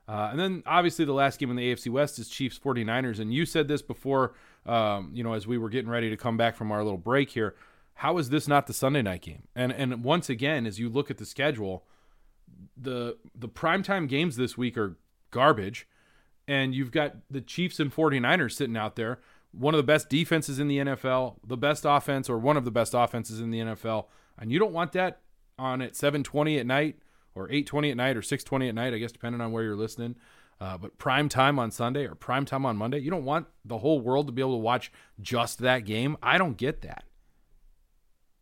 Uh, 0.08 0.28
and 0.32 0.40
then 0.40 0.62
obviously 0.66 1.04
the 1.04 1.12
last 1.12 1.38
game 1.38 1.50
in 1.50 1.56
the 1.56 1.72
AFC 1.72 1.88
West 1.88 2.18
is 2.18 2.28
Chiefs 2.28 2.58
49ers. 2.58 3.20
And 3.20 3.32
you 3.32 3.46
said 3.46 3.68
this 3.68 3.80
before, 3.80 4.34
um, 4.66 5.12
you 5.14 5.22
know, 5.22 5.34
as 5.34 5.46
we 5.46 5.56
were 5.56 5.68
getting 5.68 5.88
ready 5.88 6.10
to 6.10 6.16
come 6.16 6.36
back 6.36 6.56
from 6.56 6.72
our 6.72 6.82
little 6.82 6.98
break 6.98 7.30
here. 7.30 7.54
How 7.94 8.18
is 8.18 8.30
this 8.30 8.48
not 8.48 8.66
the 8.66 8.72
Sunday 8.72 9.02
night 9.02 9.20
game? 9.22 9.42
And 9.54 9.70
and 9.72 10.02
once 10.02 10.28
again, 10.28 10.66
as 10.66 10.80
you 10.80 10.88
look 10.88 11.10
at 11.10 11.18
the 11.18 11.26
schedule, 11.26 11.84
the 12.76 13.16
the 13.34 13.48
primetime 13.48 14.08
games 14.08 14.36
this 14.36 14.56
week 14.56 14.76
are 14.76 14.96
garbage. 15.30 15.86
And 16.48 16.74
you've 16.74 16.90
got 16.90 17.16
the 17.30 17.40
Chiefs 17.40 17.78
and 17.78 17.94
49ers 17.94 18.52
sitting 18.52 18.76
out 18.76 18.96
there, 18.96 19.20
one 19.52 19.72
of 19.72 19.78
the 19.78 19.84
best 19.84 20.08
defenses 20.08 20.58
in 20.58 20.66
the 20.66 20.78
NFL, 20.78 21.36
the 21.46 21.56
best 21.56 21.84
offense, 21.86 22.28
or 22.28 22.38
one 22.38 22.56
of 22.56 22.64
the 22.64 22.72
best 22.72 22.92
offenses 22.92 23.40
in 23.40 23.50
the 23.50 23.60
NFL. 23.60 24.06
And 24.36 24.50
you 24.50 24.58
don't 24.58 24.72
want 24.72 24.92
that 24.92 25.20
on 25.58 25.80
at 25.80 25.94
7:20 25.94 26.58
at 26.58 26.66
night 26.66 26.98
or 27.34 27.48
8:20 27.48 27.90
at 27.90 27.96
night 27.96 28.16
or 28.16 28.22
6:20 28.22 28.68
at 28.68 28.74
night, 28.74 28.94
I 28.94 28.98
guess 28.98 29.12
depending 29.12 29.40
on 29.40 29.52
where 29.52 29.62
you're 29.62 29.76
listening. 29.76 30.16
Uh, 30.60 30.76
but 30.76 30.98
prime 30.98 31.28
time 31.28 31.58
on 31.58 31.70
Sunday 31.70 32.06
or 32.06 32.14
prime 32.14 32.44
time 32.44 32.66
on 32.66 32.76
Monday, 32.76 32.98
you 32.98 33.10
don't 33.10 33.24
want 33.24 33.46
the 33.64 33.78
whole 33.78 34.00
world 34.00 34.26
to 34.26 34.32
be 34.32 34.42
able 34.42 34.54
to 34.54 34.62
watch 34.62 34.92
just 35.20 35.60
that 35.60 35.86
game. 35.86 36.16
I 36.22 36.36
don't 36.36 36.56
get 36.56 36.82
that. 36.82 37.04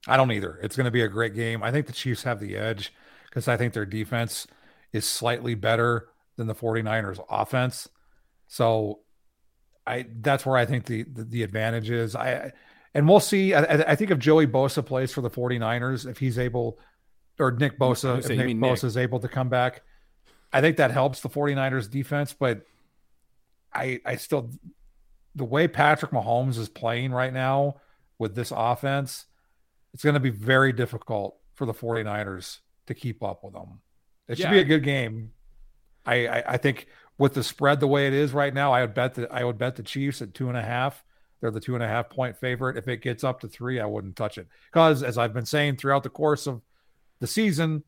I 0.07 0.17
don't 0.17 0.33
either. 0.33 0.59
It's 0.63 0.77
going 0.77 0.87
to 0.87 0.91
be 0.91 1.03
a 1.03 1.09
great 1.09 1.35
game. 1.35 1.63
I 1.63 1.71
think 1.71 1.87
the 1.87 1.93
Chiefs 1.93 2.25
have 2.25 2.41
the 2.41 2.57
edge 2.57 2.93
because 3.39 3.49
I 3.49 3.57
think 3.57 3.73
their 3.73 3.87
defense 3.87 4.49
is 4.93 5.07
slightly 5.07 5.55
better 5.55 6.09
than 6.37 6.49
the 6.49 6.55
49ers 6.55 7.25
offense. 7.31 7.89
So 8.49 9.01
I 9.87 10.07
that's 10.21 10.45
where 10.45 10.57
I 10.57 10.67
think 10.67 10.87
the 10.87 11.05
the, 11.05 11.25
the 11.25 11.43
advantage 11.45 11.91
is. 11.91 12.17
I 12.17 12.53
and 12.95 13.09
we'll 13.09 13.21
see. 13.21 13.55
I, 13.55 13.63
I, 13.93 13.95
think 13.95 14.11
if 14.11 14.19
Joey 14.19 14.47
Bosa 14.47 14.85
plays 14.85 15.13
for 15.13 15.21
the 15.21 15.31
49ers, 15.31 16.09
if 16.09 16.19
he's 16.19 16.39
able 16.39 16.79
or 17.39 17.53
Nick 17.53 17.79
Bosa, 17.79 18.19
if 18.19 18.29
Nick 18.29 18.57
Bosa 18.57 18.85
is 18.85 18.97
able 18.97 19.21
to 19.21 19.29
come 19.29 19.49
back, 19.49 19.83
I 20.53 20.61
think 20.61 20.79
that 20.79 20.91
helps 20.91 21.21
the 21.21 21.29
49ers 21.29 21.89
defense. 21.89 22.33
But 22.33 22.63
I, 23.73 24.01
I 24.05 24.17
still, 24.17 24.51
the 25.35 25.45
way 25.45 25.69
Patrick 25.69 26.11
Mahomes 26.11 26.59
is 26.59 26.69
playing 26.69 27.13
right 27.13 27.33
now 27.33 27.77
with 28.19 28.35
this 28.35 28.53
offense, 28.57 29.27
it's 29.93 30.03
going 30.03 30.15
to 30.15 30.21
be 30.21 30.31
very 30.31 30.73
difficult 30.73 31.37
for 31.55 31.67
the 31.67 31.75
49ers 31.75 32.59
to 32.89 32.95
keep 32.95 33.23
up 33.23 33.45
with 33.45 33.55
them. 33.55 33.81
It 34.27 34.37
should 34.37 34.45
yeah. 34.45 34.51
be 34.51 34.61
a 34.61 34.65
good 34.65 34.85
game. 34.85 35.33
I, 36.05 36.27
I, 36.27 36.45
I 36.55 36.57
think 36.57 36.89
with 37.17 37.35
the 37.35 37.43
spread 37.43 37.81
the 37.81 37.87
way 37.87 38.07
it 38.07 38.13
is 38.13 38.33
right 38.33 38.53
now, 38.53 38.73
I 38.73 38.83
would 38.83 38.95
bet 38.95 39.15
that 39.15 39.33
I 39.33 39.45
would 39.45 39.59
bet 39.59 39.77
the 39.77 39.83
Chiefs 39.83 40.21
at 40.21 40.35
two 40.35 40.49
and 40.49 40.57
a 40.57 40.63
half. 40.63 41.05
They're 41.41 41.51
the 41.51 41.61
two 41.61 41.75
and 41.75 41.85
a 41.85 41.89
half 41.89 42.11
point 42.11 42.37
favorite. 42.37 42.77
If 42.77 42.89
it 42.89 43.01
gets 43.01 43.25
up 43.25 43.41
to 43.41 43.49
three, 43.49 43.81
I 43.81 43.87
wouldn't 43.87 44.17
touch 44.17 44.39
it 44.39 44.49
because, 44.73 45.03
as 45.03 45.17
I've 45.17 45.33
been 45.33 45.47
saying 45.47 45.77
throughout 45.77 46.03
the 46.03 46.11
course 46.11 46.47
of 46.47 46.63
the 47.21 47.27
season, 47.27 47.85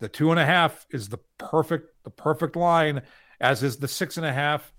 the 0.00 0.08
two 0.08 0.30
and 0.30 0.40
a 0.40 0.44
half 0.44 0.86
is 0.90 1.08
the 1.08 1.18
perfect 1.38 1.94
the 2.04 2.10
perfect 2.10 2.56
line, 2.56 3.02
as 3.40 3.62
is 3.62 3.76
the 3.76 3.88
six 3.88 4.16
and 4.16 4.26
a 4.26 4.32
half, 4.32 4.72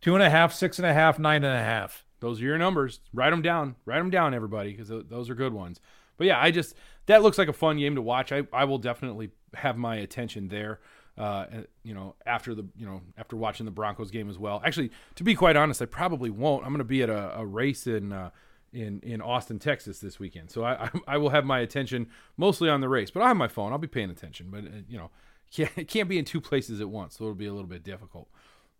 two 0.00 0.14
and 0.14 0.22
a 0.22 0.30
half, 0.30 0.52
six 0.52 0.78
and 0.78 0.86
a 0.86 0.92
half, 0.92 1.18
nine 1.18 1.44
and 1.44 1.56
a 1.56 1.64
half. 1.64 2.04
Those 2.20 2.40
are 2.40 2.44
your 2.44 2.58
numbers. 2.58 3.00
Write 3.12 3.30
them 3.30 3.42
down. 3.42 3.76
Write 3.86 3.98
them 3.98 4.10
down, 4.10 4.34
everybody, 4.34 4.72
because 4.72 4.88
those 4.88 5.30
are 5.30 5.34
good 5.34 5.52
ones. 5.52 5.80
But 6.18 6.26
yeah, 6.26 6.38
I 6.38 6.50
just 6.50 6.74
that 7.06 7.22
looks 7.22 7.38
like 7.38 7.48
a 7.48 7.52
fun 7.52 7.78
game 7.78 7.94
to 7.94 8.02
watch. 8.02 8.32
I 8.32 8.42
I 8.52 8.64
will 8.64 8.78
definitely 8.78 9.30
have 9.54 9.76
my 9.76 9.96
attention 9.96 10.48
there. 10.48 10.80
Uh, 11.18 11.44
you 11.82 11.92
know, 11.92 12.14
after 12.24 12.54
the 12.54 12.64
you 12.76 12.86
know 12.86 13.02
after 13.18 13.36
watching 13.36 13.66
the 13.66 13.72
Broncos 13.72 14.10
game 14.10 14.30
as 14.30 14.38
well. 14.38 14.62
Actually, 14.64 14.90
to 15.16 15.24
be 15.24 15.34
quite 15.34 15.56
honest, 15.56 15.82
I 15.82 15.86
probably 15.86 16.30
won't. 16.30 16.64
I'm 16.64 16.70
going 16.70 16.78
to 16.78 16.84
be 16.84 17.02
at 17.02 17.10
a, 17.10 17.38
a 17.40 17.44
race 17.44 17.86
in 17.86 18.12
uh, 18.12 18.30
in 18.72 19.00
in 19.00 19.20
Austin, 19.20 19.58
Texas 19.58 19.98
this 19.98 20.18
weekend. 20.18 20.50
So 20.50 20.64
I, 20.64 20.84
I, 20.84 20.90
I 21.08 21.16
will 21.18 21.30
have 21.30 21.44
my 21.44 21.60
attention 21.60 22.08
mostly 22.36 22.68
on 22.68 22.80
the 22.80 22.88
race, 22.88 23.10
but 23.10 23.22
I 23.22 23.28
have 23.28 23.36
my 23.36 23.48
phone. 23.48 23.72
I'll 23.72 23.78
be 23.78 23.88
paying 23.88 24.10
attention. 24.10 24.48
But 24.50 24.64
uh, 24.64 24.82
you 24.88 24.98
know, 24.98 25.10
can't 25.50 25.88
can't 25.88 26.08
be 26.08 26.18
in 26.18 26.24
two 26.24 26.40
places 26.40 26.80
at 26.80 26.88
once, 26.88 27.18
so 27.18 27.24
it'll 27.24 27.34
be 27.34 27.46
a 27.46 27.52
little 27.52 27.68
bit 27.68 27.82
difficult. 27.82 28.28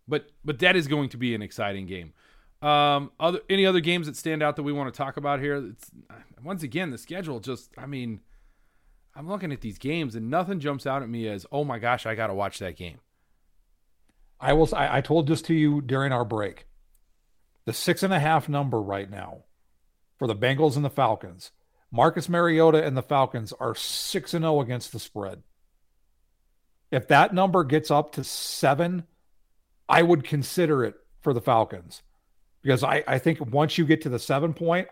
But 0.09 0.31
but 0.45 0.59
that 0.61 0.77
is 0.77 0.87
going 0.87 1.09
to 1.11 1.17
be 1.17 1.35
an 1.35 1.43
exciting 1.43 1.87
game. 1.87 2.13
Um, 2.63 3.11
other 3.19 3.41
any 3.49 3.65
other 3.65 3.81
games 3.81 4.07
that 4.07 4.17
stand 4.17 4.43
out 4.43 4.57
that 4.57 4.63
we 4.63 4.73
want 4.73 4.93
to 4.93 4.97
talk 4.97 5.17
about 5.17 5.41
here? 5.41 5.57
It's 5.57 5.91
once 6.43 6.63
again 6.63 6.91
the 6.91 6.99
schedule. 6.99 7.41
Just 7.41 7.71
I 7.79 7.87
mean, 7.87 8.21
I'm 9.15 9.29
looking 9.29 9.53
at 9.53 9.61
these 9.61 9.79
games 9.79 10.15
and 10.15 10.31
nothing 10.31 10.61
jumps 10.61 10.87
out 10.87 11.03
at 11.03 11.09
me 11.09 11.27
as 11.29 11.47
oh 11.51 11.65
my 11.65 11.79
gosh, 11.79 12.07
I 12.07 12.15
got 12.15 12.27
to 12.27 12.35
watch 12.35 12.59
that 12.59 12.77
game. 12.77 12.99
I 14.39 14.53
will. 14.53 14.69
I, 14.75 14.99
I 14.99 15.01
told 15.01 15.27
this 15.27 15.43
to 15.43 15.55
you 15.55 15.81
during 15.81 16.13
our 16.13 16.25
break. 16.25 16.67
The 17.65 17.73
six 17.73 18.03
and 18.03 18.13
a 18.13 18.21
half 18.21 18.49
number 18.49 18.81
right 18.81 19.11
now 19.11 19.45
for 20.19 20.27
the 20.27 20.37
Bengals 20.37 20.77
and 20.77 20.85
the 20.85 20.91
Falcons. 20.91 21.51
Marcus 21.91 22.29
Mariota 22.29 22.85
and 22.85 22.97
the 22.97 23.03
Falcons 23.03 23.53
are 23.59 23.75
6 23.75 24.35
and 24.35 24.45
0 24.45 24.61
against 24.61 24.93
the 24.93 25.01
spread. 25.01 25.43
If 26.91 27.09
that 27.09 27.35
number 27.35 27.65
gets 27.65 27.91
up 27.91 28.13
to 28.13 28.23
7, 28.25 29.05
I 29.89 30.03
would 30.03 30.23
consider 30.23 30.85
it 30.85 30.95
for 31.21 31.33
the 31.33 31.41
Falcons. 31.41 32.03
Because 32.63 32.85
I, 32.85 33.03
I 33.07 33.19
think 33.19 33.41
once 33.53 33.79
you 33.79 33.87
get 33.87 34.03
to 34.03 34.09
the 34.09 34.19
7 34.19 34.53
point, 34.53 34.89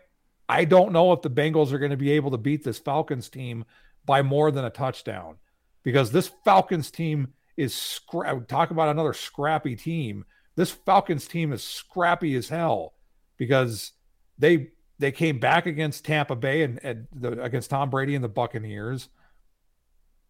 I 0.48 0.64
don't 0.64 0.92
know 0.92 1.12
if 1.12 1.22
the 1.22 1.30
Bengals 1.30 1.72
are 1.72 1.78
going 1.78 1.90
to 1.90 1.96
be 1.96 2.12
able 2.12 2.30
to 2.30 2.38
beat 2.38 2.64
this 2.64 2.78
Falcons 2.78 3.28
team 3.28 3.64
by 4.06 4.22
more 4.22 4.50
than 4.50 4.64
a 4.64 4.70
touchdown. 4.70 5.36
Because 5.82 6.10
this 6.10 6.30
Falcons 6.44 6.90
team 6.90 7.34
is 7.56 7.74
scra- 7.74 8.46
talk 8.46 8.70
about 8.70 8.88
another 8.88 9.12
scrappy 9.12 9.76
team. 9.76 10.24
This 10.56 10.70
Falcons 10.70 11.26
team 11.26 11.52
is 11.52 11.62
scrappy 11.62 12.34
as 12.36 12.48
hell 12.48 12.94
because 13.36 13.92
they 14.38 14.70
they 14.98 15.12
came 15.12 15.38
back 15.38 15.66
against 15.66 16.04
Tampa 16.04 16.34
Bay 16.34 16.62
and, 16.62 16.80
and 16.82 17.06
the, 17.12 17.40
against 17.42 17.70
Tom 17.70 17.90
Brady 17.90 18.14
and 18.14 18.24
the 18.24 18.28
Buccaneers. 18.28 19.08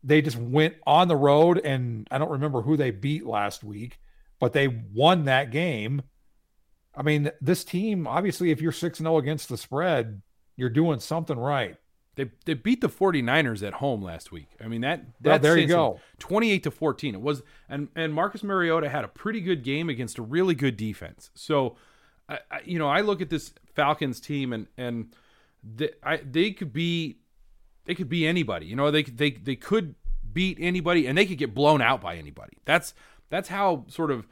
They 0.04 0.20
just 0.20 0.36
went 0.36 0.74
on 0.86 1.08
the 1.08 1.16
road, 1.16 1.60
and 1.64 2.06
I 2.10 2.18
don't 2.18 2.30
remember 2.30 2.62
who 2.62 2.76
they 2.76 2.90
beat 2.90 3.26
last 3.26 3.64
week, 3.64 3.98
but 4.38 4.52
they 4.52 4.68
won 4.68 5.24
that 5.24 5.50
game. 5.50 6.02
I 6.98 7.02
mean, 7.02 7.30
this 7.40 7.62
team, 7.62 8.08
obviously, 8.08 8.50
if 8.50 8.60
you're 8.60 8.72
6 8.72 8.98
0 8.98 9.16
against 9.18 9.48
the 9.48 9.56
spread, 9.56 10.20
you're 10.56 10.68
doing 10.68 10.98
something 10.98 11.38
right. 11.38 11.76
They, 12.16 12.28
they 12.46 12.54
beat 12.54 12.80
the 12.80 12.88
49ers 12.88 13.64
at 13.64 13.74
home 13.74 14.02
last 14.02 14.32
week. 14.32 14.48
I 14.60 14.66
mean 14.66 14.80
that 14.80 15.04
that 15.20 15.40
there 15.40 15.56
you 15.56 15.68
go. 15.68 16.00
28 16.18 16.64
to 16.64 16.72
14. 16.72 17.14
It 17.14 17.20
was 17.20 17.44
and 17.68 17.86
and 17.94 18.12
Marcus 18.12 18.42
Mariota 18.42 18.88
had 18.88 19.04
a 19.04 19.08
pretty 19.08 19.40
good 19.40 19.62
game 19.62 19.88
against 19.88 20.18
a 20.18 20.22
really 20.22 20.56
good 20.56 20.76
defense. 20.76 21.30
So 21.34 21.76
I, 22.28 22.40
I, 22.50 22.60
you 22.64 22.76
know, 22.76 22.88
I 22.88 23.02
look 23.02 23.22
at 23.22 23.30
this 23.30 23.52
Falcons 23.76 24.18
team 24.18 24.52
and 24.52 24.66
and 24.76 25.14
they, 25.62 25.90
I, 26.02 26.16
they 26.16 26.50
could 26.50 26.72
be 26.72 27.18
they 27.84 27.94
could 27.94 28.08
be 28.08 28.26
anybody. 28.26 28.66
You 28.66 28.74
know, 28.74 28.90
they 28.90 29.04
they 29.04 29.30
they 29.30 29.54
could 29.54 29.94
beat 30.32 30.58
anybody 30.60 31.06
and 31.06 31.16
they 31.16 31.24
could 31.24 31.38
get 31.38 31.54
blown 31.54 31.80
out 31.80 32.00
by 32.00 32.16
anybody. 32.16 32.58
That's 32.64 32.94
that's 33.30 33.48
how 33.48 33.84
sort 33.86 34.10
of 34.10 34.26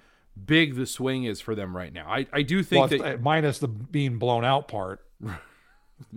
big 0.44 0.74
the 0.74 0.86
swing 0.86 1.24
is 1.24 1.40
for 1.40 1.54
them 1.54 1.76
right 1.76 1.92
now. 1.92 2.08
I 2.08 2.26
I 2.32 2.42
do 2.42 2.62
think 2.62 2.90
well, 2.90 3.00
that 3.00 3.22
minus 3.22 3.58
the 3.58 3.68
being 3.68 4.18
blown 4.18 4.44
out 4.44 4.68
part. 4.68 5.02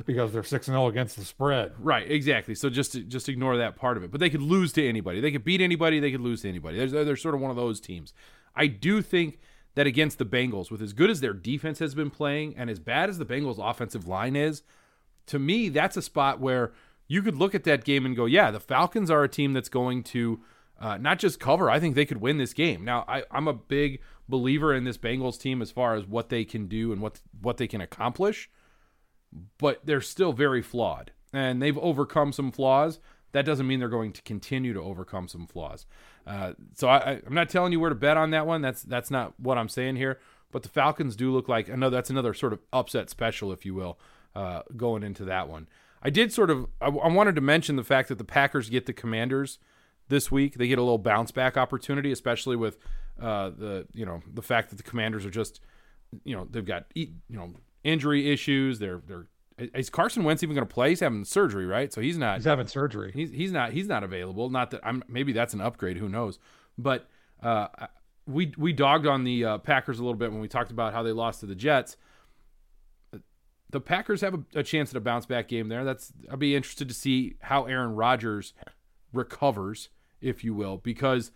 because 0.06 0.34
they're 0.34 0.44
6 0.44 0.68
and 0.68 0.76
0 0.76 0.88
against 0.88 1.16
the 1.16 1.24
spread. 1.24 1.72
Right, 1.80 2.10
exactly. 2.10 2.54
So 2.54 2.70
just 2.70 3.08
just 3.08 3.30
ignore 3.30 3.58
that 3.58 3.76
part 3.76 3.98
of 3.98 4.04
it. 4.04 4.12
But 4.12 4.20
they 4.20 4.30
could 4.30 4.42
lose 4.42 4.74
to 4.74 4.88
anybody. 4.88 5.22
They 5.22 5.32
could 5.32 5.46
beat 5.46 5.62
anybody, 5.62 6.00
they 6.00 6.12
could 6.12 6.22
lose 6.22 6.42
to 6.42 6.50
anybody. 6.50 6.86
They're, 6.86 7.06
they're 7.06 7.16
sort 7.16 7.36
of 7.36 7.42
one 7.42 7.52
of 7.52 7.58
those 7.58 7.80
teams. 7.80 8.14
I 8.56 8.68
do 8.68 9.02
think 9.02 9.40
that 9.76 9.88
against 9.88 10.18
the 10.18 10.26
Bengals, 10.26 10.70
with 10.72 10.82
as 10.82 10.94
good 10.94 11.10
as 11.10 11.22
their 11.22 11.34
defense 11.34 11.80
has 11.80 11.96
been 11.96 12.10
playing 12.10 12.56
and 12.58 12.70
as 12.70 12.80
bad 12.80 13.10
as 13.10 13.18
the 13.18 13.26
Bengals' 13.26 13.60
offensive 13.60 14.08
line 14.08 14.36
is, 14.36 14.64
to 15.28 15.40
me, 15.40 15.70
that's 15.70 15.96
a 15.96 16.02
spot 16.02 16.40
where 16.40 16.74
you 17.08 17.22
could 17.22 17.36
look 17.36 17.56
at 17.56 17.64
that 17.64 17.86
game 17.86 18.06
and 18.06 18.16
go, 18.16 18.26
yeah, 18.26 18.52
the 18.52 18.60
Falcons 18.60 19.10
are 19.10 19.24
a 19.24 19.30
team 19.30 19.54
that's 19.54 19.70
going 19.70 20.04
to 20.04 20.42
uh, 20.80 20.98
not 20.98 21.20
just 21.20 21.40
cover, 21.40 21.70
I 21.70 21.80
think 21.80 21.96
they 21.96 22.06
could 22.06 22.22
win 22.22 22.38
this 22.38 22.54
game. 22.54 22.86
Now, 22.86 23.04
I, 23.08 23.24
I'm 23.32 23.48
a 23.48 23.54
big 23.54 24.00
believer 24.30 24.74
in 24.74 24.86
this 24.86 24.98
Bengals 24.98 25.40
team 25.40 25.62
as 25.62 25.72
far 25.72 25.96
as 25.96 26.06
what 26.06 26.30
they 26.30 26.46
can 26.46 26.68
do 26.68 26.92
and 26.94 27.02
what 27.02 27.20
what 27.42 27.58
they 27.58 27.68
can 27.68 27.82
accomplish, 27.82 28.50
but 29.58 29.86
they're 29.86 30.02
still 30.02 30.32
very 30.32 30.62
flawed. 30.62 31.12
And 31.34 31.62
they've 31.62 31.78
overcome 31.78 32.32
some 32.32 32.52
flaws. 32.52 33.00
That 33.34 33.46
doesn't 33.46 33.68
mean 33.68 33.80
they're 33.80 33.90
going 33.90 34.14
to 34.14 34.22
continue 34.24 34.74
to 34.74 34.82
overcome 34.82 35.28
some 35.28 35.46
flaws. 35.46 35.86
Uh, 36.26 36.54
so 36.74 36.88
I, 36.88 37.22
am 37.26 37.34
not 37.34 37.50
telling 37.50 37.72
you 37.72 37.80
where 37.80 37.90
to 37.90 37.96
bet 37.96 38.18
on 38.18 38.32
that 38.32 38.48
one. 38.48 38.62
That's 38.62 38.82
that's 38.82 39.12
not 39.12 39.40
what 39.40 39.58
I'm 39.58 39.70
saying 39.70 39.98
here. 39.98 40.20
But 40.52 40.64
the 40.64 40.70
Falcons 40.70 41.16
do 41.16 41.32
look 41.32 41.48
like 41.48 41.68
another. 41.68 41.96
That's 41.98 42.10
another 42.10 42.34
sort 42.34 42.54
of 42.54 42.60
upset 42.72 43.10
special, 43.10 43.52
if 43.52 43.66
you 43.66 43.76
will, 43.76 44.00
uh, 44.36 44.62
going 44.76 45.04
into 45.04 45.26
that 45.26 45.50
one. 45.50 45.68
I 46.02 46.10
did 46.10 46.32
sort 46.32 46.50
of. 46.50 46.68
I, 46.82 46.88
I, 46.88 47.08
wanted 47.10 47.36
to 47.36 47.42
mention 47.42 47.76
the 47.76 47.84
fact 47.84 48.10
that 48.10 48.18
the 48.18 48.24
Packers 48.24 48.70
get 48.70 48.86
the 48.86 48.94
Commanders 48.94 49.60
this 50.10 50.30
week. 50.32 50.56
They 50.56 50.68
get 50.68 50.78
a 50.78 50.84
little 50.84 50.98
bounce 50.98 51.32
back 51.32 51.58
opportunity, 51.58 52.12
especially 52.12 52.56
with 52.56 52.78
uh, 53.20 53.52
the 53.52 53.88
you 53.94 54.06
know 54.06 54.22
the 54.32 54.42
fact 54.42 54.70
that 54.70 54.76
the 54.76 54.84
Commanders 54.84 55.26
are 55.26 55.32
just 55.32 55.62
you 56.24 56.36
know 56.36 56.48
they've 56.50 56.66
got 56.66 56.86
you 56.94 57.14
know 57.30 57.54
injury 57.84 58.32
issues. 58.32 58.80
They're 58.80 59.02
they're 59.08 59.28
is 59.58 59.90
Carson 59.90 60.24
Wentz 60.24 60.42
even 60.42 60.56
going 60.56 60.68
to 60.68 60.74
play? 60.74 60.90
He's 60.90 61.02
having 61.02 61.26
surgery, 61.26 61.66
right? 61.66 61.92
So 61.92 62.02
he's 62.02 62.18
not. 62.18 62.38
He's 62.38 62.46
having 62.46 62.68
surgery. 62.68 63.12
He's 63.14 63.32
he's 63.32 63.52
not 63.52 63.72
he's 63.72 63.88
not 63.88 64.04
available. 64.04 64.50
Not 64.50 64.72
that 64.72 64.82
I'm. 64.84 65.04
Maybe 65.08 65.34
that's 65.34 65.54
an 65.54 65.62
upgrade. 65.62 65.98
Who 65.98 66.10
knows? 66.10 66.40
But 66.78 67.10
uh, 67.44 67.68
we 68.26 68.54
we 68.58 68.74
dogged 68.74 69.08
on 69.08 69.24
the 69.24 69.46
uh, 69.46 69.58
Packers 69.60 70.00
a 70.00 70.04
little 70.04 70.18
bit 70.18 70.32
when 70.32 70.42
we 70.42 70.48
talked 70.48 70.72
about 70.72 70.94
how 70.94 71.04
they 71.04 71.12
lost 71.12 71.42
to 71.42 71.46
the 71.46 71.56
Jets. 71.56 71.98
The 73.72 73.82
Packers 73.82 74.22
have 74.22 74.34
a, 74.34 74.60
a 74.60 74.64
chance 74.64 74.90
at 74.92 74.96
a 74.96 75.02
bounce 75.02 75.26
back 75.26 75.48
game 75.48 75.68
there. 75.68 75.84
That's 75.84 76.14
I'll 76.32 76.38
be 76.38 76.56
interested 76.56 76.88
to 76.88 76.94
see 76.94 77.36
how 77.42 77.66
Aaron 77.66 77.96
Rodgers 77.96 78.54
recovers, 79.14 79.90
if 80.22 80.44
you 80.44 80.54
will, 80.54 80.78
because 80.78 81.32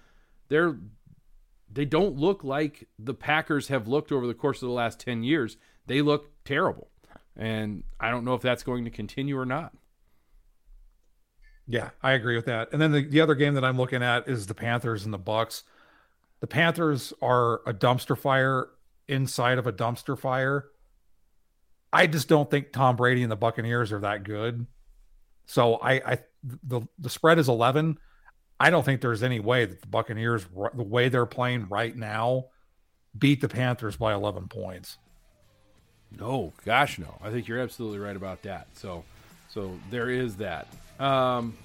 they're 0.49 0.77
they 1.71 1.86
don't 1.86 2.17
look 2.17 2.43
like 2.43 2.88
the 2.99 3.13
Packers 3.13 3.67
have 3.69 3.88
looked 3.88 4.11
over 4.11 4.27
the 4.27 4.34
course 4.34 4.61
of 4.61 4.67
the 4.67 4.73
last 4.73 4.99
10 4.99 5.23
years. 5.23 5.57
They 5.88 6.01
look 6.01 6.29
terrible. 6.45 6.89
And 7.36 7.84
I 7.99 8.11
don't 8.11 8.25
know 8.25 8.36
if 8.36 8.43
that's 8.43 8.61
going 8.61 8.86
to 8.86 8.91
continue 8.91 9.38
or 9.38 9.45
not. 9.45 9.73
Yeah, 11.65 11.91
I 12.01 12.11
agree 12.11 12.36
with 12.36 12.45
that. 12.45 12.71
And 12.71 12.81
then 12.81 12.91
the, 12.91 13.03
the 13.07 13.21
other 13.21 13.36
game 13.36 13.55
that 13.55 13.63
I'm 13.63 13.77
looking 13.77 14.03
at 14.03 14.27
is 14.27 14.47
the 14.47 14.53
Panthers 14.53 15.05
and 15.05 15.13
the 15.13 15.17
Bucks. 15.17 15.63
The 16.41 16.47
Panthers 16.47 17.13
are 17.21 17.61
a 17.65 17.73
dumpster 17.73 18.17
fire 18.17 18.67
inside 19.07 19.57
of 19.57 19.65
a 19.65 19.73
dumpster 19.73 20.17
fire. 20.17 20.65
I 21.91 22.07
just 22.07 22.27
don't 22.27 22.51
think 22.51 22.71
Tom 22.71 22.95
Brady 22.95 23.23
and 23.23 23.31
the 23.31 23.38
Buccaneers 23.38 23.91
are 23.91 23.99
that 23.99 24.23
good. 24.23 24.67
So 25.45 25.75
I, 25.75 25.93
I 25.93 26.17
the 26.43 26.81
the 26.97 27.09
spread 27.09 27.39
is 27.39 27.47
11. 27.47 27.97
I 28.60 28.70
don't 28.70 28.84
think 28.84 29.01
there's 29.01 29.24
any 29.24 29.39
way 29.39 29.66
that 29.66 29.82
the 29.82 29.88
Buccaneers, 29.88 30.45
the 30.74 30.84
way 30.84 31.10
they're 31.10 31.26
playing 31.26 31.68
right 31.70 31.95
now, 31.95 32.45
beat 33.18 33.41
the 33.41 33.49
Panthers 33.49 33.97
by 33.97 34.14
11 34.14 34.47
points. 34.47 34.97
No, 36.18 36.54
gosh, 36.64 36.99
no. 36.99 37.18
I 37.22 37.32
think 37.32 37.47
you're 37.47 37.60
absolutely 37.60 37.99
right 37.99 38.16
about 38.16 38.43
that. 38.43 38.68
So, 38.74 39.04
so 39.49 39.78
there 39.89 40.10
is 40.10 40.38
that. 40.38 40.68
Um, 40.99 41.58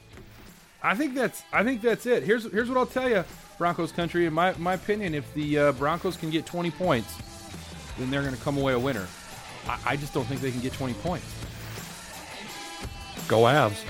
I 0.82 0.94
think 0.94 1.14
that's 1.14 1.42
I 1.52 1.64
think 1.64 1.82
that's 1.82 2.06
it. 2.06 2.22
Here's 2.22 2.50
here's 2.50 2.68
what 2.68 2.78
I'll 2.78 2.86
tell 2.86 3.08
you, 3.08 3.24
Broncos 3.58 3.92
country. 3.92 4.26
In 4.26 4.32
my 4.32 4.54
my 4.58 4.74
opinion, 4.74 5.14
if 5.14 5.32
the 5.34 5.58
uh, 5.58 5.72
Broncos 5.72 6.16
can 6.16 6.30
get 6.30 6.46
20 6.46 6.70
points, 6.70 7.14
then 7.98 8.10
they're 8.10 8.22
going 8.22 8.34
to 8.34 8.40
come 8.40 8.56
away 8.56 8.72
a 8.72 8.78
winner. 8.78 9.06
I, 9.68 9.78
I 9.86 9.96
just 9.96 10.14
don't 10.14 10.24
think 10.24 10.40
they 10.40 10.50
can 10.50 10.60
get 10.60 10.72
20 10.72 10.94
points. 10.94 11.26
Go 13.26 13.42
Avs. 13.42 13.84